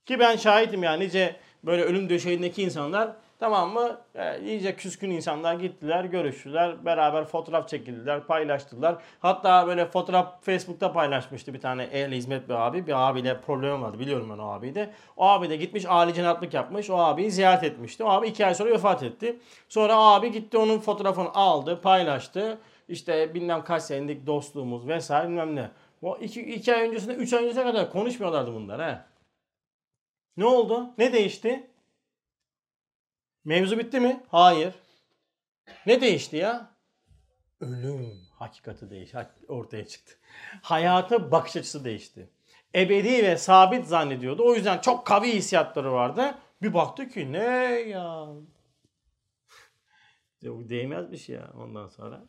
Ki 0.06 0.18
ben 0.18 0.36
şahitim 0.36 0.82
yani 0.82 1.04
nice 1.04 1.36
böyle 1.64 1.82
ölüm 1.82 2.08
döşeğindeki 2.08 2.62
insanlar 2.62 3.16
Tamam 3.38 3.72
mı? 3.72 4.00
E, 4.14 4.40
iyice 4.40 4.76
küskün 4.76 5.10
insanlar 5.10 5.54
gittiler, 5.54 6.04
görüştüler, 6.04 6.84
beraber 6.84 7.24
fotoğraf 7.24 7.68
çekildiler, 7.68 8.26
paylaştılar. 8.26 8.96
Hatta 9.20 9.66
böyle 9.66 9.86
fotoğraf 9.86 10.44
Facebook'ta 10.44 10.92
paylaşmıştı 10.92 11.54
bir 11.54 11.60
tane 11.60 11.84
el 11.84 12.12
hizmet 12.12 12.48
bir 12.48 12.54
abi. 12.54 12.86
Bir 12.86 13.08
abiyle 13.08 13.40
problem 13.40 13.82
vardı 13.82 13.98
biliyorum 13.98 14.30
ben 14.32 14.38
o 14.38 14.48
abiyi 14.48 14.74
de. 14.74 14.90
O 15.16 15.24
abi 15.24 15.50
de 15.50 15.56
gitmiş 15.56 15.86
âli 15.86 16.14
cenaplık 16.14 16.54
yapmış. 16.54 16.90
O 16.90 16.98
abiyi 16.98 17.30
ziyaret 17.30 17.64
etmişti. 17.64 18.04
O 18.04 18.08
abi 18.08 18.28
iki 18.28 18.46
ay 18.46 18.54
sonra 18.54 18.70
vefat 18.70 19.02
etti. 19.02 19.38
Sonra 19.68 19.96
abi 19.96 20.32
gitti 20.32 20.58
onun 20.58 20.78
fotoğrafını 20.78 21.34
aldı, 21.34 21.80
paylaştı. 21.80 22.58
İşte 22.88 23.34
bilmem 23.34 23.64
kaç 23.64 23.82
senelik 23.82 24.26
dostluğumuz 24.26 24.88
vesaire 24.88 25.28
bilmem 25.28 25.56
ne. 25.56 25.70
O 26.02 26.16
iki, 26.16 26.40
iki 26.54 26.74
ay 26.74 26.88
öncesinde, 26.88 27.14
üç 27.14 27.32
ay 27.32 27.44
öncesine 27.44 27.64
kadar 27.64 27.92
konuşmuyorlardı 27.92 28.54
bunlar 28.54 28.82
he. 28.82 29.00
Ne 30.36 30.44
oldu? 30.44 30.94
Ne 30.98 31.12
değişti? 31.12 31.70
Mevzu 33.44 33.78
bitti 33.78 34.00
mi? 34.00 34.22
Hayır. 34.28 34.74
Ne 35.86 36.00
değişti 36.00 36.36
ya? 36.36 36.70
Ölüm 37.60 38.26
hakikati 38.30 38.90
değişti. 38.90 39.26
Ortaya 39.48 39.86
çıktı. 39.86 40.14
Hayata 40.62 41.32
bakış 41.32 41.56
açısı 41.56 41.84
değişti. 41.84 42.30
Ebedi 42.74 43.24
ve 43.24 43.36
sabit 43.36 43.86
zannediyordu. 43.86 44.46
O 44.46 44.54
yüzden 44.54 44.78
çok 44.78 45.06
kavi 45.06 45.32
hissiyatları 45.32 45.92
vardı. 45.92 46.38
Bir 46.62 46.74
baktı 46.74 47.08
ki 47.08 47.32
ne 47.32 47.44
ya? 47.88 48.26
Değmez 50.42 51.12
bir 51.12 51.16
şey 51.16 51.36
ya 51.36 51.52
ondan 51.54 51.88
sonra. 51.88 52.24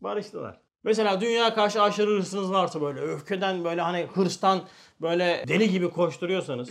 Barıştılar. 0.00 0.60
Mesela 0.82 1.20
dünya 1.20 1.54
karşı 1.54 1.82
aşırı 1.82 2.10
hırsınız 2.10 2.52
varsa 2.52 2.80
böyle 2.80 3.00
öfkeden 3.00 3.64
böyle 3.64 3.80
hani 3.80 4.02
hırstan 4.14 4.60
böyle 5.00 5.44
deli 5.48 5.70
gibi 5.70 5.90
koşturuyorsanız 5.90 6.70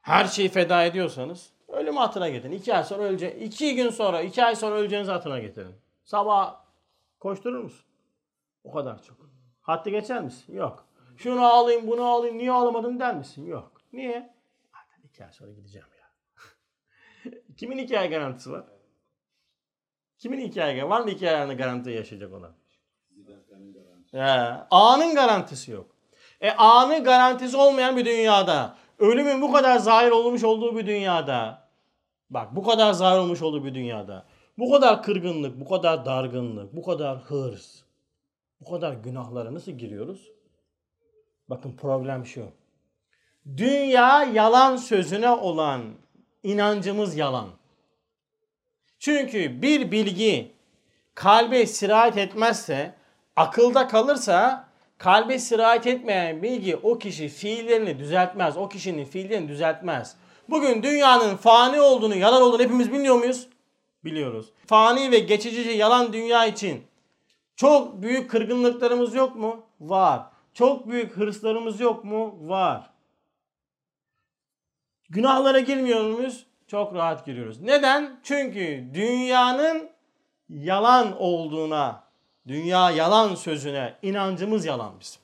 her 0.00 0.24
şeyi 0.24 0.48
feda 0.48 0.84
ediyorsanız 0.84 1.52
ölüm 1.68 1.96
hatına 1.96 2.28
getirin. 2.28 2.52
İki 2.52 2.74
ay 2.74 2.84
sonra 2.84 3.02
ölece 3.02 3.38
iki 3.38 3.74
gün 3.74 3.90
sonra, 3.90 4.20
iki 4.20 4.44
ay 4.44 4.56
sonra 4.56 4.74
öleceğiniz 4.74 5.08
hatına 5.08 5.38
getirin. 5.38 5.74
Sabah 6.04 6.60
koşturur 7.20 7.58
musun? 7.58 7.86
O 8.64 8.72
kadar 8.72 9.02
çok. 9.02 9.16
Hattı 9.60 9.90
geçer 9.90 10.22
misin? 10.22 10.54
Yok. 10.54 10.86
Şunu 11.16 11.46
alayım, 11.46 11.86
bunu 11.86 12.04
alayım, 12.04 12.38
niye 12.38 12.52
alamadım 12.52 13.00
der 13.00 13.16
misin? 13.16 13.46
Yok. 13.46 13.72
Niye? 13.92 14.34
Zaten 14.72 15.08
iki 15.08 15.24
ay 15.24 15.32
sonra 15.32 15.52
gideceğim 15.52 15.86
ya. 16.00 16.06
Kimin 17.56 17.78
iki 17.78 17.98
ay 17.98 18.10
garantisi 18.10 18.52
var? 18.52 18.64
Kimin 20.18 20.50
garantisi? 20.50 20.88
Var 20.88 21.00
mı 21.00 21.10
ayını 21.20 21.56
garanti 21.56 21.90
yaşayacak 21.90 22.32
olan? 22.32 22.52
Ya, 24.12 24.66
anın 24.70 25.14
garantisi 25.14 25.70
yok. 25.70 25.86
E 26.40 26.50
anın 26.50 27.04
garantisi 27.04 27.56
olmayan 27.56 27.96
bir 27.96 28.04
dünyada, 28.04 28.76
ölümün 28.98 29.42
bu 29.42 29.52
kadar 29.52 29.78
zahir 29.78 30.10
olmuş 30.10 30.44
olduğu 30.44 30.76
bir 30.76 30.86
dünyada, 30.86 31.68
bak 32.30 32.56
bu 32.56 32.62
kadar 32.62 32.92
zahir 32.92 33.18
olmuş 33.18 33.42
olduğu 33.42 33.64
bir 33.64 33.74
dünyada, 33.74 34.26
bu 34.58 34.72
kadar 34.72 35.02
kırgınlık, 35.02 35.60
bu 35.60 35.68
kadar 35.68 36.04
dargınlık, 36.04 36.76
bu 36.76 36.82
kadar 36.82 37.18
hırs, 37.18 37.82
bu 38.60 38.70
kadar 38.70 38.92
günahlara 38.92 39.54
nasıl 39.54 39.72
giriyoruz? 39.72 40.30
Bakın 41.48 41.76
problem 41.76 42.26
şu. 42.26 42.48
Dünya 43.56 44.22
yalan 44.22 44.76
sözüne 44.76 45.30
olan 45.30 45.82
inancımız 46.42 47.16
yalan. 47.16 47.48
Çünkü 48.98 49.62
bir 49.62 49.90
bilgi 49.90 50.52
kalbe 51.14 51.66
sirayet 51.66 52.16
etmezse, 52.16 52.94
akılda 53.36 53.88
kalırsa 53.88 54.68
kalbe 54.98 55.38
sirayet 55.38 55.86
etmeyen 55.86 56.42
bilgi 56.42 56.76
o 56.76 56.98
kişi 56.98 57.28
fiillerini 57.28 57.98
düzeltmez. 57.98 58.56
O 58.56 58.68
kişinin 58.68 59.04
fiillerini 59.04 59.48
düzeltmez. 59.48 60.16
Bugün 60.48 60.82
dünyanın 60.82 61.36
fani 61.36 61.80
olduğunu, 61.80 62.16
yalan 62.16 62.42
olduğunu 62.42 62.62
hepimiz 62.62 62.92
biliyor 62.92 63.16
muyuz? 63.16 63.48
Biliyoruz. 64.04 64.46
Fani 64.66 65.10
ve 65.10 65.18
geçici 65.18 65.70
yalan 65.70 66.12
dünya 66.12 66.46
için 66.46 66.82
çok 67.56 68.02
büyük 68.02 68.30
kırgınlıklarımız 68.30 69.14
yok 69.14 69.36
mu? 69.36 69.66
Var. 69.80 70.22
Çok 70.54 70.88
büyük 70.88 71.16
hırslarımız 71.16 71.80
yok 71.80 72.04
mu? 72.04 72.38
Var. 72.40 72.90
Günahlara 75.10 75.60
girmiyor 75.60 76.04
muyuz? 76.04 76.45
Çok 76.66 76.94
rahat 76.94 77.26
giriyoruz. 77.26 77.60
Neden? 77.60 78.20
Çünkü 78.22 78.84
dünyanın 78.94 79.90
yalan 80.48 81.20
olduğuna, 81.20 82.04
dünya 82.48 82.90
yalan 82.90 83.34
sözüne 83.34 83.94
inancımız 84.02 84.64
yalan 84.64 85.00
bizim. 85.00 85.20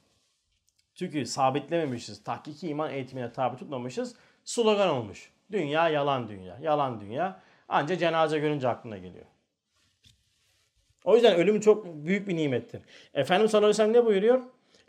Çünkü 0.94 1.26
sabitlememişiz. 1.26 2.24
Tahkiki 2.24 2.68
iman 2.68 2.92
eğitimine 2.92 3.32
tabi 3.32 3.56
tutmamışız. 3.56 4.14
Slogan 4.44 4.88
olmuş. 4.88 5.30
Dünya 5.52 5.88
yalan 5.88 6.28
dünya. 6.28 6.58
Yalan 6.62 7.00
dünya. 7.00 7.40
Ancak 7.68 8.00
cenaze 8.00 8.38
görünce 8.38 8.68
aklına 8.68 8.98
geliyor. 8.98 9.24
O 11.04 11.14
yüzden 11.14 11.36
ölüm 11.36 11.60
çok 11.60 11.86
büyük 11.86 12.28
bir 12.28 12.36
nimettir. 12.36 12.82
Efendimiz 13.14 13.50
sallallahu 13.50 13.66
aleyhi 13.66 13.88
ve 13.88 13.92
sellem 13.92 14.02
ne 14.02 14.06
buyuruyor? 14.06 14.42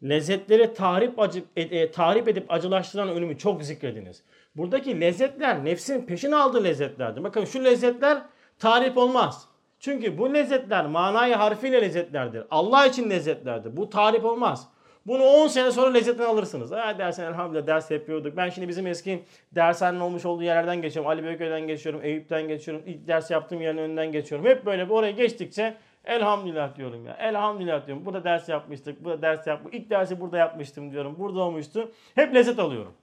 Lezzetleri 0.03 0.73
tahrip, 0.73 1.19
acı, 1.19 1.43
e, 1.55 1.61
e, 1.61 1.91
tahrip 1.91 2.27
edip 2.27 2.51
acılaştıran 2.51 3.09
ölümü 3.09 3.37
çok 3.37 3.63
zikrediniz. 3.63 4.23
Buradaki 4.55 5.01
lezzetler 5.01 5.65
nefsin 5.65 6.05
peşin 6.05 6.31
aldığı 6.31 6.63
lezzetlerdir. 6.63 7.23
Bakın 7.23 7.45
şu 7.45 7.63
lezzetler 7.63 8.21
tarif 8.59 8.97
olmaz. 8.97 9.47
Çünkü 9.79 10.17
bu 10.17 10.33
lezzetler 10.33 10.85
manayı 10.85 11.35
harfiyle 11.35 11.81
lezzetlerdir. 11.81 12.43
Allah 12.51 12.85
için 12.85 13.09
lezzetlerdir. 13.09 13.77
Bu 13.77 13.89
tarif 13.89 14.25
olmaz. 14.25 14.69
Bunu 15.07 15.23
10 15.23 15.47
sene 15.47 15.71
sonra 15.71 15.91
lezzetini 15.91 16.25
alırsınız. 16.25 16.71
Ha 16.71 16.97
dersen 16.97 17.25
elhamdülillah 17.25 17.67
ders 17.67 17.91
yapıyorduk. 17.91 18.37
Ben 18.37 18.49
şimdi 18.49 18.67
bizim 18.67 18.87
eski 18.87 19.23
dershanenin 19.51 19.99
olmuş 19.99 20.25
olduğu 20.25 20.43
yerlerden 20.43 20.81
geçiyorum. 20.81 21.11
Ali 21.11 21.23
Beyköy'den 21.23 21.67
geçiyorum. 21.67 22.01
Eyüp'ten 22.03 22.47
geçiyorum. 22.47 22.83
İlk 22.85 23.07
ders 23.07 23.31
yaptığım 23.31 23.61
yerin 23.61 23.77
önünden 23.77 24.11
geçiyorum. 24.11 24.47
Hep 24.47 24.65
böyle 24.65 24.85
oraya 24.85 25.11
geçtikçe 25.11 25.77
elhamdülillah 26.05 26.75
diyorum 26.75 27.05
ya. 27.05 27.13
Elhamdülillah 27.13 27.87
diyorum. 27.87 28.05
Burada 28.05 28.23
ders 28.23 28.49
yapmıştık. 28.49 29.03
Burada 29.03 29.21
ders 29.21 29.47
yapmıştık. 29.47 29.81
İlk 29.81 29.89
dersi 29.89 30.21
burada 30.21 30.37
yapmıştım 30.37 30.91
diyorum. 30.91 31.15
Burada 31.19 31.39
olmuştu. 31.39 31.91
Hep 32.15 32.35
lezzet 32.35 32.59
alıyorum. 32.59 32.93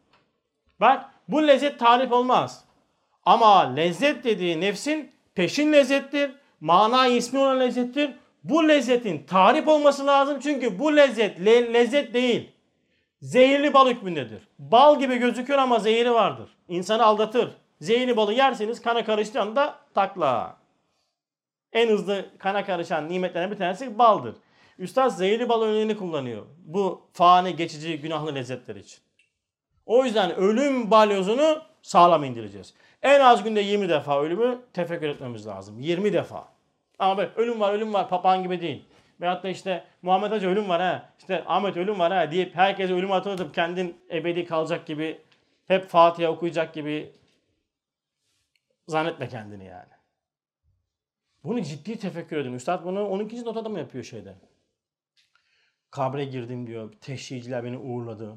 Bak 0.81 1.05
bu 1.33 1.47
lezzet 1.47 1.79
tarif 1.79 2.13
olmaz. 2.13 2.65
Ama 3.27 3.61
lezzet 3.75 4.25
dediği 4.25 4.61
nefsin 4.61 5.11
peşin 5.35 5.73
lezzettir. 5.73 6.31
Mana 6.61 7.07
ismi 7.07 7.39
olan 7.39 7.61
lezzettir. 7.61 8.11
Bu 8.45 8.69
lezzetin 8.69 9.27
tarif 9.27 9.69
olması 9.69 10.07
lazım 10.07 10.41
çünkü 10.43 10.79
bu 10.79 10.97
lezzet 10.97 11.45
le- 11.45 11.73
lezzet 11.73 12.15
değil. 12.15 12.51
Zehirli 13.23 13.75
bal 13.75 13.89
hükmündedir. 13.91 14.49
Bal 14.59 14.99
gibi 14.99 15.17
gözüküyor 15.17 15.59
ama 15.59 15.79
zehri 15.79 16.13
vardır. 16.13 16.51
İnsanı 16.69 17.05
aldatır. 17.05 17.51
Zehirli 17.81 18.17
balı 18.17 18.33
yerseniz 18.33 18.83
kana 18.83 19.05
karıştığı 19.05 19.41
anda 19.41 19.79
takla. 19.95 20.57
En 21.73 21.89
hızlı 21.89 22.25
kana 22.39 22.65
karışan 22.65 23.09
nimetlerden 23.09 23.51
bir 23.51 23.57
tanesi 23.57 23.99
baldır. 23.99 24.35
Üstad 24.79 25.11
zehirli 25.11 25.49
bal 25.49 25.63
örneğini 25.63 25.97
kullanıyor. 25.97 26.47
Bu 26.59 27.03
fani 27.13 27.57
geçici 27.57 28.01
günahlı 28.01 28.35
lezzetler 28.35 28.77
için. 28.77 28.99
O 29.87 30.05
yüzden 30.05 30.37
ölüm 30.37 30.91
balyozunu 30.91 31.63
sağlam 31.83 32.25
indireceğiz. 32.25 32.75
En 33.03 33.21
az 33.21 33.45
günde 33.45 33.61
20 33.61 33.89
defa 33.89 34.21
ölümü 34.21 34.59
tefekkür 34.73 35.09
etmemiz 35.09 35.47
lazım. 35.47 35.81
20 35.81 36.13
defa. 36.13 36.49
Ama 36.99 37.19
böyle 37.19 37.31
ölüm 37.37 37.61
var 37.61 37.73
ölüm 37.73 37.95
var 37.95 38.09
papağan 38.09 38.43
gibi 38.43 38.61
değil. 38.61 38.85
Veyahut 39.21 39.43
da 39.43 39.49
işte 39.49 39.85
Muhammed 40.03 40.33
Hoca 40.33 40.49
ölüm 40.49 40.69
var 40.69 40.81
ha. 40.81 41.13
İşte 41.19 41.45
Ahmet 41.47 41.77
ölüm 41.77 41.99
var 41.99 42.13
ha 42.13 42.31
deyip 42.31 42.55
herkese 42.55 42.95
ölüm 42.95 43.11
hatırlatıp 43.11 43.55
kendin 43.55 44.01
ebedi 44.11 44.45
kalacak 44.45 44.87
gibi 44.87 45.21
hep 45.67 45.89
Fatiha 45.89 46.31
okuyacak 46.31 46.75
gibi 46.75 47.13
zannetme 48.89 49.29
kendini 49.29 49.65
yani. 49.65 49.91
Bunu 51.45 51.63
ciddi 51.63 51.99
tefekkür 51.99 52.37
edin. 52.37 52.53
Üstad 52.53 52.85
bunu 52.85 53.09
12. 53.09 53.45
notada 53.45 53.69
mı 53.69 53.79
yapıyor 53.79 54.05
şeyde? 54.05 54.35
Kabre 55.91 56.25
girdim 56.25 56.67
diyor. 56.67 56.93
Teşhiciler 57.01 57.65
beni 57.65 57.79
uğurladı. 57.79 58.37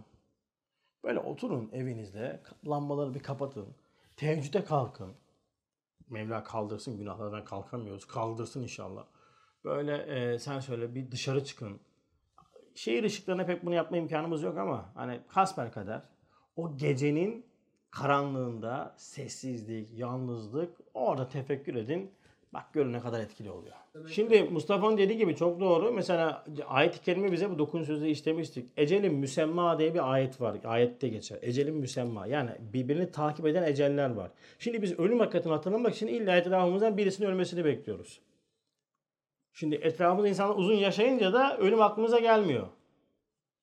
Böyle 1.04 1.20
oturun 1.20 1.70
evinizde. 1.74 2.42
Lambaları 2.68 3.14
bir 3.14 3.24
kapatın. 3.24 3.68
Teheccüde 4.16 4.64
kalkın. 4.64 5.14
Mevla 6.10 6.44
kaldırsın 6.44 6.98
günahlardan 6.98 7.46
kalkamıyoruz. 7.46 8.08
Kaldırsın 8.08 8.64
inşallah. 8.64 9.06
Böyle 9.64 9.98
e, 9.98 10.40
sen 10.40 10.60
söyle 10.60 10.96
bir 10.96 11.12
dışarı 11.12 11.44
çıkın. 11.46 11.80
Şehir 12.76 13.04
ışıklarına 13.04 13.46
pek 13.46 13.66
bunu 13.66 13.76
yapma 13.76 13.98
imkanımız 13.98 14.44
yok 14.44 14.58
ama 14.58 14.92
hani 14.96 15.20
hasbel 15.28 15.72
kadar 15.72 16.10
o 16.56 16.78
gecenin 16.78 17.46
karanlığında 17.92 18.96
sessizlik, 18.98 20.00
yalnızlık 20.00 20.78
orada 20.94 21.28
tefekkür 21.28 21.76
edin. 21.76 22.12
Bak 22.54 22.74
görün 22.74 22.94
ne 22.94 23.00
kadar 23.00 23.20
etkili 23.20 23.52
oluyor. 23.52 23.76
Şimdi 24.08 24.44
Mustafa'nın 24.44 24.98
dediği 24.98 25.18
gibi 25.18 25.36
çok 25.36 25.60
doğru. 25.60 25.92
Mesela 25.92 26.46
ayet-i 26.68 27.02
kerime 27.02 27.32
bize 27.32 27.50
bu 27.50 27.60
dokun 27.60 27.84
sözü 27.84 28.08
işlemiştik. 28.08 28.70
Ecelin 28.78 29.14
müsemma 29.14 29.80
diye 29.80 29.94
bir 29.94 30.14
ayet 30.14 30.42
var. 30.42 30.58
Ayette 30.64 31.08
geçer. 31.08 31.40
Ecelin 31.42 31.76
müsemma. 31.76 32.28
Yani 32.28 32.52
birbirini 32.60 33.12
takip 33.12 33.46
eden 33.46 33.64
eceller 33.64 34.10
var. 34.10 34.32
Şimdi 34.60 34.82
biz 34.82 35.00
ölüm 35.00 35.20
hakikatini 35.20 35.54
hatırlamak 35.54 35.96
için 35.96 36.08
illa 36.08 36.38
etrafımızdan 36.38 36.98
birisinin 36.98 37.28
ölmesini 37.28 37.66
bekliyoruz. 37.66 38.20
Şimdi 39.54 39.76
etrafımızda 39.76 40.28
insanlar 40.28 40.56
uzun 40.56 40.74
yaşayınca 40.74 41.34
da 41.34 41.58
ölüm 41.58 41.82
aklımıza 41.82 42.20
gelmiyor. 42.20 42.68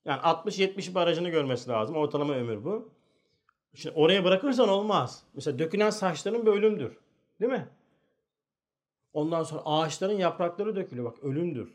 Yani 0.05 0.21
60-70 0.21 0.95
barajını 0.95 1.29
görmesi 1.29 1.71
lazım. 1.71 1.97
Ortalama 1.97 2.35
ömür 2.35 2.65
bu. 2.65 2.93
Şimdi 3.75 3.95
oraya 3.99 4.25
bırakırsan 4.25 4.69
olmaz. 4.69 5.23
Mesela 5.35 5.59
dökülen 5.59 5.91
saçların 5.91 6.47
bir 6.47 6.51
ölümdür. 6.51 6.99
Değil 7.41 7.53
mi? 7.53 7.69
Ondan 9.13 9.43
sonra 9.43 9.63
ağaçların 9.65 10.19
yaprakları 10.19 10.77
dökülüyor. 10.77 11.13
Bak 11.13 11.25
ölümdür. 11.25 11.75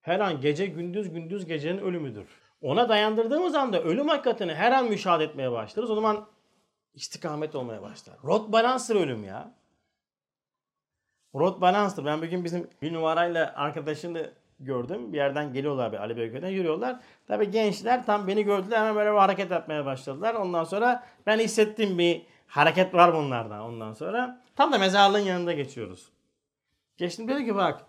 Her 0.00 0.20
an 0.20 0.40
gece 0.40 0.66
gündüz 0.66 1.10
gündüz 1.10 1.46
gecenin 1.46 1.78
ölümüdür. 1.78 2.26
Ona 2.62 2.88
dayandırdığımız 2.88 3.54
anda 3.54 3.82
ölüm 3.82 4.08
hakikatini 4.08 4.54
her 4.54 4.72
an 4.72 4.88
müşahede 4.88 5.24
etmeye 5.24 5.52
başlarız. 5.52 5.90
O 5.90 5.94
zaman 5.94 6.26
istikamet 6.94 7.54
olmaya 7.54 7.82
başlar. 7.82 8.16
Rot 8.24 8.52
balanstır 8.52 8.96
ölüm 8.96 9.24
ya. 9.24 9.54
Rot 11.34 11.60
balanstır. 11.60 12.04
Ben 12.04 12.22
bugün 12.22 12.44
bizim 12.44 12.70
bir 12.82 12.92
numarayla 12.92 13.52
arkadaşını 13.56 14.32
gördüm. 14.60 15.12
Bir 15.12 15.16
yerden 15.16 15.52
geliyorlar 15.52 15.92
bir 15.92 15.98
Ali 15.98 16.16
Beyköy'den 16.16 16.48
yürüyorlar. 16.48 17.00
Tabi 17.26 17.50
gençler 17.50 18.06
tam 18.06 18.28
beni 18.28 18.42
gördüler 18.42 18.78
hemen 18.78 18.96
böyle 18.96 19.12
bir 19.12 19.16
hareket 19.16 19.50
yapmaya 19.50 19.86
başladılar. 19.86 20.34
Ondan 20.34 20.64
sonra 20.64 21.06
ben 21.26 21.38
hissettim 21.38 21.98
bir 21.98 22.26
hareket 22.48 22.94
var 22.94 23.14
bunlardan 23.14 23.60
ondan 23.60 23.92
sonra. 23.92 24.44
Tam 24.56 24.72
da 24.72 24.78
mezarlığın 24.78 25.18
yanında 25.18 25.52
geçiyoruz. 25.52 26.08
Geçtim 26.96 27.28
dedi 27.28 27.44
ki 27.44 27.54
bak 27.54 27.84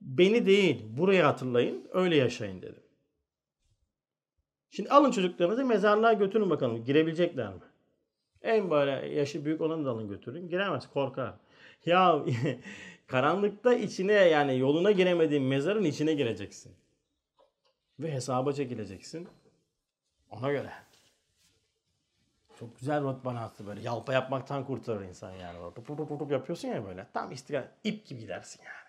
beni 0.00 0.46
değil 0.46 0.84
burayı 0.88 1.22
hatırlayın 1.22 1.88
öyle 1.92 2.16
yaşayın 2.16 2.62
dedim. 2.62 2.82
Şimdi 4.70 4.88
alın 4.90 5.10
çocuklarınızı 5.10 5.64
mezarlığa 5.64 6.12
götürün 6.12 6.50
bakalım 6.50 6.84
girebilecekler 6.84 7.48
mi? 7.48 7.60
En 8.42 8.70
böyle 8.70 8.90
yaşı 9.08 9.44
büyük 9.44 9.60
olanı 9.60 9.84
da 9.84 9.90
alın 9.90 10.08
götürün. 10.08 10.48
Giremez 10.48 10.90
korkar. 10.90 11.34
Ya 11.86 12.24
Karanlıkta 13.06 13.74
içine 13.74 14.12
yani 14.12 14.58
yoluna 14.58 14.90
giremediğin 14.90 15.42
mezarın 15.42 15.84
içine 15.84 16.14
gireceksin. 16.14 16.72
Ve 18.00 18.12
hesaba 18.12 18.52
çekileceksin. 18.52 19.28
Ona 20.30 20.52
göre. 20.52 20.72
Çok 22.58 22.78
güzel 22.78 23.02
rot 23.02 23.24
bana 23.24 23.44
attı 23.44 23.66
böyle. 23.66 23.80
Yalpa 23.80 24.12
yapmaktan 24.12 24.64
kurtarır 24.64 25.04
insan 25.04 25.32
yani. 25.32 25.74
Tup 25.74 25.86
tup 25.86 26.18
tup 26.18 26.30
yapıyorsun 26.30 26.68
ya 26.68 26.86
böyle. 26.86 27.06
Tam 27.14 27.32
istikrar. 27.32 27.68
ip 27.84 28.06
gibi 28.06 28.20
gidersin 28.20 28.62
yani. 28.64 28.86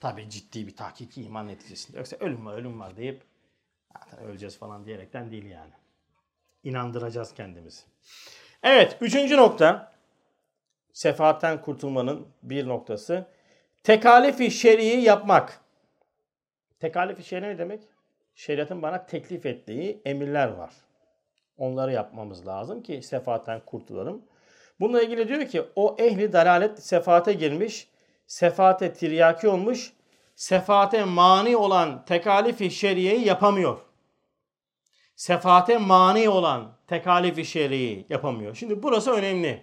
Tabii 0.00 0.30
ciddi 0.30 0.66
bir 0.66 0.76
tahkiki 0.76 1.22
iman 1.22 1.48
neticesinde. 1.48 1.98
Yoksa 1.98 2.16
ölüm 2.20 2.46
var 2.46 2.54
ölüm 2.54 2.80
var 2.80 2.96
deyip 2.96 3.22
zaten 3.92 4.18
öleceğiz 4.24 4.58
falan 4.58 4.84
diyerekten 4.86 5.30
değil 5.30 5.44
yani. 5.44 5.72
İnandıracağız 6.64 7.34
kendimizi. 7.34 7.82
Evet 8.62 8.98
üçüncü 9.00 9.36
nokta. 9.36 9.92
Sefaatten 10.92 11.60
kurtulmanın 11.60 12.28
bir 12.42 12.68
noktası. 12.68 13.26
Tekalifi 13.82 14.50
şer'i 14.50 14.84
yapmak. 14.84 15.60
Tekalifi 16.80 17.24
şer'i 17.24 17.48
ne 17.48 17.58
demek? 17.58 17.82
Şeriatın 18.34 18.82
bana 18.82 19.06
teklif 19.06 19.46
ettiği 19.46 20.02
emirler 20.04 20.48
var. 20.48 20.85
Onları 21.58 21.92
yapmamız 21.92 22.46
lazım 22.46 22.82
ki 22.82 23.02
sefaatten 23.02 23.60
kurtulalım. 23.66 24.22
Bununla 24.80 25.02
ilgili 25.02 25.28
diyor 25.28 25.46
ki 25.46 25.62
o 25.76 25.96
ehli 25.98 26.32
dalalet 26.32 26.82
sefaate 26.82 27.32
girmiş, 27.32 27.88
sefaate 28.26 28.92
tiryaki 28.92 29.48
olmuş, 29.48 29.92
sefaate 30.34 31.04
mani 31.04 31.56
olan 31.56 32.04
tekalifi 32.04 32.70
şeriyeyi 32.70 33.26
yapamıyor. 33.26 33.78
Sefaate 35.16 35.78
mani 35.78 36.28
olan 36.28 36.76
tekalifi 36.86 37.44
şeriyi 37.44 38.06
yapamıyor. 38.08 38.54
Şimdi 38.54 38.82
burası 38.82 39.10
önemli. 39.12 39.62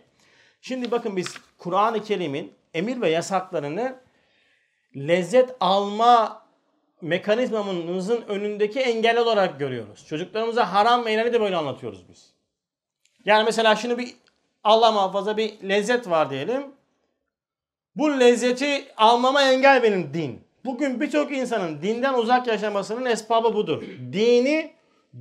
Şimdi 0.62 0.92
bakın 0.92 1.16
biz 1.16 1.38
Kur'an-ı 1.58 2.04
Kerim'in 2.04 2.54
emir 2.74 3.02
ve 3.02 3.10
yasaklarını 3.10 4.00
lezzet 4.96 5.56
alma 5.60 6.43
mekanizmamızın 7.04 8.22
önündeki 8.28 8.80
engel 8.80 9.18
olarak 9.18 9.60
görüyoruz. 9.60 10.08
Çocuklarımıza 10.08 10.74
haram 10.74 11.08
helali 11.08 11.34
de 11.34 11.42
böyle 11.42 11.56
anlatıyoruz 11.56 12.10
biz. 12.10 12.34
Yani 13.26 13.44
mesela 13.44 13.76
şunu 13.76 13.98
bir 13.98 14.16
Allah 14.64 14.92
muhafaza 14.92 15.38
bir 15.38 15.70
lezzet 15.70 16.10
var 16.10 16.30
diyelim. 16.30 16.64
Bu 17.96 18.20
lezzeti 18.20 18.86
almama 18.98 19.42
engel 19.42 19.84
benim 19.84 20.14
din. 20.14 20.42
Bugün 20.66 21.02
birçok 21.02 21.32
insanın 21.32 21.82
dinden 21.82 22.14
uzak 22.14 22.48
yaşamasının 22.48 23.06
esbabı 23.06 23.54
budur. 23.54 23.84
Dini 24.14 24.74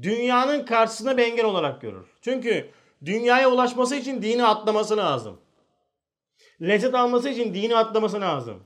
dünyanın 0.03 0.64
karşısında 0.64 1.16
bir 1.16 1.22
engel 1.22 1.45
olarak 1.45 1.80
görür. 1.80 2.07
Çünkü 2.20 2.70
dünyaya 3.05 3.51
ulaşması 3.51 3.97
için 3.97 4.22
dini 4.22 4.45
atlaması 4.45 4.97
lazım. 4.97 5.41
Lezzet 6.62 6.95
alması 6.95 7.28
için 7.28 7.55
dini 7.55 7.76
atlaması 7.76 8.20
lazım. 8.20 8.62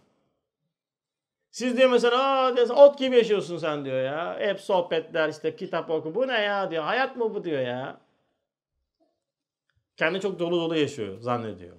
Siz 1.56 1.76
diyor 1.76 1.90
mesela 1.90 2.22
Aa, 2.22 2.56
diyor, 2.56 2.68
ot 2.68 2.98
gibi 2.98 3.16
yaşıyorsun 3.16 3.58
sen 3.58 3.84
diyor 3.84 4.02
ya. 4.02 4.36
Hep 4.40 4.60
sohbetler 4.60 5.28
işte 5.28 5.56
kitap 5.56 5.90
oku. 5.90 6.14
Bu 6.14 6.28
ne 6.28 6.40
ya 6.40 6.70
diyor. 6.70 6.84
Hayat 6.84 7.16
mı 7.16 7.34
bu 7.34 7.44
diyor 7.44 7.60
ya. 7.60 8.00
Kendi 9.96 10.20
çok 10.20 10.38
dolu 10.38 10.60
dolu 10.60 10.76
yaşıyor 10.78 11.20
zannediyor. 11.20 11.76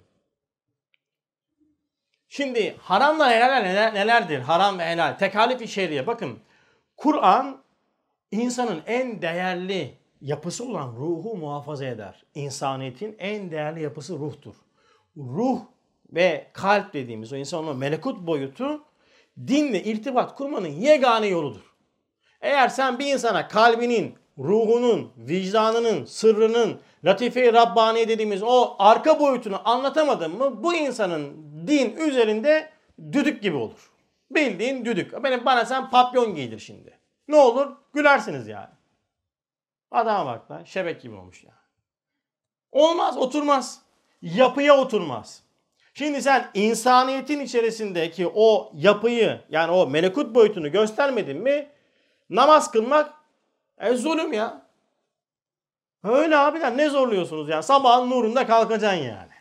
Şimdi 2.28 2.76
haramla 2.80 3.30
helal 3.30 3.62
neler, 3.62 3.94
nelerdir? 3.94 4.40
Haram 4.40 4.80
ve 4.80 4.86
helal. 4.86 5.18
Tekalif-i. 5.18 6.08
Bakın 6.08 6.40
Kur'an 6.98 7.58
insanın 8.32 8.82
en 8.88 9.22
değerli 9.22 9.98
yapısı 10.22 10.66
olan 10.66 10.96
ruhu 10.96 11.36
muhafaza 11.36 11.86
eder. 11.86 12.24
İnsaniyetin 12.36 13.16
en 13.20 13.52
değerli 13.52 13.84
yapısı 13.84 14.20
ruhtur. 14.20 14.56
Ruh 15.18 15.60
ve 16.12 16.48
kalp 16.54 16.94
dediğimiz 16.94 17.34
o 17.34 17.36
insanın 17.36 17.78
melekut 17.78 18.28
boyutu 18.28 18.87
dinle 19.48 19.84
irtibat 19.84 20.36
kurmanın 20.36 20.68
yegane 20.68 21.28
yoludur. 21.28 21.76
Eğer 22.42 22.70
sen 22.70 23.00
bir 23.00 23.14
insana 23.14 23.48
kalbinin, 23.48 24.16
ruhunun, 24.38 25.12
vicdanının, 25.18 26.06
sırrının, 26.06 26.82
latife-i 27.06 27.54
Rabbani 27.54 28.08
dediğimiz 28.08 28.44
o 28.44 28.76
arka 28.80 29.20
boyutunu 29.20 29.70
anlatamadın 29.70 30.38
mı 30.38 30.64
bu 30.64 30.76
insanın 30.76 31.48
din 31.68 31.96
üzerinde 31.96 32.70
düdük 33.12 33.42
gibi 33.42 33.56
olur. 33.56 33.92
Bildiğin 34.32 34.86
düdük. 34.86 35.24
Benim 35.24 35.46
bana 35.46 35.66
sen 35.66 35.90
papyon 35.90 36.36
giydir 36.36 36.60
şimdi. 36.60 37.00
Ne 37.28 37.36
olur? 37.36 37.68
Gülersiniz 37.94 38.48
yani. 38.48 38.70
Adama 39.92 40.26
bak 40.26 40.52
lan 40.52 40.64
şebek 40.64 41.02
gibi 41.02 41.16
olmuş 41.16 41.44
ya. 41.44 41.54
Olmaz 42.72 43.18
oturmaz. 43.18 43.82
Yapıya 44.22 44.78
oturmaz. 44.78 45.44
Şimdi 45.98 46.22
sen 46.22 46.50
insaniyetin 46.54 47.40
içerisindeki 47.40 48.32
o 48.36 48.72
yapıyı 48.76 49.42
yani 49.50 49.72
o 49.72 49.88
melekut 49.88 50.36
boyutunu 50.36 50.72
göstermedin 50.72 51.38
mi 51.38 51.70
namaz 52.30 52.72
kılmak 52.72 53.14
e, 53.80 53.94
zulüm 53.94 54.34
ya. 54.34 54.68
Öyle 56.04 56.38
abiler 56.38 56.78
ne 56.78 56.90
zorluyorsunuz 56.90 57.50
ya 57.50 57.62
sabahın 57.62 58.10
nurunda 58.10 58.48
kalkacaksın 58.48 59.04
yani. 59.04 59.32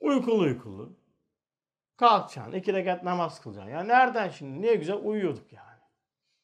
Uykulu 0.00 0.38
uykulu. 0.42 0.92
Kalkacaksın 1.96 2.52
iki 2.52 2.72
rekat 2.72 3.04
namaz 3.04 3.40
kılacaksın. 3.40 3.70
Ya 3.70 3.82
nereden 3.82 4.28
şimdi 4.28 4.62
niye 4.62 4.74
güzel 4.74 4.96
uyuyorduk 4.96 5.52
yani. 5.52 5.80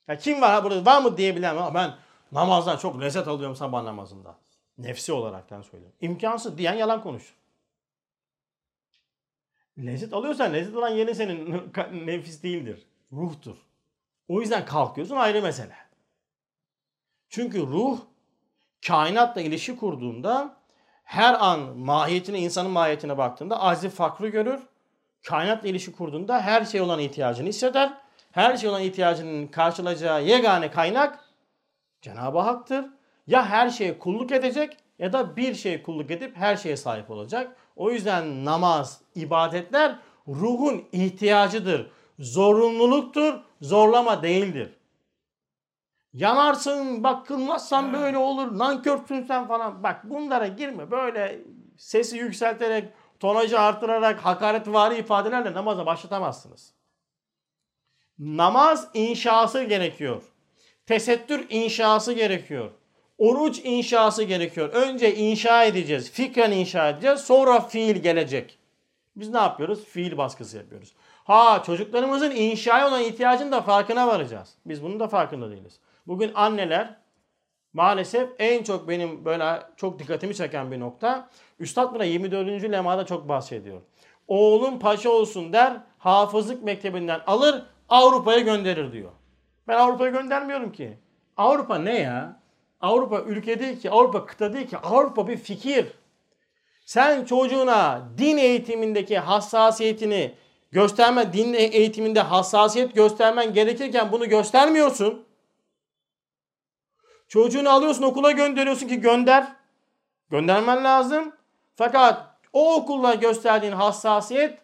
Ya 0.08 0.18
kim 0.18 0.42
var 0.42 0.50
ha 0.50 0.64
burada 0.64 0.90
var 0.90 1.02
mı 1.02 1.16
diyebilen 1.16 1.56
ama 1.56 1.74
ben 1.74 1.94
namazdan 2.32 2.76
çok 2.76 3.00
lezzet 3.00 3.28
alıyorum 3.28 3.56
sabah 3.56 3.82
namazında. 3.82 4.38
Nefsi 4.78 5.12
olaraktan 5.12 5.62
söylüyorum. 5.62 5.96
İmkansız 6.00 6.58
diyen 6.58 6.74
yalan 6.74 7.02
konuşur. 7.02 7.43
Lezzet 9.78 10.12
alıyorsan 10.12 10.52
lezzet 10.52 10.76
alan 10.76 10.88
yerin 10.88 11.12
senin 11.12 11.72
nefis 12.06 12.42
değildir. 12.42 12.86
Ruhtur. 13.12 13.56
O 14.28 14.40
yüzden 14.40 14.64
kalkıyorsun 14.64 15.16
ayrı 15.16 15.42
mesele. 15.42 15.76
Çünkü 17.28 17.66
ruh 17.66 17.98
kainatla 18.86 19.40
ilişki 19.40 19.76
kurduğunda 19.76 20.56
her 21.04 21.44
an 21.44 21.60
mahiyetine, 21.78 22.38
insanın 22.38 22.70
mahiyetine 22.70 23.18
baktığında 23.18 23.60
azif 23.60 23.94
farklı 23.94 24.28
görür. 24.28 24.60
Kainatla 25.26 25.68
ilişki 25.68 25.92
kurduğunda 25.92 26.40
her 26.40 26.64
şey 26.64 26.80
olan 26.80 26.98
ihtiyacını 26.98 27.48
hisseder. 27.48 27.98
Her 28.32 28.56
şey 28.56 28.68
olan 28.70 28.82
ihtiyacının 28.82 29.46
karşılayacağı 29.46 30.24
yegane 30.24 30.70
kaynak 30.70 31.24
Cenab-ı 32.02 32.38
Hak'tır. 32.38 32.84
Ya 33.26 33.46
her 33.46 33.70
şeye 33.70 33.98
kulluk 33.98 34.32
edecek 34.32 34.76
ya 34.98 35.12
da 35.12 35.36
bir 35.36 35.54
şeye 35.54 35.82
kulluk 35.82 36.10
edip 36.10 36.36
her 36.36 36.56
şeye 36.56 36.76
sahip 36.76 37.10
olacak. 37.10 37.56
O 37.76 37.90
yüzden 37.90 38.44
namaz, 38.44 39.00
ibadetler 39.14 39.98
ruhun 40.28 40.84
ihtiyacıdır. 40.92 41.90
Zorunluluktur, 42.18 43.34
zorlama 43.60 44.22
değildir. 44.22 44.74
Yanarsın, 46.12 47.04
bak 47.04 47.26
kılmazsan 47.26 47.92
böyle 47.92 48.18
olur, 48.18 48.58
nankörsün 48.58 49.22
sen 49.22 49.46
falan. 49.48 49.82
Bak 49.82 50.10
bunlara 50.10 50.46
girme. 50.46 50.90
Böyle 50.90 51.40
sesi 51.78 52.16
yükselterek, 52.16 52.92
tonajı 53.20 53.60
artırarak, 53.60 54.24
hakaretvari 54.24 54.98
ifadelerle 54.98 55.52
namaza 55.52 55.86
başlatamazsınız. 55.86 56.74
Namaz 58.18 58.90
inşası 58.94 59.62
gerekiyor. 59.62 60.22
Tesettür 60.86 61.46
inşası 61.50 62.12
gerekiyor. 62.12 62.70
Oruç 63.18 63.60
inşası 63.64 64.22
gerekiyor. 64.22 64.68
Önce 64.68 65.14
inşa 65.14 65.64
edeceğiz. 65.64 66.10
Fikren 66.10 66.50
inşa 66.52 66.88
edeceğiz. 66.88 67.20
Sonra 67.20 67.60
fiil 67.60 67.96
gelecek. 67.96 68.58
Biz 69.16 69.28
ne 69.28 69.38
yapıyoruz? 69.38 69.84
Fiil 69.84 70.16
baskısı 70.16 70.56
yapıyoruz. 70.56 70.94
Ha 71.24 71.62
çocuklarımızın 71.66 72.30
inşaya 72.30 72.88
olan 72.88 73.02
ihtiyacının 73.02 73.52
da 73.52 73.62
farkına 73.62 74.06
varacağız. 74.06 74.54
Biz 74.66 74.82
bunun 74.82 75.00
da 75.00 75.08
farkında 75.08 75.50
değiliz. 75.50 75.80
Bugün 76.06 76.32
anneler 76.34 76.96
maalesef 77.72 78.28
en 78.38 78.62
çok 78.62 78.88
benim 78.88 79.24
böyle 79.24 79.62
çok 79.76 79.98
dikkatimi 79.98 80.34
çeken 80.34 80.70
bir 80.70 80.80
nokta. 80.80 81.28
Üstad 81.58 81.94
buna 81.94 82.04
24. 82.04 82.72
lemada 82.72 83.06
çok 83.06 83.28
bahsediyor. 83.28 83.80
Oğlum 84.28 84.78
paşa 84.78 85.10
olsun 85.10 85.52
der, 85.52 85.76
hafızlık 85.98 86.62
mektebinden 86.62 87.20
alır, 87.26 87.62
Avrupa'ya 87.88 88.38
gönderir 88.38 88.92
diyor. 88.92 89.10
Ben 89.68 89.78
Avrupa'ya 89.78 90.10
göndermiyorum 90.10 90.72
ki. 90.72 90.98
Avrupa 91.36 91.78
ne 91.78 91.98
ya? 91.98 92.43
Avrupa 92.84 93.20
ülke 93.20 93.60
değil 93.60 93.80
ki, 93.80 93.90
Avrupa 93.90 94.26
kıta 94.26 94.52
değil 94.52 94.66
ki. 94.66 94.78
Avrupa 94.78 95.28
bir 95.28 95.36
fikir. 95.36 95.86
Sen 96.86 97.24
çocuğuna 97.24 98.08
din 98.18 98.36
eğitimindeki 98.36 99.18
hassasiyetini 99.18 100.34
gösterme, 100.72 101.32
din 101.32 101.52
eğitiminde 101.52 102.20
hassasiyet 102.20 102.94
göstermen 102.94 103.52
gerekirken 103.52 104.12
bunu 104.12 104.28
göstermiyorsun. 104.28 105.24
Çocuğunu 107.28 107.70
alıyorsun 107.70 108.02
okula 108.02 108.30
gönderiyorsun 108.30 108.88
ki 108.88 109.00
gönder. 109.00 109.52
Göndermen 110.30 110.84
lazım. 110.84 111.32
Fakat 111.76 112.34
o 112.52 112.74
okulda 112.74 113.14
gösterdiğin 113.14 113.72
hassasiyet 113.72 114.58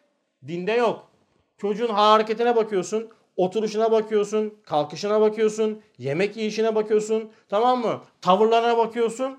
dinde 0.46 0.72
yok. 0.72 1.10
Çocuğun 1.58 1.88
hareketine 1.88 2.56
bakıyorsun. 2.56 3.10
Oturuşuna 3.40 3.92
bakıyorsun, 3.92 4.58
kalkışına 4.66 5.20
bakıyorsun, 5.20 5.82
yemek 5.98 6.36
yiyişine 6.36 6.74
bakıyorsun, 6.74 7.32
tamam 7.48 7.80
mı? 7.80 8.02
Tavırlarına 8.20 8.76
bakıyorsun. 8.76 9.38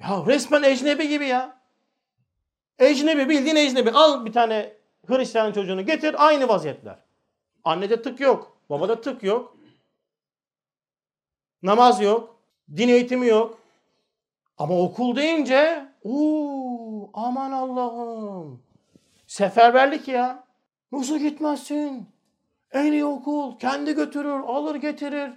Ya 0.00 0.24
resmen 0.26 0.62
ecnebi 0.62 1.08
gibi 1.08 1.26
ya. 1.26 1.60
Ecnebi 2.78 3.28
bildiğin 3.28 3.56
ecnebi. 3.56 3.90
Al 3.90 4.26
bir 4.26 4.32
tane 4.32 4.72
Hristiyan 5.06 5.52
çocuğunu 5.52 5.86
getir 5.86 6.26
aynı 6.26 6.48
vaziyetler. 6.48 6.98
Annede 7.64 8.02
tık 8.02 8.20
yok. 8.20 8.56
Babada 8.70 9.00
tık 9.00 9.22
yok. 9.22 9.56
Namaz 11.62 12.00
yok. 12.00 12.36
Din 12.76 12.88
eğitimi 12.88 13.26
yok. 13.26 13.58
Ama 14.58 14.78
okul 14.78 15.16
deyince 15.16 15.88
uuu 16.04 17.10
aman 17.14 17.52
Allah'ım. 17.52 18.62
Seferberlik 19.26 20.08
ya. 20.08 20.44
Nasıl 20.92 21.18
gitmezsin? 21.18 22.15
En 22.72 22.92
iyi 22.92 23.04
okul. 23.04 23.58
Kendi 23.58 23.94
götürür, 23.94 24.40
alır 24.46 24.74
getirir. 24.74 25.32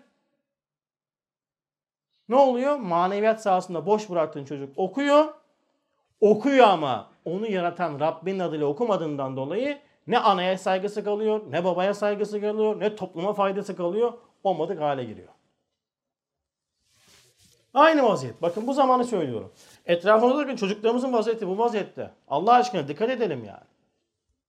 Ne 2.29 2.35
oluyor? 2.35 2.75
Maneviyat 2.75 3.41
sahasında 3.41 3.85
boş 3.85 4.09
bıraktığın 4.09 4.45
çocuk 4.45 4.69
okuyor. 4.75 5.33
Okuyor 6.21 6.67
ama 6.67 7.09
onu 7.25 7.51
yaratan 7.51 7.99
Rabbin 7.99 8.39
adıyla 8.39 8.65
okumadığından 8.65 9.37
dolayı 9.37 9.79
ne 10.07 10.19
anaya 10.19 10.57
saygısı 10.57 11.03
kalıyor, 11.03 11.41
ne 11.49 11.63
babaya 11.63 11.93
saygısı 11.93 12.41
kalıyor, 12.41 12.79
ne 12.79 12.95
topluma 12.95 13.33
faydası 13.33 13.75
kalıyor. 13.75 14.13
Olmadık 14.43 14.81
hale 14.81 15.03
giriyor. 15.03 15.29
Aynı 17.73 18.03
vaziyet. 18.03 18.41
Bakın 18.41 18.67
bu 18.67 18.73
zamanı 18.73 19.03
söylüyorum. 19.03 19.53
Etrafımızda 19.85 20.39
bakın 20.43 20.55
çocuklarımızın 20.55 21.13
vaziyeti 21.13 21.47
bu 21.47 21.57
vaziyette. 21.57 22.11
Allah 22.27 22.53
aşkına 22.53 22.87
dikkat 22.87 23.09
edelim 23.09 23.43
yani. 23.45 23.63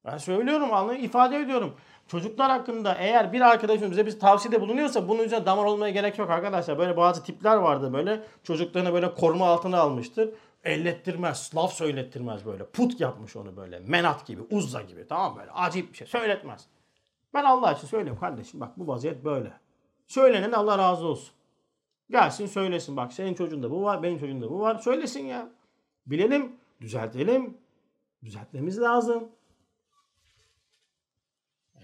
Ben 0.05 0.19
söylüyorum, 0.19 0.75
anlayı 0.75 1.01
ifade 1.01 1.37
ediyorum. 1.37 1.77
Çocuklar 2.11 2.51
hakkında 2.51 2.95
eğer 2.95 3.33
bir 3.33 3.41
arkadaşım 3.41 3.91
bize 3.91 4.07
bir 4.07 4.19
tavsiyede 4.19 4.61
bulunuyorsa 4.61 5.09
bunun 5.09 5.23
üzerine 5.23 5.47
damar 5.47 5.65
olmaya 5.65 5.91
gerek 5.91 6.19
yok 6.19 6.31
arkadaşlar. 6.31 6.79
Böyle 6.79 6.97
bazı 6.97 7.25
tipler 7.25 7.57
vardı 7.57 7.93
böyle. 7.93 8.23
Çocuklarını 8.43 8.93
böyle 8.93 9.15
koruma 9.15 9.47
altına 9.47 9.81
almıştır. 9.81 10.31
Ellettirmez, 10.65 11.51
laf 11.57 11.73
söylettirmez 11.73 12.47
böyle. 12.47 12.67
Put 12.67 13.01
yapmış 13.01 13.37
onu 13.37 13.57
böyle. 13.57 13.79
Menat 13.79 14.27
gibi, 14.27 14.43
uzza 14.51 14.83
gibi 14.83 15.07
tamam 15.09 15.37
böyle. 15.39 15.51
Acayip 15.51 15.93
bir 15.93 15.97
şey. 15.97 16.07
Söyletmez. 16.07 16.67
Ben 17.35 17.45
Allah 17.45 17.73
için 17.73 17.87
söylüyorum 17.87 18.21
kardeşim 18.21 18.61
bak 18.61 18.79
bu 18.79 18.89
vaziyet 18.89 19.25
böyle. 19.25 19.53
Söylenen 20.07 20.53
Allah 20.53 20.79
razı 20.79 21.07
olsun. 21.07 21.35
Gelsin 22.11 22.47
söylesin 22.47 22.97
bak 22.97 23.13
senin 23.13 23.35
çocuğunda 23.35 23.71
bu 23.71 23.83
var, 23.83 24.03
benim 24.03 24.19
çocuğumda 24.19 24.51
bu 24.51 24.61
var. 24.61 24.79
Söylesin 24.79 25.25
ya. 25.25 25.49
Bilelim, 26.07 26.53
düzeltelim. 26.81 27.59
Düzeltmemiz 28.25 28.81
lazım. 28.81 29.29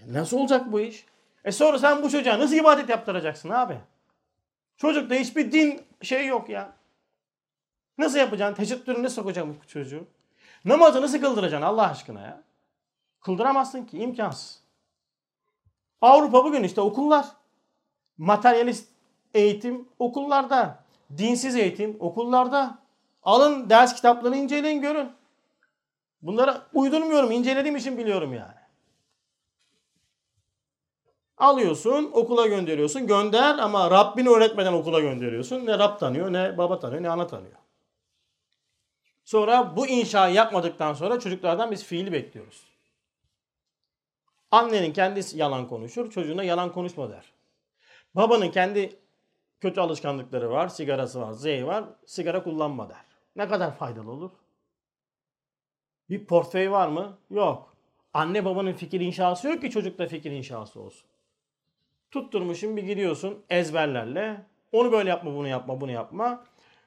Nasıl 0.07 0.37
olacak 0.37 0.71
bu 0.71 0.79
iş? 0.79 1.05
E 1.45 1.51
sonra 1.51 1.79
sen 1.79 2.03
bu 2.03 2.09
çocuğa 2.09 2.39
nasıl 2.39 2.55
ibadet 2.55 2.89
yaptıracaksın 2.89 3.49
abi? 3.49 3.77
Çocukta 4.77 5.15
hiçbir 5.15 5.51
din 5.51 5.81
şey 6.01 6.27
yok 6.27 6.49
ya. 6.49 6.71
Nasıl 7.97 8.19
yapacaksın? 8.19 8.55
Teşekkürünü 8.63 9.03
nasıl 9.03 9.15
sokacaksın 9.15 9.57
bu 9.63 9.67
çocuğu? 9.67 10.07
Namazı 10.65 11.01
nasıl 11.01 11.21
kıldıracaksın 11.21 11.67
Allah 11.67 11.89
aşkına 11.89 12.21
ya? 12.21 12.41
Kıldıramazsın 13.21 13.85
ki 13.85 13.97
imkansız. 13.97 14.61
Avrupa 16.01 16.43
bugün 16.43 16.63
işte 16.63 16.81
okullar. 16.81 17.25
Materyalist 18.17 18.89
eğitim 19.33 19.87
okullarda. 19.99 20.83
Dinsiz 21.17 21.55
eğitim 21.55 21.97
okullarda. 21.99 22.79
Alın 23.23 23.69
ders 23.69 23.95
kitaplarını 23.95 24.37
inceleyin 24.37 24.81
görün. 24.81 25.11
Bunları 26.21 26.61
uydurmuyorum. 26.73 27.31
incelediğim 27.31 27.75
için 27.75 27.97
biliyorum 27.97 28.33
yani. 28.33 28.56
Alıyorsun, 31.37 32.11
okula 32.13 32.47
gönderiyorsun. 32.47 33.07
Gönder 33.07 33.57
ama 33.57 33.91
Rabbini 33.91 34.29
öğretmeden 34.29 34.73
okula 34.73 34.99
gönderiyorsun. 34.99 35.65
Ne 35.65 35.79
Rab 35.79 35.99
tanıyor, 35.99 36.33
ne 36.33 36.57
baba 36.57 36.79
tanıyor, 36.79 37.03
ne 37.03 37.09
ana 37.09 37.27
tanıyor. 37.27 37.55
Sonra 39.25 39.75
bu 39.75 39.87
inşayı 39.87 40.35
yapmadıktan 40.35 40.93
sonra 40.93 41.19
çocuklardan 41.19 41.71
biz 41.71 41.83
fiili 41.83 42.11
bekliyoruz. 42.11 42.63
Annenin 44.51 44.93
kendisi 44.93 45.37
yalan 45.37 45.67
konuşur, 45.67 46.11
çocuğuna 46.11 46.43
yalan 46.43 46.71
konuşma 46.71 47.09
der. 47.09 47.33
Babanın 48.15 48.51
kendi 48.51 48.99
kötü 49.59 49.81
alışkanlıkları 49.81 50.51
var, 50.51 50.67
sigarası 50.67 51.21
var, 51.21 51.31
zeyi 51.31 51.67
var, 51.67 51.85
sigara 52.05 52.43
kullanma 52.43 52.89
der. 52.89 53.05
Ne 53.35 53.47
kadar 53.47 53.75
faydalı 53.75 54.11
olur? 54.11 54.31
Bir 56.09 56.25
portföy 56.25 56.71
var 56.71 56.87
mı? 56.87 57.17
Yok. 57.29 57.75
Anne 58.13 58.45
babanın 58.45 58.73
fikir 58.73 59.01
inşası 59.01 59.47
yok 59.47 59.61
ki 59.61 59.71
çocukta 59.71 60.07
fikir 60.07 60.31
inşası 60.31 60.81
olsun. 60.81 61.07
Tutturmuşum 62.17 62.77
bir 62.77 62.83
gidiyorsun 62.83 63.37
ezberlerle. 63.49 64.41
Onu 64.71 64.91
böyle 64.91 65.09
yapma, 65.09 65.35
bunu 65.35 65.47
yapma, 65.47 65.81
bunu 65.81 65.91
yapma. 65.91 66.43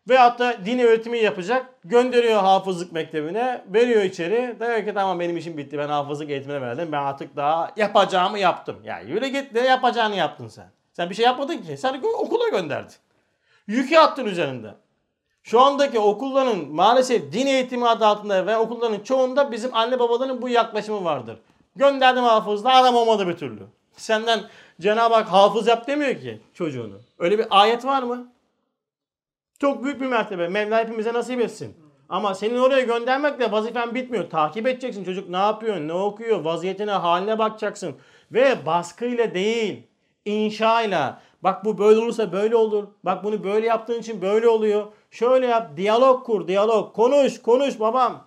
Veyahut 0.08 0.38
da 0.38 0.64
din 0.64 0.78
öğretimi 0.78 1.18
yapacak. 1.18 1.66
Gönderiyor 1.84 2.40
hafızlık 2.40 2.92
mektebine. 2.92 3.64
Veriyor 3.66 4.02
içeri. 4.02 4.56
Diyor 4.60 4.84
ki 4.84 4.94
tamam 4.94 5.20
benim 5.20 5.36
işim 5.36 5.56
bitti. 5.56 5.78
Ben 5.78 5.88
hafızlık 5.88 6.30
eğitimine 6.30 6.60
verdim. 6.60 6.88
Ben 6.92 7.02
artık 7.02 7.36
daha 7.36 7.70
yapacağımı 7.76 8.38
yaptım. 8.38 8.76
Yani 8.84 9.10
yürü 9.10 9.26
git 9.26 9.52
ne 9.52 9.60
yapacağını 9.60 10.16
yaptın 10.16 10.48
sen. 10.48 10.70
Sen 10.92 11.10
bir 11.10 11.14
şey 11.14 11.24
yapmadın 11.24 11.58
ki. 11.58 11.76
Sen 11.76 12.02
okula 12.18 12.48
gönderdin. 12.48 12.96
Yükü 13.66 13.96
attın 13.96 14.26
üzerinde. 14.26 14.74
Şu 15.42 15.60
andaki 15.60 15.98
okulların 15.98 16.68
maalesef 16.68 17.32
din 17.32 17.46
eğitimi 17.46 17.88
adı 17.88 18.06
altında 18.06 18.46
ve 18.46 18.56
okulların 18.56 19.00
çoğunda 19.00 19.52
bizim 19.52 19.74
anne 19.74 19.98
babaların 19.98 20.42
bu 20.42 20.48
yaklaşımı 20.48 21.04
vardır. 21.04 21.38
Gönderdim 21.76 22.22
hafızda 22.22 22.72
adam 22.72 22.96
olmadı 22.96 23.28
bir 23.28 23.36
türlü. 23.36 23.62
Senden 23.96 24.40
Cenab-ı 24.80 25.14
Hak 25.14 25.28
hafız 25.28 25.66
yap 25.66 25.86
demiyor 25.86 26.20
ki 26.20 26.40
çocuğunu. 26.54 27.00
Öyle 27.18 27.38
bir 27.38 27.46
ayet 27.50 27.84
var 27.84 28.02
mı? 28.02 28.32
Çok 29.58 29.84
büyük 29.84 30.00
bir 30.00 30.06
mertebe. 30.06 30.48
Mevla 30.48 30.78
hepimize 30.78 31.12
nasip 31.12 31.40
etsin. 31.40 31.76
Ama 32.08 32.34
senin 32.34 32.58
oraya 32.58 32.84
göndermekle 32.84 33.52
vazifen 33.52 33.94
bitmiyor. 33.94 34.30
Takip 34.30 34.66
edeceksin. 34.66 35.04
Çocuk 35.04 35.28
ne 35.28 35.36
yapıyor, 35.36 35.76
ne 35.76 35.92
okuyor, 35.92 36.40
vaziyetine, 36.40 36.90
haline 36.90 37.38
bakacaksın. 37.38 37.96
Ve 38.32 38.66
baskıyla 38.66 39.34
değil, 39.34 39.82
inşayla. 40.24 41.20
Bak 41.42 41.64
bu 41.64 41.78
böyle 41.78 42.00
olursa 42.00 42.32
böyle 42.32 42.56
olur. 42.56 42.88
Bak 43.04 43.24
bunu 43.24 43.44
böyle 43.44 43.66
yaptığın 43.66 44.00
için 44.00 44.22
böyle 44.22 44.48
oluyor. 44.48 44.86
Şöyle 45.10 45.46
yap, 45.46 45.76
diyalog 45.76 46.26
kur, 46.26 46.48
diyalog. 46.48 46.94
Konuş, 46.94 47.42
konuş 47.42 47.80
babam. 47.80 48.24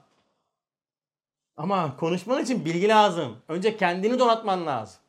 Ama 1.57 1.97
konuşman 1.97 2.43
için 2.43 2.65
bilgi 2.65 2.87
lazım. 2.87 3.37
Önce 3.47 3.77
kendini 3.77 4.19
donatman 4.19 4.65
lazım. 4.65 5.02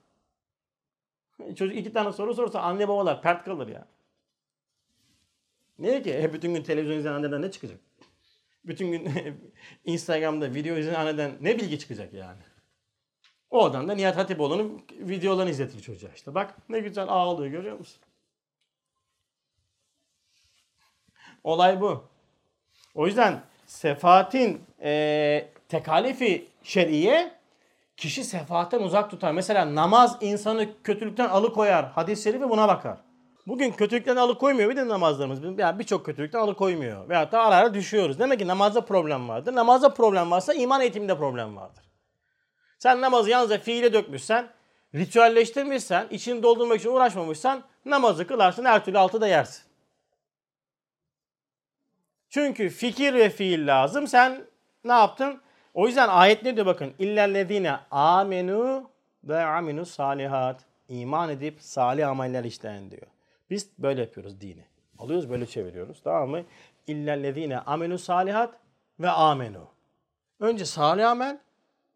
Çocuk 1.57 1.77
iki 1.77 1.93
tane 1.93 2.13
soru 2.13 2.35
sorsa 2.35 2.61
anne 2.61 2.89
babalar 2.89 3.23
pert 3.23 3.45
kalır 3.45 3.69
ya. 3.69 3.87
Ne 5.79 6.03
ki? 6.03 6.23
Hep 6.23 6.35
bütün 6.35 6.55
gün 6.55 6.63
televizyon 6.63 6.99
izleyen 6.99 7.15
anneden 7.15 7.43
ne 7.43 7.51
çıkacak? 7.51 7.81
Bütün 8.65 8.91
gün 8.91 9.11
Instagram'da 9.85 10.55
video 10.55 10.77
izleyen 10.77 11.01
anneden 11.01 11.33
ne 11.41 11.59
bilgi 11.59 11.79
çıkacak 11.79 12.15
yani? 12.15 12.41
Oradan 13.51 13.89
da 13.89 13.95
Nihat 13.95 14.17
Hatipoğlu'nun 14.17 14.85
videolarını 14.91 15.51
izletir 15.51 15.81
çocuğa 15.81 16.11
işte. 16.15 16.35
Bak 16.35 16.57
ne 16.69 16.81
güzel 16.81 17.09
ağlıyor 17.09 17.51
görüyor 17.51 17.79
musun? 17.79 18.03
Olay 21.45 21.81
bu. 21.81 22.05
O 22.95 23.07
yüzden 23.07 23.43
sefatin 23.67 24.63
e, 24.83 25.49
tekalifi 25.69 26.49
şer'iye 26.63 27.35
kişi 27.97 28.25
sefahatten 28.25 28.81
uzak 28.81 29.11
tutar. 29.11 29.33
Mesela 29.33 29.75
namaz 29.75 30.17
insanı 30.21 30.83
kötülükten 30.83 31.29
alıkoyar. 31.29 31.85
Hadis-i 31.91 32.23
şerifi 32.23 32.51
buna 32.51 32.69
bakar. 32.69 32.99
Bugün 33.47 33.73
kötülükten 33.73 34.17
alıkoymuyor 34.17 34.71
bir 34.71 34.77
de 34.77 34.89
namazlarımız. 34.89 35.59
Yani 35.59 35.79
birçok 35.79 36.07
kötülükten 36.07 36.39
alıkoymuyor. 36.39 37.09
Veyahut 37.09 37.33
da 37.33 37.43
ara 37.43 37.57
ara 37.57 37.75
düşüyoruz. 37.75 38.19
Demek 38.19 38.39
ki 38.39 38.47
namazda 38.47 38.81
problem 38.81 39.29
vardır. 39.29 39.55
Namazda 39.55 39.95
problem 39.95 40.31
varsa 40.31 40.55
iman 40.55 40.81
eğitiminde 40.81 41.19
problem 41.19 41.57
vardır. 41.57 41.85
Sen 42.79 43.01
namazı 43.01 43.31
yalnızca 43.31 43.59
fiile 43.59 43.93
dökmüşsen, 43.93 44.49
ritüelleştirmişsen, 44.95 46.07
içini 46.11 46.43
doldurmak 46.43 46.81
için 46.81 46.91
uğraşmamışsan 46.91 47.63
namazı 47.85 48.27
kılarsın 48.27 48.65
her 48.65 48.85
türlü 48.85 48.99
altı 48.99 49.21
da 49.21 49.29
yersin. 49.29 49.65
Çünkü 52.29 52.69
fikir 52.69 53.15
ve 53.15 53.31
fiil 53.31 53.67
lazım. 53.67 54.07
Sen 54.07 54.45
ne 54.85 54.93
yaptın? 54.93 55.41
O 55.75 55.87
yüzden 55.87 56.09
ayet 56.09 56.43
ne 56.43 56.57
diyor 56.57 56.67
bakın. 56.67 56.95
İllellezine 56.99 57.77
amenu 57.91 58.91
ve 59.25 59.45
aminu 59.45 59.87
salihat. 59.87 60.65
İman 60.89 61.31
edip 61.31 61.63
salih 61.63 62.09
ameller 62.09 62.45
işleyen 62.45 62.91
diyor. 62.91 63.07
Biz 63.51 63.71
böyle 63.79 64.01
yapıyoruz 64.01 64.41
dini. 64.41 64.65
Alıyoruz 64.99 65.31
böyle 65.31 65.47
çeviriyoruz 65.47 66.03
tamam 66.05 66.31
mı? 66.31 66.43
İllellezine 66.87 67.59
amenu 67.59 67.99
salihat 67.99 68.55
ve 69.01 69.11
amenu. 69.11 69.69
Önce 70.41 70.65
salih 70.65 71.11
amel 71.11 71.39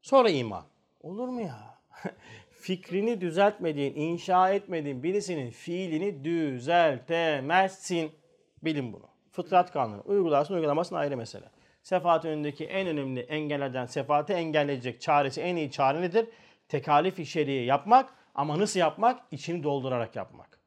sonra 0.02 0.30
iman. 0.30 0.64
Olur 1.00 1.28
mu 1.28 1.40
ya? 1.40 1.78
Fikrini 2.50 3.20
düzeltmediğin, 3.20 3.94
inşa 3.94 4.50
etmediğin 4.50 5.02
birisinin 5.02 5.50
fiilini 5.50 6.24
düzeltemezsin. 6.24 8.12
Bilin 8.62 8.92
bunu. 8.92 9.06
Fıtrat 9.32 9.72
kanunu. 9.72 10.02
Uygularsın 10.04 10.54
uygulamasın 10.54 10.96
ayrı 10.96 11.16
mesele. 11.16 11.44
Sefahat 11.88 12.24
önündeki 12.24 12.64
en 12.64 12.86
önemli 12.86 13.20
engellerden 13.20 13.86
sefaati 13.86 14.32
engelleyecek 14.32 15.00
çaresi 15.00 15.40
en 15.40 15.56
iyi 15.56 15.70
çare 15.70 16.02
nedir? 16.02 16.26
Tekalif 16.68 17.18
içeriği 17.18 17.66
yapmak 17.66 18.14
ama 18.34 18.58
nasıl 18.58 18.80
yapmak? 18.80 19.20
İçini 19.30 19.62
doldurarak 19.62 20.16
yapmak. 20.16 20.60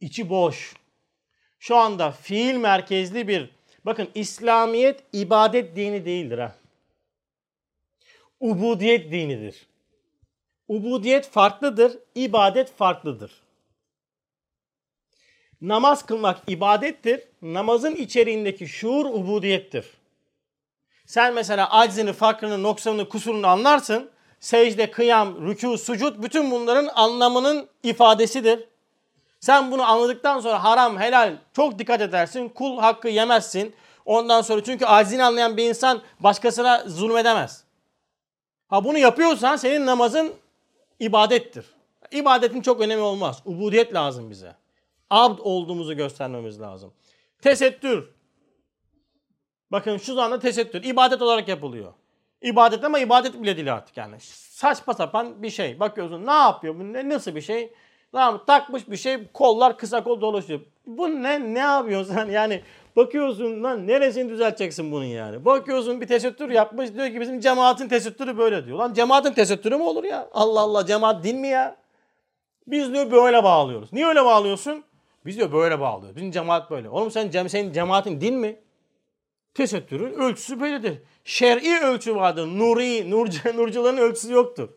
İçi 0.00 0.30
boş. 0.30 0.74
Şu 1.58 1.76
anda 1.76 2.10
fiil 2.10 2.56
merkezli 2.56 3.28
bir 3.28 3.50
Bakın 3.84 4.08
İslamiyet 4.14 5.04
ibadet 5.12 5.76
dini 5.76 6.04
değildir 6.04 6.38
ha. 6.38 6.54
Ubudiyet 8.40 9.12
dinidir. 9.12 9.66
Ubudiyet 10.68 11.28
farklıdır, 11.28 11.98
ibadet 12.14 12.72
farklıdır. 12.72 13.47
Namaz 15.60 16.06
kılmak 16.06 16.38
ibadettir. 16.46 17.20
Namazın 17.42 17.94
içeriğindeki 17.94 18.68
şuur 18.68 19.06
ubudiyettir. 19.06 19.86
Sen 21.06 21.34
mesela 21.34 21.70
aczini, 21.70 22.12
fakrını, 22.12 22.62
noksanını, 22.62 23.08
kusurunu 23.08 23.46
anlarsın. 23.46 24.10
Secde, 24.40 24.90
kıyam, 24.90 25.28
rükû, 25.28 25.78
sucud 25.78 26.22
bütün 26.22 26.50
bunların 26.50 26.90
anlamının 26.94 27.68
ifadesidir. 27.82 28.64
Sen 29.40 29.70
bunu 29.70 29.82
anladıktan 29.82 30.40
sonra 30.40 30.64
haram, 30.64 31.00
helal 31.00 31.36
çok 31.56 31.78
dikkat 31.78 32.00
edersin. 32.00 32.48
Kul 32.48 32.78
hakkı 32.78 33.08
yemezsin. 33.08 33.74
Ondan 34.04 34.42
sonra 34.42 34.64
çünkü 34.64 34.84
aczini 34.86 35.24
anlayan 35.24 35.56
bir 35.56 35.68
insan 35.68 36.02
başkasına 36.20 36.84
zulmedemez. 36.86 37.64
Ha 38.68 38.84
bunu 38.84 38.98
yapıyorsan 38.98 39.56
senin 39.56 39.86
namazın 39.86 40.32
ibadettir. 41.00 41.66
İbadetin 42.10 42.60
çok 42.60 42.80
önemi 42.80 43.02
olmaz. 43.02 43.42
Ubudiyet 43.44 43.94
lazım 43.94 44.30
bize. 44.30 44.54
Abd 45.10 45.38
olduğumuzu 45.42 45.96
göstermemiz 45.96 46.60
lazım. 46.60 46.92
Tesettür. 47.42 48.10
Bakın 49.72 49.96
şu 49.96 50.20
anda 50.20 50.38
tesettür 50.38 50.82
ibadet 50.82 51.22
olarak 51.22 51.48
yapılıyor. 51.48 51.92
İbadet 52.42 52.84
ama 52.84 52.98
ibadet 52.98 53.42
bile 53.42 53.56
değil 53.56 53.74
artık 53.74 53.96
yani. 53.96 54.16
Saçma 54.50 54.94
sapan 54.94 55.42
bir 55.42 55.50
şey. 55.50 55.80
Bakıyorsun 55.80 56.26
ne 56.26 56.32
yapıyor 56.32 56.74
bu 56.78 56.92
ne, 56.92 57.08
nasıl 57.08 57.34
bir 57.34 57.40
şey? 57.40 57.72
Tamam 58.12 58.44
takmış 58.46 58.90
bir 58.90 58.96
şey 58.96 59.18
kollar 59.32 59.78
kısa 59.78 60.04
kol 60.04 60.20
dolaşıyor. 60.20 60.60
Bu 60.86 61.08
ne 61.22 61.54
ne 61.54 61.58
yapıyorsun 61.58 62.14
sen 62.14 62.26
yani 62.26 62.62
bakıyorsun 62.96 63.62
lan 63.62 63.86
neresini 63.86 64.28
düzelteceksin 64.28 64.92
bunun 64.92 65.04
yani. 65.04 65.44
Bakıyorsun 65.44 66.00
bir 66.00 66.06
tesettür 66.06 66.50
yapmış 66.50 66.94
diyor 66.94 67.06
ki 67.06 67.20
bizim 67.20 67.40
cemaatin 67.40 67.88
tesettürü 67.88 68.38
böyle 68.38 68.66
diyor. 68.66 68.78
Lan 68.78 68.94
cemaatin 68.94 69.32
tesettürü 69.32 69.76
mü 69.76 69.82
olur 69.82 70.04
ya? 70.04 70.28
Allah 70.32 70.60
Allah 70.60 70.86
cemaat 70.86 71.24
din 71.24 71.38
mi 71.38 71.48
ya? 71.48 71.76
Biz 72.66 72.92
diyor 72.92 73.10
böyle 73.10 73.44
bağlıyoruz. 73.44 73.92
Niye 73.92 74.06
öyle 74.06 74.24
bağlıyorsun? 74.24 74.84
Biz 75.28 75.36
diyor 75.36 75.52
böyle 75.52 75.80
bağlıyoruz. 75.80 76.16
Bizim 76.16 76.30
cemaat 76.30 76.70
böyle. 76.70 76.88
Oğlum 76.88 77.10
sen 77.10 77.30
cem 77.30 77.48
senin 77.48 77.72
cemaatin 77.72 78.20
din 78.20 78.34
mi? 78.34 78.60
Tesettürün 79.54 80.12
ölçüsü 80.12 80.60
böyledir. 80.60 81.02
Şer'i 81.24 81.84
ölçü 81.84 82.16
vardır. 82.16 82.46
Nuri, 82.46 83.10
nurcu, 83.10 83.56
nurcuların 83.56 83.96
ölçüsü 83.96 84.32
yoktur. 84.32 84.68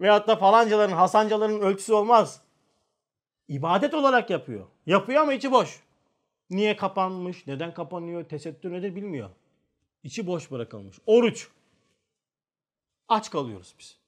Veyahut 0.00 0.28
da 0.28 0.36
falancaların, 0.36 0.94
hasancaların 0.94 1.60
ölçüsü 1.60 1.92
olmaz. 1.92 2.40
İbadet 3.48 3.94
olarak 3.94 4.30
yapıyor. 4.30 4.66
Yapıyor 4.86 5.22
ama 5.22 5.34
içi 5.34 5.52
boş. 5.52 5.80
Niye 6.50 6.76
kapanmış, 6.76 7.46
neden 7.46 7.74
kapanıyor, 7.74 8.24
tesettür 8.24 8.72
nedir 8.72 8.96
bilmiyor. 8.96 9.30
İçi 10.02 10.26
boş 10.26 10.50
bırakılmış. 10.50 10.98
Oruç. 11.06 11.48
Aç 13.08 13.30
kalıyoruz 13.30 13.74
biz. 13.78 13.98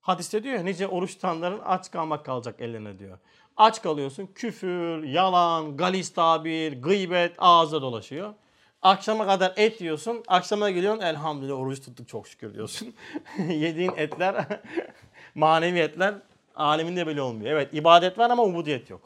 Hadiste 0.00 0.42
diyor 0.42 0.54
ya 0.54 0.62
nice 0.62 0.88
oruç 0.88 1.14
tutanların 1.14 1.60
aç 1.64 1.90
kalmak 1.90 2.24
kalacak 2.24 2.60
ellerine 2.60 2.98
diyor. 2.98 3.18
Aç 3.56 3.82
kalıyorsun 3.82 4.26
küfür, 4.34 5.02
yalan, 5.02 5.76
galis 5.76 6.12
tabir, 6.12 6.82
gıybet 6.82 7.34
ağızda 7.38 7.82
dolaşıyor. 7.82 8.34
Akşama 8.82 9.26
kadar 9.26 9.52
et 9.56 9.80
yiyorsun. 9.80 10.24
Akşama 10.28 10.70
geliyorsun 10.70 11.02
elhamdülillah 11.02 11.58
oruç 11.58 11.80
tuttuk 11.80 12.08
çok 12.08 12.28
şükür 12.28 12.54
diyorsun. 12.54 12.94
Yediğin 13.48 13.92
etler 13.96 14.46
manevi 15.34 15.78
etler 15.78 16.14
aleminde 16.54 17.06
böyle 17.06 17.22
olmuyor. 17.22 17.52
Evet 17.52 17.74
ibadet 17.74 18.18
var 18.18 18.30
ama 18.30 18.42
ubudiyet 18.44 18.90
yok. 18.90 19.00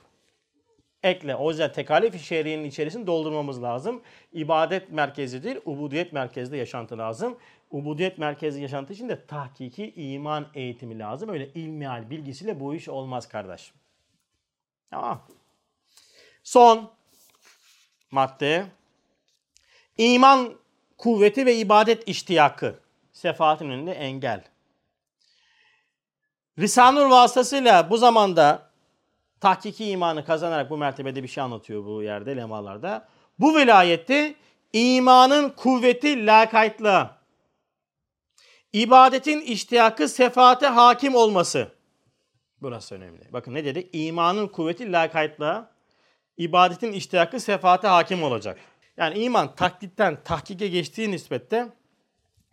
Ekle. 1.02 1.36
O 1.36 1.50
yüzden 1.50 1.72
tekalif-i 1.72 2.18
şehriyenin 2.18 2.64
içerisini 2.64 3.06
doldurmamız 3.06 3.62
lazım. 3.62 4.02
İbadet 4.32 4.92
merkezidir. 4.92 5.58
Ubudiyet 5.64 6.12
merkezde 6.12 6.56
yaşantı 6.56 6.98
lazım. 6.98 7.38
Ubudiyet 7.70 8.18
merkezi 8.18 8.62
yaşantı 8.62 8.92
için 8.92 9.08
de 9.08 9.26
tahkiki 9.26 9.92
iman 9.96 10.46
eğitimi 10.54 10.98
lazım. 10.98 11.28
Öyle 11.28 11.48
ilmihal 11.48 12.10
bilgisiyle 12.10 12.60
bu 12.60 12.74
iş 12.74 12.88
olmaz 12.88 13.28
kardeş. 13.28 13.72
Tamam. 14.90 15.22
Son 16.42 16.90
madde. 18.10 18.66
İman 19.98 20.54
kuvveti 20.98 21.46
ve 21.46 21.56
ibadet 21.56 22.08
iştiyakı. 22.08 22.80
Sefaatin 23.12 23.70
önünde 23.70 23.92
engel. 23.92 24.44
Risanur 26.58 27.06
vasıtasıyla 27.06 27.90
bu 27.90 27.96
zamanda 27.96 28.70
tahkiki 29.40 29.90
imanı 29.90 30.24
kazanarak 30.24 30.70
bu 30.70 30.76
mertebede 30.76 31.22
bir 31.22 31.28
şey 31.28 31.42
anlatıyor 31.42 31.84
bu 31.84 32.02
yerde 32.02 32.36
lemalarda. 32.36 33.08
Bu 33.38 33.56
vilayette 33.56 34.34
imanın 34.72 35.50
kuvveti 35.50 36.26
lakaytlığa, 36.26 37.16
ibadetin 38.72 39.40
iştiyakı 39.40 40.08
sefaate 40.08 40.66
hakim 40.66 41.14
olması. 41.14 41.79
Burası 42.62 42.94
önemli. 42.94 43.20
Bakın 43.32 43.54
ne 43.54 43.64
dedi? 43.64 43.88
İmanın 43.92 44.48
kuvveti 44.48 44.92
lakaytlığa, 44.92 45.70
ibadetin 46.36 46.92
iştiyakı 46.92 47.40
sefaate 47.40 47.88
hakim 47.88 48.22
olacak. 48.22 48.58
Yani 48.96 49.18
iman 49.18 49.54
taklitten 49.54 50.22
tahkike 50.24 50.68
geçtiği 50.68 51.10
nispette 51.10 51.68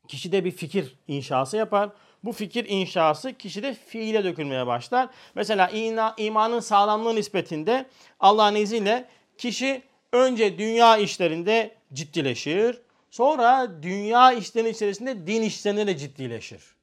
kişide 0.08 0.46
bir 0.46 0.52
fikir 0.52 0.96
inşası 1.08 1.58
yapar. 1.58 1.90
Bu 2.24 2.32
fikir 2.32 2.66
inşası 2.70 3.34
kişide 3.34 3.74
fiile 3.74 4.24
dökülmeye 4.24 4.68
başlar. 4.68 5.10
Mesela 5.36 5.70
imanın 6.18 6.60
sağlamlığı 6.60 7.16
nispetinde 7.16 7.86
Allah'ın 8.20 8.56
izniyle 8.56 9.06
kişi 9.38 9.82
önce 10.14 10.58
dünya 10.58 10.98
işlerinde 10.98 11.76
ciddileşir. 11.94 12.82
Sonra 13.12 13.84
dünya 13.84 14.32
işlerinin 14.32 14.70
içerisinde 14.70 15.28
din 15.28 15.42
işlerinde 15.42 15.88
de 15.88 15.98
ciddileşir. 15.98 16.77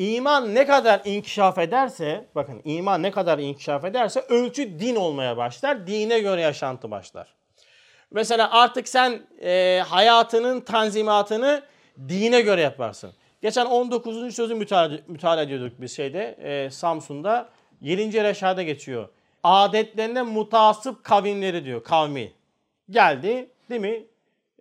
İman 0.00 0.54
ne 0.54 0.66
kadar 0.66 1.00
inkişaf 1.04 1.58
ederse, 1.58 2.28
bakın 2.34 2.60
iman 2.64 3.02
ne 3.02 3.10
kadar 3.10 3.38
inkişaf 3.38 3.84
ederse 3.84 4.20
ölçü 4.20 4.78
din 4.78 4.96
olmaya 4.96 5.36
başlar. 5.36 5.86
Dine 5.86 6.20
göre 6.20 6.40
yaşantı 6.40 6.90
başlar. 6.90 7.34
Mesela 8.10 8.50
artık 8.50 8.88
sen 8.88 9.22
e, 9.42 9.82
hayatının 9.88 10.60
tanzimatını 10.60 11.62
dine 12.08 12.40
göre 12.40 12.60
yaparsın. 12.60 13.12
Geçen 13.42 13.66
19. 13.66 14.34
sözü 14.34 14.54
müteala, 14.54 14.98
müteala 15.06 15.42
ediyorduk 15.42 15.80
bir 15.80 15.88
şeyde 15.88 16.36
e, 16.42 16.70
Samsun'da. 16.70 17.48
7. 17.80 18.22
reşada 18.24 18.62
geçiyor. 18.62 19.08
Adetlerine 19.42 20.22
mutasip 20.22 21.04
kavimleri 21.04 21.64
diyor 21.64 21.84
kavmi. 21.84 22.32
Geldi 22.90 23.50
değil 23.70 23.80
mi? 23.80 24.04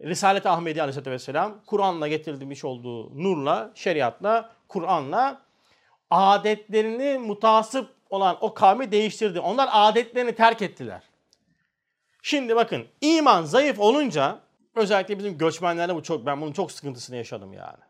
Risalet-i 0.03 0.49
Ahmedi 0.49 0.81
Aleyhisselatü 0.81 1.11
Vesselam 1.11 1.61
Kur'an'la 1.65 2.07
getirilmiş 2.07 2.65
olduğu 2.65 3.23
nurla, 3.23 3.71
şeriatla, 3.75 4.58
Kur'an'la 4.69 5.41
adetlerini 6.09 7.17
mutasip 7.17 7.87
olan 8.09 8.37
o 8.41 8.53
kavmi 8.53 8.91
değiştirdi. 8.91 9.39
Onlar 9.39 9.69
adetlerini 9.71 10.35
terk 10.35 10.61
ettiler. 10.61 11.03
Şimdi 12.21 12.55
bakın 12.55 12.87
iman 13.01 13.43
zayıf 13.43 13.79
olunca 13.79 14.39
özellikle 14.75 15.17
bizim 15.17 15.37
göçmenlerde 15.37 15.95
bu 15.95 16.03
çok 16.03 16.25
ben 16.25 16.41
bunun 16.41 16.51
çok 16.51 16.71
sıkıntısını 16.71 17.15
yaşadım 17.15 17.53
yani. 17.53 17.83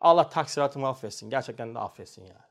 Allah 0.00 0.28
taksiratımı 0.28 0.88
affetsin. 0.88 1.30
Gerçekten 1.30 1.74
de 1.74 1.78
affetsin 1.78 2.22
yani. 2.22 2.48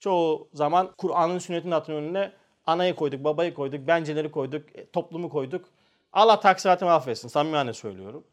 Çoğu 0.00 0.48
zaman 0.52 0.94
Kur'an'ın 0.98 1.38
sünnetin 1.38 1.70
atının 1.70 1.96
önüne 1.96 2.32
anayı 2.66 2.96
koyduk, 2.96 3.24
babayı 3.24 3.54
koyduk, 3.54 3.86
benceleri 3.86 4.30
koyduk, 4.30 4.76
e, 4.76 4.90
toplumu 4.90 5.30
koyduk. 5.30 5.68
Allah 6.12 6.40
taksiratımı 6.40 6.92
affetsin. 6.92 7.28
Samimane 7.28 7.72
söylüyorum. 7.72 8.24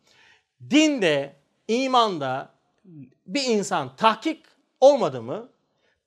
Dinde, 0.70 1.36
imanda 1.68 2.50
bir 3.26 3.43
insan 3.43 3.96
tahkik 3.96 4.55
olmadı 4.80 5.21
mı, 5.21 5.49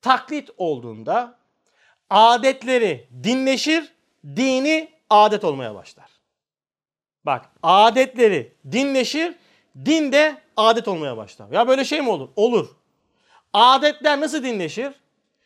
taklit 0.03 0.51
olduğunda 0.57 1.39
adetleri 2.11 3.09
dinleşir, 3.23 3.93
dini 4.37 4.91
adet 5.11 5.45
olmaya 5.45 5.75
başlar. 5.75 6.11
Bak 7.25 7.51
adetleri 7.63 8.55
dinleşir, 8.73 9.35
din 9.85 10.13
de 10.13 10.43
adet 10.57 10.89
olmaya 10.89 11.17
başlar. 11.17 11.51
Ya 11.53 11.69
böyle 11.69 11.85
şey 11.85 12.01
mi 12.01 12.11
olur? 12.11 12.29
Olur. 12.37 12.69
Adetler 13.53 14.21
nasıl 14.21 14.43
dinleşir? 14.43 14.93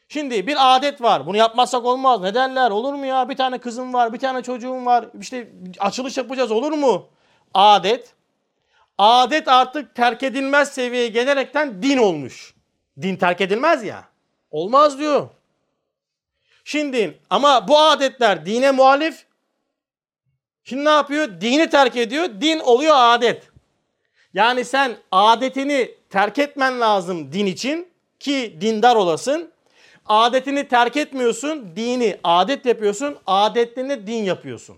Şimdi 0.09 0.47
bir 0.47 0.77
adet 0.77 1.03
var. 1.03 1.27
Bunu 1.27 1.37
yapmazsak 1.37 1.85
olmaz. 1.85 2.21
Ne 2.21 2.35
derler? 2.35 2.71
Olur 2.71 2.95
mu 2.95 3.07
ya? 3.07 3.29
Bir 3.29 3.37
tane 3.37 3.59
kızım 3.59 3.95
var, 3.95 4.13
bir 4.13 4.19
tane 4.19 4.43
çocuğum 4.43 4.85
var. 4.85 5.05
İşte 5.21 5.53
açılış 5.79 6.17
yapacağız. 6.17 6.51
Olur 6.51 6.73
mu? 6.73 7.09
Adet. 7.55 8.15
Adet 8.99 9.49
artık 9.49 9.95
terk 9.95 10.23
edilmez 10.23 10.69
seviyeye 10.73 11.09
gelerekten 11.09 11.83
din 11.83 11.99
olmuş. 11.99 12.55
Din 13.03 13.17
terk 13.17 13.41
edilmez 13.41 13.85
ya. 13.85 14.05
Olmaz 14.51 14.99
diyor. 14.99 15.29
Şimdi 16.65 17.19
ama 17.31 17.69
bu 17.69 17.79
adetler 17.79 18.47
dine 18.47 18.71
muhalif. 18.71 19.25
Şimdi 20.65 20.85
ne 20.85 20.91
yapıyor? 20.91 21.41
Dini 21.41 21.71
terk 21.71 21.97
ediyor. 21.97 22.29
Din 22.41 22.59
oluyor 22.59 22.95
adet. 22.97 23.53
Yani 24.35 24.65
sen 24.65 24.97
adetini 25.13 25.95
terk 26.11 26.39
etmen 26.39 26.81
lazım 26.81 27.33
din 27.33 27.47
için 27.47 27.89
ki 28.21 28.57
dindar 28.61 28.97
olasın. 28.97 29.53
Adetini 30.07 30.69
terk 30.69 30.97
etmiyorsun, 30.97 31.77
dini 31.77 32.19
adet 32.25 32.67
yapıyorsun, 32.67 33.19
adetlerini 33.27 34.07
din 34.07 34.25
yapıyorsun. 34.25 34.77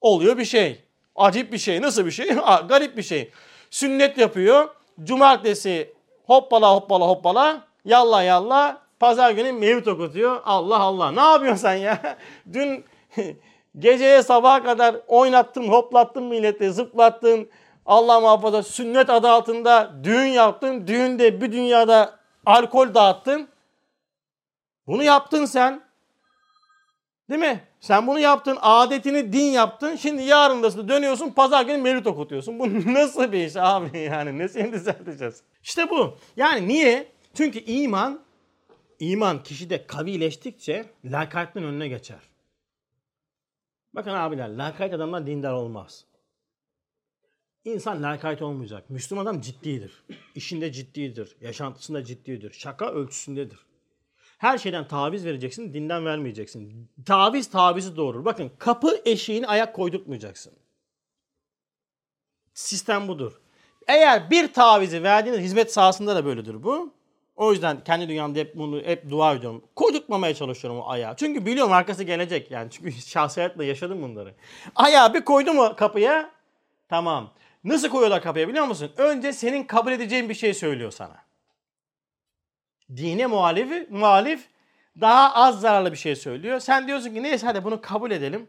Oluyor 0.00 0.38
bir 0.38 0.44
şey. 0.44 0.82
Acip 1.16 1.52
bir 1.52 1.58
şey. 1.58 1.82
Nasıl 1.82 2.06
bir 2.06 2.10
şey? 2.10 2.28
Garip 2.68 2.96
bir 2.96 3.02
şey. 3.02 3.30
Sünnet 3.70 4.18
yapıyor. 4.18 4.68
Cumartesi 5.04 5.93
hoppala 6.26 6.74
hoppala 6.74 7.08
hoppala. 7.08 7.60
Yalla 7.84 8.22
yalla. 8.22 8.78
Pazar 9.00 9.30
günü 9.30 9.52
mevlüt 9.52 9.88
okutuyor. 9.88 10.40
Allah 10.44 10.78
Allah. 10.78 11.10
Ne 11.10 11.20
yapıyorsun 11.20 11.62
sen 11.62 11.74
ya? 11.74 12.16
Dün 12.52 12.84
geceye 13.78 14.22
sabaha 14.22 14.62
kadar 14.62 14.96
oynattın, 15.06 15.68
hoplattın 15.68 16.22
milleti, 16.22 16.72
zıplattın. 16.72 17.50
Allah 17.86 18.20
muhafaza 18.20 18.62
sünnet 18.62 19.10
adı 19.10 19.30
altında 19.30 19.92
düğün 20.04 20.26
yaptın. 20.26 20.86
Düğünde 20.86 21.40
bir 21.40 21.52
dünyada 21.52 22.18
alkol 22.46 22.94
dağıttın. 22.94 23.48
Bunu 24.86 25.02
yaptın 25.02 25.44
sen. 25.44 25.82
Değil 27.30 27.40
mi? 27.40 27.64
Sen 27.84 28.06
bunu 28.06 28.18
yaptın, 28.18 28.58
adetini 28.60 29.32
din 29.32 29.44
yaptın. 29.44 29.96
Şimdi 29.96 30.22
yarın 30.22 30.62
da 30.62 30.88
dönüyorsun, 30.88 31.30
pazar 31.30 31.66
günü 31.66 31.76
mevlüt 31.76 32.06
okutuyorsun. 32.06 32.58
Bu 32.58 32.68
nasıl 32.94 33.32
bir 33.32 33.46
iş 33.46 33.56
abi 33.56 33.98
yani? 33.98 34.38
Nesini 34.38 34.72
düzelteceğiz? 34.72 35.42
İşte 35.62 35.90
bu. 35.90 36.16
Yani 36.36 36.68
niye? 36.68 37.12
Çünkü 37.34 37.58
iman, 37.58 38.20
iman 39.00 39.42
kişide 39.42 39.86
kavileştikçe 39.86 40.86
lakayetin 41.04 41.62
önüne 41.62 41.88
geçer. 41.88 42.18
Bakın 43.94 44.10
abiler, 44.10 44.48
lakayet 44.48 44.94
adamlar 44.94 45.26
dindar 45.26 45.52
olmaz. 45.52 46.04
İnsan 47.64 48.02
lakayt 48.02 48.42
olmayacak. 48.42 48.90
Müslüman 48.90 49.22
adam 49.22 49.40
ciddidir. 49.40 50.04
İşinde 50.34 50.72
ciddidir. 50.72 51.36
Yaşantısında 51.40 52.04
ciddidir. 52.04 52.52
Şaka 52.52 52.90
ölçüsündedir. 52.90 53.58
Her 54.44 54.58
şeyden 54.58 54.88
taviz 54.88 55.24
vereceksin, 55.24 55.74
dinden 55.74 56.06
vermeyeceksin. 56.06 56.90
Taviz 57.06 57.50
tavizi 57.50 57.96
doğurur. 57.96 58.24
Bakın 58.24 58.52
kapı 58.58 59.00
eşiğini 59.04 59.46
ayak 59.46 59.74
koydurtmayacaksın. 59.74 60.52
Sistem 62.54 63.08
budur. 63.08 63.40
Eğer 63.88 64.30
bir 64.30 64.52
tavizi 64.52 65.02
verdiğiniz 65.02 65.40
hizmet 65.40 65.72
sahasında 65.72 66.16
da 66.16 66.24
böyledir 66.24 66.62
bu. 66.62 66.92
O 67.36 67.52
yüzden 67.52 67.84
kendi 67.84 68.08
dünyamda 68.08 68.38
hep 68.38 68.56
bunu 68.56 68.80
hep 68.80 69.10
dua 69.10 69.34
ediyorum. 69.34 69.64
Koydurtmamaya 69.76 70.34
çalışıyorum 70.34 70.80
o 70.80 70.88
ayağı. 70.88 71.16
Çünkü 71.16 71.46
biliyorum 71.46 71.72
arkası 71.72 72.04
gelecek 72.04 72.50
yani. 72.50 72.70
Çünkü 72.70 72.92
şahsiyetle 73.06 73.64
yaşadım 73.64 74.02
bunları. 74.02 74.34
Ayağı 74.74 75.14
bir 75.14 75.24
koydu 75.24 75.52
mu 75.52 75.74
kapıya 75.76 76.30
tamam. 76.88 77.32
Nasıl 77.64 77.88
koyuyorlar 77.88 78.22
kapıya 78.22 78.48
biliyor 78.48 78.66
musun? 78.66 78.90
Önce 78.96 79.32
senin 79.32 79.64
kabul 79.64 79.92
edeceğin 79.92 80.28
bir 80.28 80.34
şey 80.34 80.54
söylüyor 80.54 80.90
sana 80.90 81.23
dine 82.96 83.26
muhalif, 83.26 83.90
muhalif 83.90 84.48
daha 85.00 85.34
az 85.34 85.60
zararlı 85.60 85.92
bir 85.92 85.96
şey 85.96 86.16
söylüyor. 86.16 86.60
Sen 86.60 86.86
diyorsun 86.86 87.14
ki 87.14 87.22
neyse 87.22 87.46
hadi 87.46 87.64
bunu 87.64 87.80
kabul 87.80 88.10
edelim. 88.10 88.48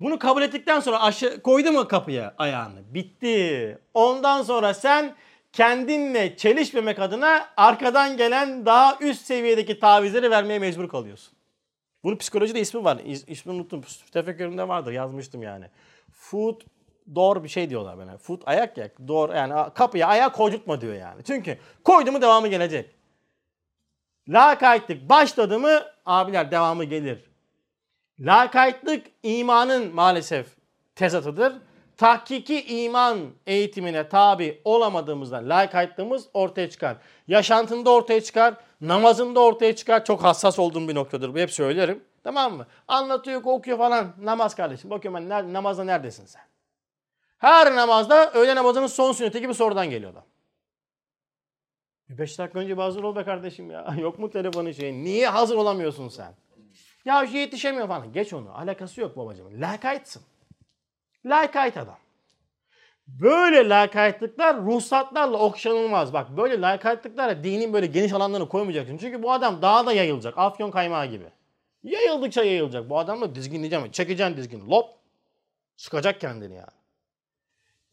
Bunu 0.00 0.18
kabul 0.18 0.42
ettikten 0.42 0.80
sonra 0.80 1.02
aşı, 1.02 1.42
koydu 1.42 1.72
mu 1.72 1.88
kapıya 1.88 2.34
ayağını? 2.38 2.94
Bitti. 2.94 3.78
Ondan 3.94 4.42
sonra 4.42 4.74
sen 4.74 5.14
kendinle 5.52 6.36
çelişmemek 6.36 6.98
adına 6.98 7.48
arkadan 7.56 8.16
gelen 8.16 8.66
daha 8.66 8.98
üst 9.00 9.26
seviyedeki 9.26 9.78
tavizleri 9.78 10.30
vermeye 10.30 10.58
mecbur 10.58 10.88
kalıyorsun. 10.88 11.34
Bunun 12.04 12.16
psikolojide 12.16 12.60
ismi 12.60 12.84
var. 12.84 12.98
İs, 13.04 13.24
ismini 13.28 13.56
unuttum. 13.56 13.82
Tefekkürümde 14.12 14.68
vardır. 14.68 14.92
Yazmıştım 14.92 15.42
yani. 15.42 15.64
Food 16.12 16.60
door 17.14 17.44
bir 17.44 17.48
şey 17.48 17.70
diyorlar 17.70 17.98
bana. 17.98 18.18
Foot 18.18 18.42
ayak 18.46 18.78
ya. 18.78 18.88
Door 19.08 19.34
yani 19.34 19.72
kapıya 19.74 20.06
ayağı 20.06 20.32
koydurtma 20.32 20.80
diyor 20.80 20.94
yani. 20.94 21.24
Çünkü 21.24 21.58
koydu 21.84 22.12
mu 22.12 22.22
devamı 22.22 22.48
gelecek. 22.48 22.99
Lakaytlık 24.30 25.08
başladı 25.08 25.58
mı 25.58 25.82
abiler 26.06 26.50
devamı 26.50 26.84
gelir. 26.84 27.30
Lakaytlık 28.20 29.06
imanın 29.22 29.94
maalesef 29.94 30.46
tezatıdır. 30.94 31.52
Tahkiki 31.96 32.64
iman 32.66 33.18
eğitimine 33.46 34.08
tabi 34.08 34.60
olamadığımızda 34.64 35.36
lakaytlığımız 35.36 36.28
ortaya 36.34 36.70
çıkar. 36.70 36.96
Yaşantında 37.28 37.90
ortaya 37.90 38.20
çıkar, 38.20 38.54
namazında 38.80 39.40
ortaya 39.40 39.76
çıkar. 39.76 40.04
Çok 40.04 40.24
hassas 40.24 40.58
olduğum 40.58 40.88
bir 40.88 40.94
noktadır 40.94 41.34
bu 41.34 41.38
hep 41.38 41.52
söylerim. 41.52 42.04
Tamam 42.24 42.56
mı? 42.56 42.66
Anlatıyor, 42.88 43.40
okuyor 43.44 43.78
falan. 43.78 44.12
Namaz 44.22 44.54
kardeşim. 44.54 44.90
Bakıyorum 44.90 45.30
ben 45.30 45.52
namazda 45.52 45.84
neredesin 45.84 46.26
sen? 46.26 46.42
Her 47.38 47.76
namazda 47.76 48.32
öğle 48.32 48.54
namazının 48.54 48.86
son 48.86 49.12
sünneti 49.12 49.40
gibi 49.40 49.54
sorudan 49.54 49.90
geliyor 49.90 50.12
adam. 50.12 50.24
5 52.18 52.38
dakika 52.38 52.58
önce 52.58 52.74
hazır 52.74 53.02
ol 53.02 53.16
be 53.16 53.24
kardeşim 53.24 53.70
ya. 53.70 53.94
Yok 53.98 54.18
mu 54.18 54.30
telefonun 54.30 54.72
şeyin? 54.72 55.04
Niye 55.04 55.28
hazır 55.28 55.56
olamıyorsun 55.56 56.08
sen? 56.08 56.34
Ya 57.04 57.26
şey 57.26 57.40
yetişemiyor 57.40 57.88
falan. 57.88 58.12
Geç 58.12 58.32
onu. 58.32 58.58
Alakası 58.58 59.00
yok 59.00 59.16
babacığım. 59.16 59.60
Lakaytsın. 59.60 60.22
Lakayt 61.26 61.76
adam. 61.76 61.98
Böyle 63.06 63.68
lakaytlıklar 63.68 64.56
ruhsatlarla 64.56 65.38
okşanılmaz. 65.38 66.12
Bak 66.12 66.36
böyle 66.36 66.60
lakaytlıklara 66.60 67.44
dinin 67.44 67.72
böyle 67.72 67.86
geniş 67.86 68.12
alanlarını 68.12 68.48
koymayacaksın. 68.48 68.96
Çünkü 68.96 69.22
bu 69.22 69.32
adam 69.32 69.62
daha 69.62 69.86
da 69.86 69.92
yayılacak. 69.92 70.38
Afyon 70.38 70.70
kaymağı 70.70 71.06
gibi. 71.06 71.24
Yayıldıkça 71.82 72.44
yayılacak. 72.44 72.90
Bu 72.90 72.98
adamla 72.98 73.34
dizginleyeceğim. 73.34 73.90
Çekeceksin 73.90 74.36
dizgini. 74.36 74.70
Lop. 74.70 74.86
Sıkacak 75.76 76.20
kendini 76.20 76.54
yani. 76.54 76.80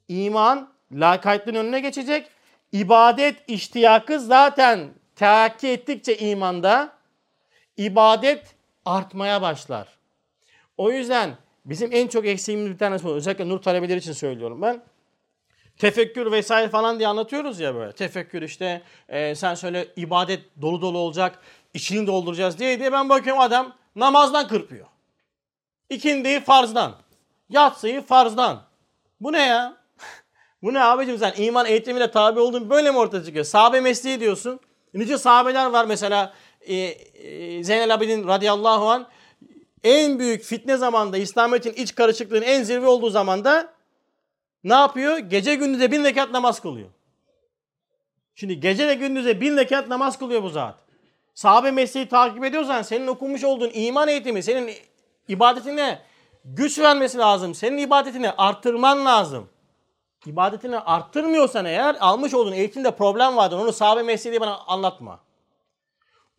İman 0.07 0.69
lakaytlığın 0.91 1.55
önüne 1.55 1.79
geçecek 1.79 2.29
ibadet 2.71 3.49
iştiyakı 3.49 4.19
zaten 4.19 4.89
teakki 5.15 5.67
ettikçe 5.67 6.17
imanda 6.17 6.93
ibadet 7.77 8.55
artmaya 8.85 9.41
başlar. 9.41 9.87
O 10.77 10.91
yüzden 10.91 11.37
bizim 11.65 11.89
en 11.93 12.07
çok 12.07 12.25
eksiğimiz 12.25 12.71
bir 12.71 12.77
tanesi 12.77 13.05
bu. 13.05 13.13
Özellikle 13.13 13.49
nur 13.49 13.61
talebeleri 13.61 13.97
için 13.97 14.13
söylüyorum 14.13 14.61
ben. 14.61 14.83
Tefekkür 15.77 16.31
vesaire 16.31 16.69
falan 16.69 16.99
diye 16.99 17.07
anlatıyoruz 17.07 17.59
ya 17.59 17.75
böyle. 17.75 17.91
Tefekkür 17.91 18.41
işte 18.41 18.81
e, 19.09 19.35
sen 19.35 19.55
söyle 19.55 19.87
ibadet 19.95 20.61
dolu 20.61 20.81
dolu 20.81 20.97
olacak. 20.97 21.39
içini 21.73 22.07
dolduracağız 22.07 22.59
diye 22.59 22.79
diye 22.79 22.91
ben 22.91 23.09
bakıyorum 23.09 23.41
adam 23.41 23.75
namazdan 23.95 24.47
kırpıyor. 24.47 24.87
İkindiyi 25.89 26.39
farzdan. 26.39 26.95
Yatsıyı 27.49 28.01
farzdan. 28.01 28.63
Bu 29.21 29.33
ne 29.33 29.41
ya? 29.41 29.76
Bu 30.63 30.73
ne 30.73 30.83
abicim 30.83 31.17
sen 31.17 31.33
iman 31.37 31.65
eğitimine 31.65 32.11
tabi 32.11 32.39
oldun 32.39 32.69
böyle 32.69 32.91
mi 32.91 32.97
ortaya 32.97 33.23
çıkıyor? 33.23 33.45
Sahabe 33.45 33.79
mesleği 33.81 34.19
diyorsun. 34.19 34.59
Nice 34.93 35.17
sahabeler 35.17 35.65
var 35.65 35.85
mesela 35.85 36.33
e, 36.61 36.75
e, 36.75 37.63
Zeynel 37.63 37.93
Abidin 37.93 38.27
radıyallahu 38.27 38.89
an 38.89 39.07
en 39.83 40.19
büyük 40.19 40.43
fitne 40.43 40.77
zamanda 40.77 41.17
İslamiyet'in 41.17 41.73
iç 41.73 41.95
karışıklığının 41.95 42.41
en 42.41 42.63
zirve 42.63 42.87
olduğu 42.87 43.09
zamanda 43.09 43.73
ne 44.63 44.73
yapıyor? 44.73 45.17
Gece 45.17 45.55
gündüze 45.55 45.91
bin 45.91 46.03
rekat 46.03 46.31
namaz 46.31 46.59
kılıyor. 46.59 46.89
Şimdi 48.35 48.59
gece 48.59 48.87
ve 48.87 48.93
gündüze 48.93 49.41
bin 49.41 49.57
rekat 49.57 49.87
namaz 49.87 50.19
kılıyor 50.19 50.43
bu 50.43 50.49
zat. 50.49 50.75
Sahabe 51.33 51.71
mesleği 51.71 52.09
takip 52.09 52.43
ediyorsan 52.43 52.81
senin 52.81 53.07
okumuş 53.07 53.43
olduğun 53.43 53.71
iman 53.73 54.07
eğitimi, 54.07 54.43
senin 54.43 54.71
ibadetine 55.27 55.99
güç 56.45 56.79
vermesi 56.79 57.17
lazım. 57.17 57.55
Senin 57.55 57.77
ibadetini 57.77 58.31
arttırman 58.31 59.05
lazım 59.05 59.49
ibadetini 60.27 60.79
arttırmıyorsan 60.79 61.65
eğer 61.65 61.97
almış 61.99 62.33
olduğun 62.33 62.51
eğitimde 62.51 62.95
problem 62.95 63.37
vardır. 63.37 63.57
Onu 63.57 63.73
sahabe 63.73 64.03
mesleği 64.03 64.41
bana 64.41 64.57
anlatma. 64.57 65.19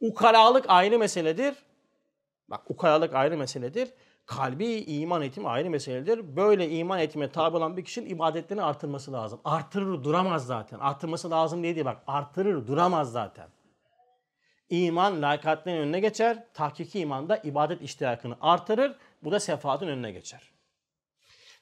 Ukalalık 0.01 0.65
ayrı 0.69 0.99
meseledir. 0.99 1.55
Bak 2.49 2.61
ukalalık 2.71 3.15
ayrı 3.15 3.37
meseledir. 3.37 3.89
Kalbi 4.27 4.67
iman 4.67 5.23
eğitimi 5.23 5.49
ayrı 5.49 5.71
meseledir. 5.71 6.37
Böyle 6.37 6.71
iman 6.71 6.99
eğitimine 6.99 7.33
tabi 7.33 7.57
olan 7.57 7.77
bir 7.77 7.85
kişinin 7.85 8.11
ibadetlerini 8.11 8.63
artırması 8.63 9.13
lazım. 9.13 9.41
Artırır 9.45 10.05
duramaz 10.05 10.47
zaten. 10.47 10.79
Artırması 10.79 11.31
lazım 11.31 11.63
diye 11.63 11.75
değil 11.75 11.87
bak. 11.87 12.03
Artırır 12.07 12.67
duramaz 12.67 13.13
zaten. 13.13 13.49
İman 14.71 15.23
layıkatların 15.23 15.77
önüne 15.77 16.01
geçer. 16.01 16.45
Tahkiki 16.55 17.01
iman 17.01 17.29
da 17.29 17.37
ibadet 17.37 17.83
iştiyakını 17.83 18.37
artırır. 18.41 18.97
Bu 19.23 19.33
da 19.33 19.41
sefaatın 19.41 19.89
önüne 19.89 20.13
geçer. 20.13 20.43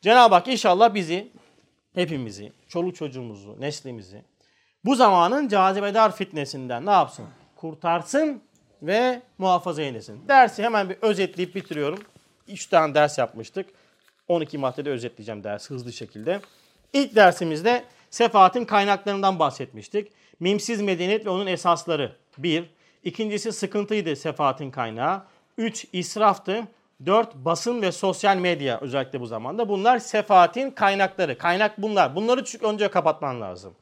Cenab-ı 0.00 0.34
Hak 0.34 0.48
inşallah 0.48 0.94
bizi 0.94 1.32
hepimizi, 1.96 2.52
çoluk 2.68 2.96
çocuğumuzu, 2.96 3.60
neslimizi 3.60 4.22
bu 4.86 4.94
zamanın 4.94 5.48
cazibedar 5.48 6.16
fitnesinden 6.16 6.86
ne 6.86 6.90
yapsın? 6.90 7.26
Kurtarsın 7.56 8.42
ve 8.82 9.22
muhafaza 9.38 9.82
eylesin. 9.82 10.28
Dersi 10.28 10.62
hemen 10.62 10.90
bir 10.90 10.96
özetleyip 11.02 11.54
bitiriyorum. 11.54 11.98
3 12.48 12.66
tane 12.66 12.94
ders 12.94 13.18
yapmıştık. 13.18 13.66
12 14.28 14.58
maddede 14.58 14.90
özetleyeceğim 14.90 15.44
ders 15.44 15.70
hızlı 15.70 15.92
şekilde. 15.92 16.40
İlk 16.92 17.14
dersimizde 17.14 17.84
sefaatin 18.10 18.64
kaynaklarından 18.64 19.38
bahsetmiştik. 19.38 20.12
Mimsiz 20.40 20.80
medeniyet 20.82 21.26
ve 21.26 21.30
onun 21.30 21.46
esasları. 21.46 22.16
Bir. 22.38 22.64
İkincisi 23.04 23.52
sıkıntıydı 23.52 24.16
sefaatin 24.16 24.70
kaynağı. 24.70 25.22
Üç 25.58 25.86
israftı. 25.92 26.68
4. 27.06 27.34
Basın 27.34 27.82
ve 27.82 27.92
sosyal 27.92 28.36
medya 28.36 28.80
özellikle 28.80 29.20
bu 29.20 29.26
zamanda. 29.26 29.68
Bunlar 29.68 29.98
sefaatin 29.98 30.70
kaynakları. 30.70 31.38
Kaynak 31.38 31.82
bunlar. 31.82 32.16
Bunları 32.16 32.44
önce 32.62 32.88
kapatman 32.88 33.40
lazım. 33.40 33.74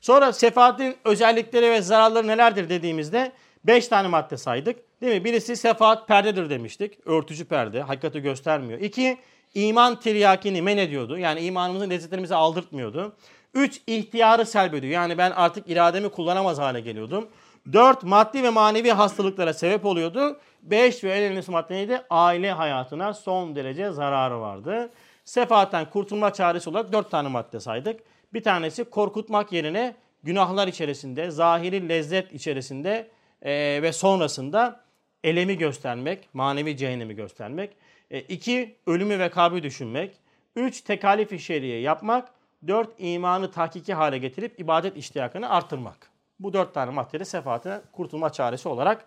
Sonra 0.00 0.32
sefaatin 0.32 0.96
özellikleri 1.04 1.70
ve 1.70 1.82
zararları 1.82 2.26
nelerdir 2.26 2.68
dediğimizde 2.68 3.32
5 3.64 3.88
tane 3.88 4.08
madde 4.08 4.36
saydık. 4.36 4.76
Değil 5.02 5.14
mi? 5.14 5.24
Birisi 5.24 5.56
sefaat 5.56 6.08
perdedir 6.08 6.50
demiştik. 6.50 7.06
Örtücü 7.06 7.44
perde. 7.44 7.82
Hakikati 7.82 8.20
göstermiyor. 8.20 8.80
2. 8.80 9.18
iman 9.54 10.00
tiryakini 10.00 10.62
men 10.62 10.76
ediyordu. 10.76 11.18
Yani 11.18 11.40
imanımızın 11.40 11.90
lezzetlerimizi 11.90 12.34
aldırtmıyordu. 12.34 13.16
3. 13.54 13.80
ihtiyarı 13.86 14.46
selbediyor. 14.46 14.92
Yani 14.92 15.18
ben 15.18 15.30
artık 15.30 15.70
irademi 15.70 16.08
kullanamaz 16.08 16.58
hale 16.58 16.80
geliyordum. 16.80 17.28
4. 17.72 18.02
Maddi 18.02 18.42
ve 18.42 18.50
manevi 18.50 18.90
hastalıklara 18.90 19.54
sebep 19.54 19.84
oluyordu. 19.84 20.40
5 20.70 21.04
ve 21.04 21.12
en 21.12 21.22
önemlisi 21.22 21.50
madde 21.50 21.74
neydi? 21.74 22.02
Aile 22.10 22.52
hayatına 22.52 23.14
son 23.14 23.56
derece 23.56 23.90
zararı 23.90 24.40
vardı. 24.40 24.90
Sefaatten 25.24 25.90
kurtulma 25.90 26.32
çaresi 26.32 26.70
olarak 26.70 26.92
4 26.92 27.10
tane 27.10 27.28
madde 27.28 27.60
saydık. 27.60 28.00
Bir 28.34 28.42
tanesi 28.42 28.84
korkutmak 28.84 29.52
yerine 29.52 29.94
günahlar 30.22 30.68
içerisinde, 30.68 31.30
zahiri 31.30 31.88
lezzet 31.88 32.32
içerisinde 32.32 33.08
e, 33.42 33.82
ve 33.82 33.92
sonrasında 33.92 34.80
elemi 35.24 35.58
göstermek, 35.58 36.28
manevi 36.32 36.76
cehennemi 36.76 37.14
göstermek. 37.14 37.70
E, 38.10 38.70
ölümü 38.86 39.18
ve 39.18 39.30
kabri 39.30 39.62
düşünmek. 39.62 40.16
Üç, 40.56 40.80
tekalif-i 40.80 41.38
şeriye 41.38 41.80
yapmak. 41.80 42.28
Dört, 42.66 42.90
imanı 42.98 43.50
tahkiki 43.50 43.94
hale 43.94 44.18
getirip 44.18 44.60
ibadet 44.60 44.96
iştiyakını 44.96 45.50
artırmak. 45.50 46.10
Bu 46.40 46.52
dört 46.52 46.74
tane 46.74 46.90
maddede 46.90 47.24
sefaatine 47.24 47.80
kurtulma 47.92 48.32
çaresi 48.32 48.68
olarak 48.68 49.04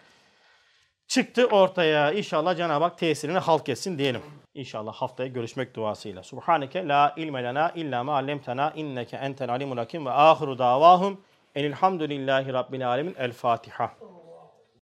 çıktı 1.10 1.46
ortaya. 1.46 2.12
İnşallah 2.12 2.58
Cenab-ı 2.58 2.84
Hak 2.84 2.98
tesirini 2.98 3.38
halk 3.38 3.70
etsin 3.70 3.98
diyelim. 3.98 4.22
İnşallah 4.54 4.94
haftaya 4.94 5.30
görüşmek 5.30 5.76
duasıyla. 5.76 6.24
Subhaneke 6.24 6.88
la 6.88 7.14
ilme 7.18 7.44
lena 7.44 7.70
illa 7.70 8.04
ma 8.04 8.14
allemtena 8.14 8.74
inneke 8.76 9.18
entel 9.18 9.50
alimul 9.50 9.78
hakim 9.78 10.06
ve 10.06 10.12
ahiru 10.12 10.58
davahum 10.58 11.22
enilhamdülillahi 11.56 12.54
rabbil 12.54 12.90
alemin. 12.90 13.16
El 13.18 13.34
Fatiha. 13.34 13.92